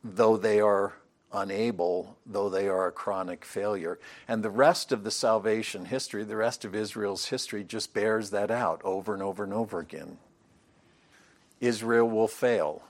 though 0.04 0.38
they 0.38 0.60
are 0.60 0.94
unable, 1.34 2.18
though 2.26 2.50
they 2.50 2.68
are 2.68 2.88
a 2.88 2.92
chronic 2.92 3.46
failure. 3.46 4.00
And 4.28 4.44
the 4.44 4.50
rest 4.50 4.92
of 4.92 5.04
the 5.04 5.12
salvation 5.12 5.86
history, 5.86 6.24
the 6.24 6.36
rest 6.36 6.66
of 6.66 6.76
Israel's 6.76 7.26
history, 7.26 7.64
just 7.64 7.94
bears 7.94 8.32
that 8.32 8.52
out 8.52 8.82
over 8.84 9.14
and 9.14 9.24
over 9.24 9.44
and 9.44 9.54
over 9.54 9.80
again. 9.80 10.18
Israel 11.60 12.10
will 12.10 12.28
fail. 12.28 12.84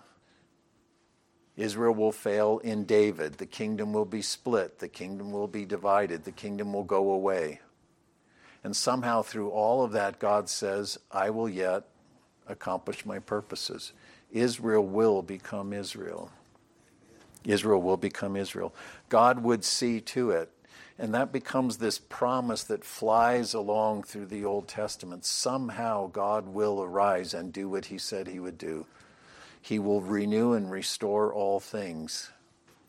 Israel 1.58 1.94
will 1.94 2.14
fail 2.14 2.60
in 2.60 2.86
David. 2.86 3.34
The 3.34 3.46
kingdom 3.46 3.94
will 3.94 4.06
be 4.06 4.22
split. 4.22 4.80
The 4.80 4.88
kingdom 4.88 5.32
will 5.32 5.48
be 5.48 5.66
divided. 5.66 6.24
The 6.24 6.32
kingdom 6.32 6.74
will 6.74 6.86
go 6.86 7.12
away. 7.12 7.60
And 8.64 8.76
somehow, 8.76 9.22
through 9.22 9.50
all 9.50 9.84
of 9.84 9.92
that, 9.92 10.20
God 10.20 10.48
says, 10.48 10.98
I 11.12 11.30
will 11.30 11.50
yet 11.50 11.84
accomplish 12.48 13.06
my 13.06 13.20
purposes. 13.20 13.94
Israel 14.32 14.86
will 14.86 15.22
become 15.22 15.74
Israel. 15.74 16.32
Israel 17.46 17.82
will 17.82 17.98
become 17.98 18.36
Israel. 18.36 18.74
God 19.10 19.44
would 19.44 19.64
see 19.64 20.00
to 20.02 20.32
it. 20.32 20.52
And 21.00 21.14
that 21.16 21.32
becomes 21.32 21.78
this 21.78 21.98
promise 21.98 22.64
that 22.66 22.84
flies 22.86 23.56
along 23.56 24.04
through 24.04 24.28
the 24.28 24.46
Old 24.46 24.68
Testament. 24.68 25.26
Somehow 25.26 26.08
God 26.08 26.48
will 26.48 26.84
arise 26.84 27.34
and 27.34 27.52
do 27.52 27.68
what 27.68 27.86
he 27.86 27.98
said 27.98 28.28
he 28.28 28.40
would 28.40 28.58
do. 28.58 28.86
He 29.60 29.80
will 29.80 30.02
renew 30.02 30.54
and 30.54 30.70
restore 30.70 31.34
all 31.34 31.60
things. 31.60 32.30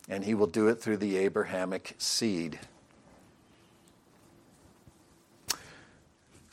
And 0.07 0.25
he 0.25 0.35
will 0.35 0.47
do 0.47 0.67
it 0.67 0.81
through 0.81 0.97
the 0.97 1.17
Abrahamic 1.17 1.95
seed. 1.97 2.59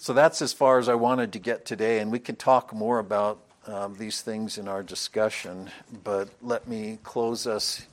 So 0.02 0.14
that's 0.14 0.40
as 0.40 0.54
far 0.54 0.78
as 0.78 0.88
I 0.88 0.94
wanted 0.94 1.34
to 1.34 1.38
get 1.38 1.66
today, 1.66 1.98
and 1.98 2.10
we 2.10 2.20
can 2.20 2.34
talk 2.34 2.72
more 2.72 3.00
about 3.00 3.38
um, 3.66 3.96
these 3.98 4.22
things 4.22 4.56
in 4.56 4.66
our 4.66 4.82
discussion. 4.82 5.68
But 6.02 6.30
let 6.40 6.66
me 6.66 6.98
close 7.02 7.46
us 7.46 7.86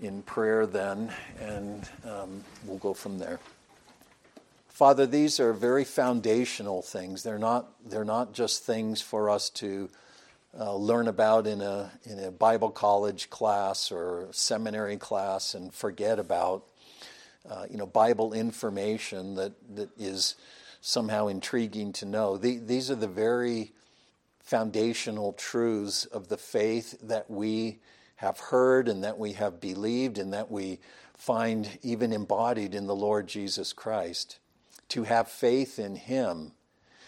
in 0.00 0.22
prayer 0.22 0.64
then, 0.64 1.12
and 1.38 1.86
um, 2.02 2.44
we'll 2.64 2.78
go 2.78 2.94
from 2.94 3.18
there. 3.18 3.40
Father, 4.68 5.04
these 5.04 5.38
are 5.38 5.52
very 5.52 5.84
foundational 5.84 6.80
things. 6.80 7.22
They're 7.22 7.38
not, 7.38 7.68
they're 7.90 8.06
not 8.06 8.32
just 8.32 8.62
things 8.64 9.02
for 9.02 9.28
us 9.28 9.50
to 9.50 9.90
uh, 10.58 10.74
learn 10.74 11.08
about 11.08 11.46
in 11.46 11.60
a, 11.60 11.92
in 12.04 12.20
a 12.20 12.30
Bible 12.30 12.70
college 12.70 13.28
class 13.28 13.92
or 13.92 14.28
seminary 14.30 14.96
class 14.96 15.52
and 15.52 15.74
forget 15.74 16.18
about. 16.18 16.64
Uh, 17.46 17.66
you 17.70 17.76
know, 17.76 17.84
Bible 17.84 18.32
information 18.32 19.34
that, 19.34 19.52
that 19.76 19.90
is 19.98 20.36
somehow 20.86 21.28
intriguing 21.28 21.94
to 21.94 22.04
know. 22.04 22.36
The, 22.36 22.58
these 22.58 22.90
are 22.90 22.94
the 22.94 23.08
very 23.08 23.72
foundational 24.40 25.32
truths 25.32 26.04
of 26.04 26.28
the 26.28 26.36
faith 26.36 26.94
that 27.02 27.30
we 27.30 27.78
have 28.16 28.38
heard 28.38 28.86
and 28.86 29.02
that 29.02 29.18
we 29.18 29.32
have 29.32 29.62
believed 29.62 30.18
and 30.18 30.34
that 30.34 30.50
we 30.50 30.78
find 31.16 31.78
even 31.82 32.12
embodied 32.12 32.74
in 32.74 32.86
the 32.86 32.94
Lord 32.94 33.26
Jesus 33.26 33.72
Christ. 33.72 34.38
To 34.90 35.04
have 35.04 35.28
faith 35.28 35.78
in 35.78 35.96
Him 35.96 36.52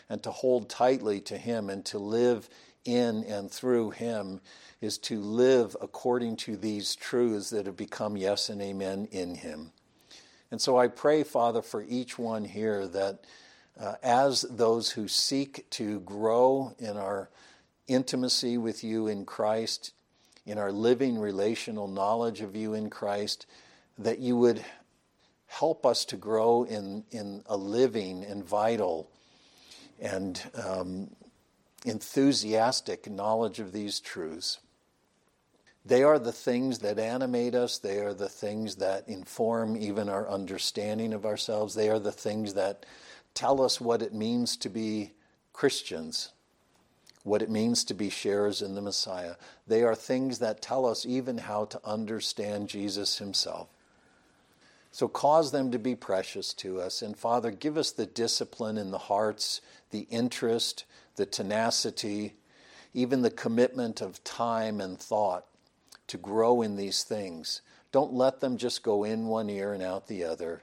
and 0.08 0.22
to 0.22 0.30
hold 0.30 0.70
tightly 0.70 1.20
to 1.20 1.36
Him 1.36 1.68
and 1.68 1.84
to 1.84 1.98
live 1.98 2.48
in 2.86 3.24
and 3.24 3.50
through 3.50 3.90
Him 3.90 4.40
is 4.80 4.96
to 4.98 5.20
live 5.20 5.76
according 5.82 6.36
to 6.36 6.56
these 6.56 6.96
truths 6.96 7.50
that 7.50 7.66
have 7.66 7.76
become 7.76 8.16
yes 8.16 8.48
and 8.48 8.62
amen 8.62 9.06
in 9.12 9.34
Him. 9.34 9.72
And 10.50 10.62
so 10.62 10.78
I 10.78 10.88
pray, 10.88 11.24
Father, 11.24 11.60
for 11.60 11.84
each 11.86 12.18
one 12.18 12.46
here 12.46 12.86
that 12.88 13.26
uh, 13.80 13.94
as 14.02 14.42
those 14.42 14.90
who 14.90 15.08
seek 15.08 15.68
to 15.70 16.00
grow 16.00 16.74
in 16.78 16.96
our 16.96 17.28
intimacy 17.86 18.58
with 18.58 18.82
you 18.82 19.06
in 19.06 19.24
Christ, 19.24 19.92
in 20.44 20.58
our 20.58 20.72
living 20.72 21.18
relational 21.18 21.88
knowledge 21.88 22.40
of 22.40 22.56
you 22.56 22.74
in 22.74 22.90
Christ, 22.90 23.46
that 23.98 24.18
you 24.18 24.36
would 24.36 24.64
help 25.46 25.86
us 25.86 26.04
to 26.06 26.16
grow 26.16 26.64
in, 26.64 27.04
in 27.10 27.42
a 27.46 27.56
living 27.56 28.24
and 28.24 28.44
vital 28.44 29.08
and 30.00 30.42
um, 30.54 31.10
enthusiastic 31.84 33.08
knowledge 33.10 33.58
of 33.60 33.72
these 33.72 34.00
truths. 34.00 34.58
They 35.84 36.02
are 36.02 36.18
the 36.18 36.32
things 36.32 36.80
that 36.80 36.98
animate 36.98 37.54
us. 37.54 37.78
They 37.78 38.00
are 38.00 38.12
the 38.12 38.28
things 38.28 38.76
that 38.76 39.08
inform 39.08 39.76
even 39.76 40.08
our 40.08 40.28
understanding 40.28 41.12
of 41.12 41.24
ourselves. 41.24 41.74
They 41.74 41.88
are 41.88 42.00
the 42.00 42.12
things 42.12 42.54
that 42.54 42.84
tell 43.36 43.62
us 43.62 43.80
what 43.80 44.02
it 44.02 44.14
means 44.14 44.56
to 44.56 44.68
be 44.68 45.12
Christians, 45.52 46.32
what 47.22 47.42
it 47.42 47.50
means 47.50 47.84
to 47.84 47.94
be 47.94 48.10
sharers 48.10 48.62
in 48.62 48.74
the 48.74 48.82
Messiah. 48.82 49.34
They 49.66 49.82
are 49.82 49.94
things 49.94 50.38
that 50.40 50.62
tell 50.62 50.86
us 50.86 51.06
even 51.06 51.38
how 51.38 51.66
to 51.66 51.80
understand 51.84 52.68
Jesus 52.68 53.18
himself. 53.18 53.68
So 54.90 55.08
cause 55.08 55.52
them 55.52 55.70
to 55.72 55.78
be 55.78 55.94
precious 55.94 56.54
to 56.54 56.80
us. 56.80 57.02
And 57.02 57.16
Father, 57.16 57.50
give 57.50 57.76
us 57.76 57.92
the 57.92 58.06
discipline 58.06 58.78
in 58.78 58.90
the 58.90 58.98
hearts, 58.98 59.60
the 59.90 60.06
interest, 60.10 60.84
the 61.16 61.26
tenacity, 61.26 62.34
even 62.94 63.20
the 63.20 63.30
commitment 63.30 64.00
of 64.00 64.24
time 64.24 64.80
and 64.80 64.98
thought 64.98 65.44
to 66.06 66.16
grow 66.16 66.62
in 66.62 66.76
these 66.76 67.04
things. 67.04 67.60
Don't 67.92 68.14
let 68.14 68.40
them 68.40 68.56
just 68.56 68.82
go 68.82 69.04
in 69.04 69.26
one 69.26 69.50
ear 69.50 69.74
and 69.74 69.82
out 69.82 70.06
the 70.06 70.24
other 70.24 70.62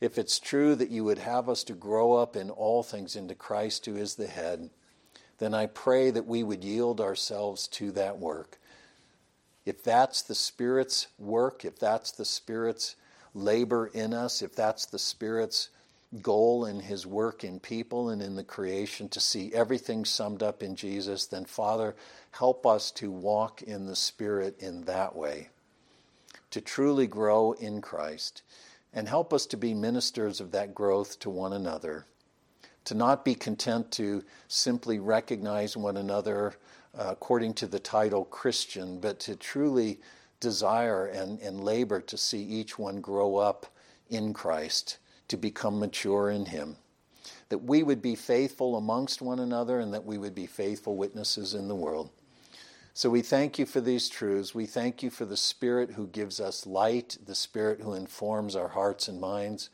if 0.00 0.18
it's 0.18 0.38
true 0.38 0.74
that 0.76 0.90
you 0.90 1.04
would 1.04 1.18
have 1.18 1.48
us 1.48 1.64
to 1.64 1.72
grow 1.72 2.14
up 2.14 2.36
in 2.36 2.50
all 2.50 2.82
things 2.82 3.16
into 3.16 3.34
Christ 3.34 3.86
who 3.86 3.96
is 3.96 4.14
the 4.14 4.28
head, 4.28 4.70
then 5.38 5.54
I 5.54 5.66
pray 5.66 6.10
that 6.10 6.26
we 6.26 6.42
would 6.42 6.64
yield 6.64 7.00
ourselves 7.00 7.66
to 7.68 7.90
that 7.92 8.18
work. 8.18 8.58
If 9.64 9.82
that's 9.82 10.22
the 10.22 10.34
Spirit's 10.34 11.08
work, 11.18 11.64
if 11.64 11.78
that's 11.78 12.12
the 12.12 12.24
Spirit's 12.24 12.96
labor 13.34 13.90
in 13.92 14.14
us, 14.14 14.40
if 14.40 14.54
that's 14.54 14.86
the 14.86 14.98
Spirit's 14.98 15.68
goal 16.22 16.64
in 16.64 16.80
His 16.80 17.06
work 17.06 17.44
in 17.44 17.60
people 17.60 18.08
and 18.08 18.22
in 18.22 18.34
the 18.34 18.44
creation 18.44 19.08
to 19.10 19.20
see 19.20 19.52
everything 19.52 20.04
summed 20.04 20.42
up 20.42 20.62
in 20.62 20.74
Jesus, 20.74 21.26
then 21.26 21.44
Father, 21.44 21.94
help 22.30 22.66
us 22.66 22.90
to 22.92 23.10
walk 23.10 23.62
in 23.62 23.86
the 23.86 23.96
Spirit 23.96 24.56
in 24.60 24.84
that 24.84 25.14
way, 25.14 25.50
to 26.50 26.60
truly 26.60 27.06
grow 27.06 27.52
in 27.52 27.80
Christ 27.82 28.42
and 28.92 29.08
help 29.08 29.32
us 29.32 29.46
to 29.46 29.56
be 29.56 29.74
ministers 29.74 30.40
of 30.40 30.50
that 30.52 30.74
growth 30.74 31.18
to 31.20 31.30
one 31.30 31.52
another, 31.52 32.06
to 32.84 32.94
not 32.94 33.24
be 33.24 33.34
content 33.34 33.90
to 33.92 34.24
simply 34.48 34.98
recognize 34.98 35.76
one 35.76 35.96
another 35.96 36.54
uh, 36.96 37.08
according 37.10 37.54
to 37.54 37.66
the 37.66 37.78
title 37.78 38.24
Christian, 38.24 38.98
but 38.98 39.20
to 39.20 39.36
truly 39.36 40.00
desire 40.40 41.06
and, 41.06 41.38
and 41.40 41.62
labor 41.62 42.00
to 42.00 42.16
see 42.16 42.42
each 42.42 42.78
one 42.78 43.00
grow 43.00 43.36
up 43.36 43.66
in 44.10 44.32
Christ, 44.32 44.98
to 45.28 45.36
become 45.36 45.78
mature 45.78 46.30
in 46.30 46.46
Him. 46.46 46.76
That 47.50 47.58
we 47.58 47.82
would 47.82 48.02
be 48.02 48.14
faithful 48.14 48.76
amongst 48.76 49.22
one 49.22 49.38
another 49.38 49.80
and 49.80 49.92
that 49.92 50.04
we 50.04 50.18
would 50.18 50.34
be 50.34 50.46
faithful 50.46 50.96
witnesses 50.96 51.54
in 51.54 51.68
the 51.68 51.74
world. 51.74 52.10
So 52.98 53.10
we 53.10 53.22
thank 53.22 53.60
you 53.60 53.64
for 53.64 53.80
these 53.80 54.08
truths. 54.08 54.56
We 54.56 54.66
thank 54.66 55.04
you 55.04 55.10
for 55.10 55.24
the 55.24 55.36
Spirit 55.36 55.92
who 55.92 56.08
gives 56.08 56.40
us 56.40 56.66
light, 56.66 57.16
the 57.24 57.36
Spirit 57.36 57.80
who 57.80 57.94
informs 57.94 58.56
our 58.56 58.66
hearts 58.66 59.06
and 59.06 59.20
minds, 59.20 59.70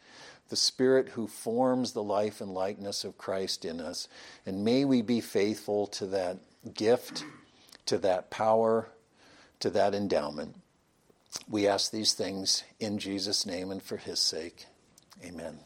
the 0.51 0.57
Spirit 0.57 1.09
who 1.09 1.27
forms 1.27 1.93
the 1.93 2.03
life 2.03 2.43
and 2.43 2.53
likeness 2.53 3.03
of 3.03 3.16
Christ 3.16 3.64
in 3.64 3.81
us. 3.81 4.09
And 4.45 4.62
may 4.62 4.85
we 4.85 5.01
be 5.01 5.22
faithful 5.22 5.87
to 5.87 6.07
that 6.09 6.37
gift, 6.75 7.25
to 7.87 7.97
that 7.97 8.29
power, 8.29 8.91
to 9.61 9.70
that 9.70 9.95
endowment. 9.95 10.57
We 11.49 11.66
ask 11.66 11.91
these 11.91 12.12
things 12.12 12.62
in 12.79 12.99
Jesus' 12.99 13.47
name 13.47 13.70
and 13.70 13.83
for 13.83 13.97
his 13.97 14.20
sake. 14.20 14.66
Amen. 15.25 15.61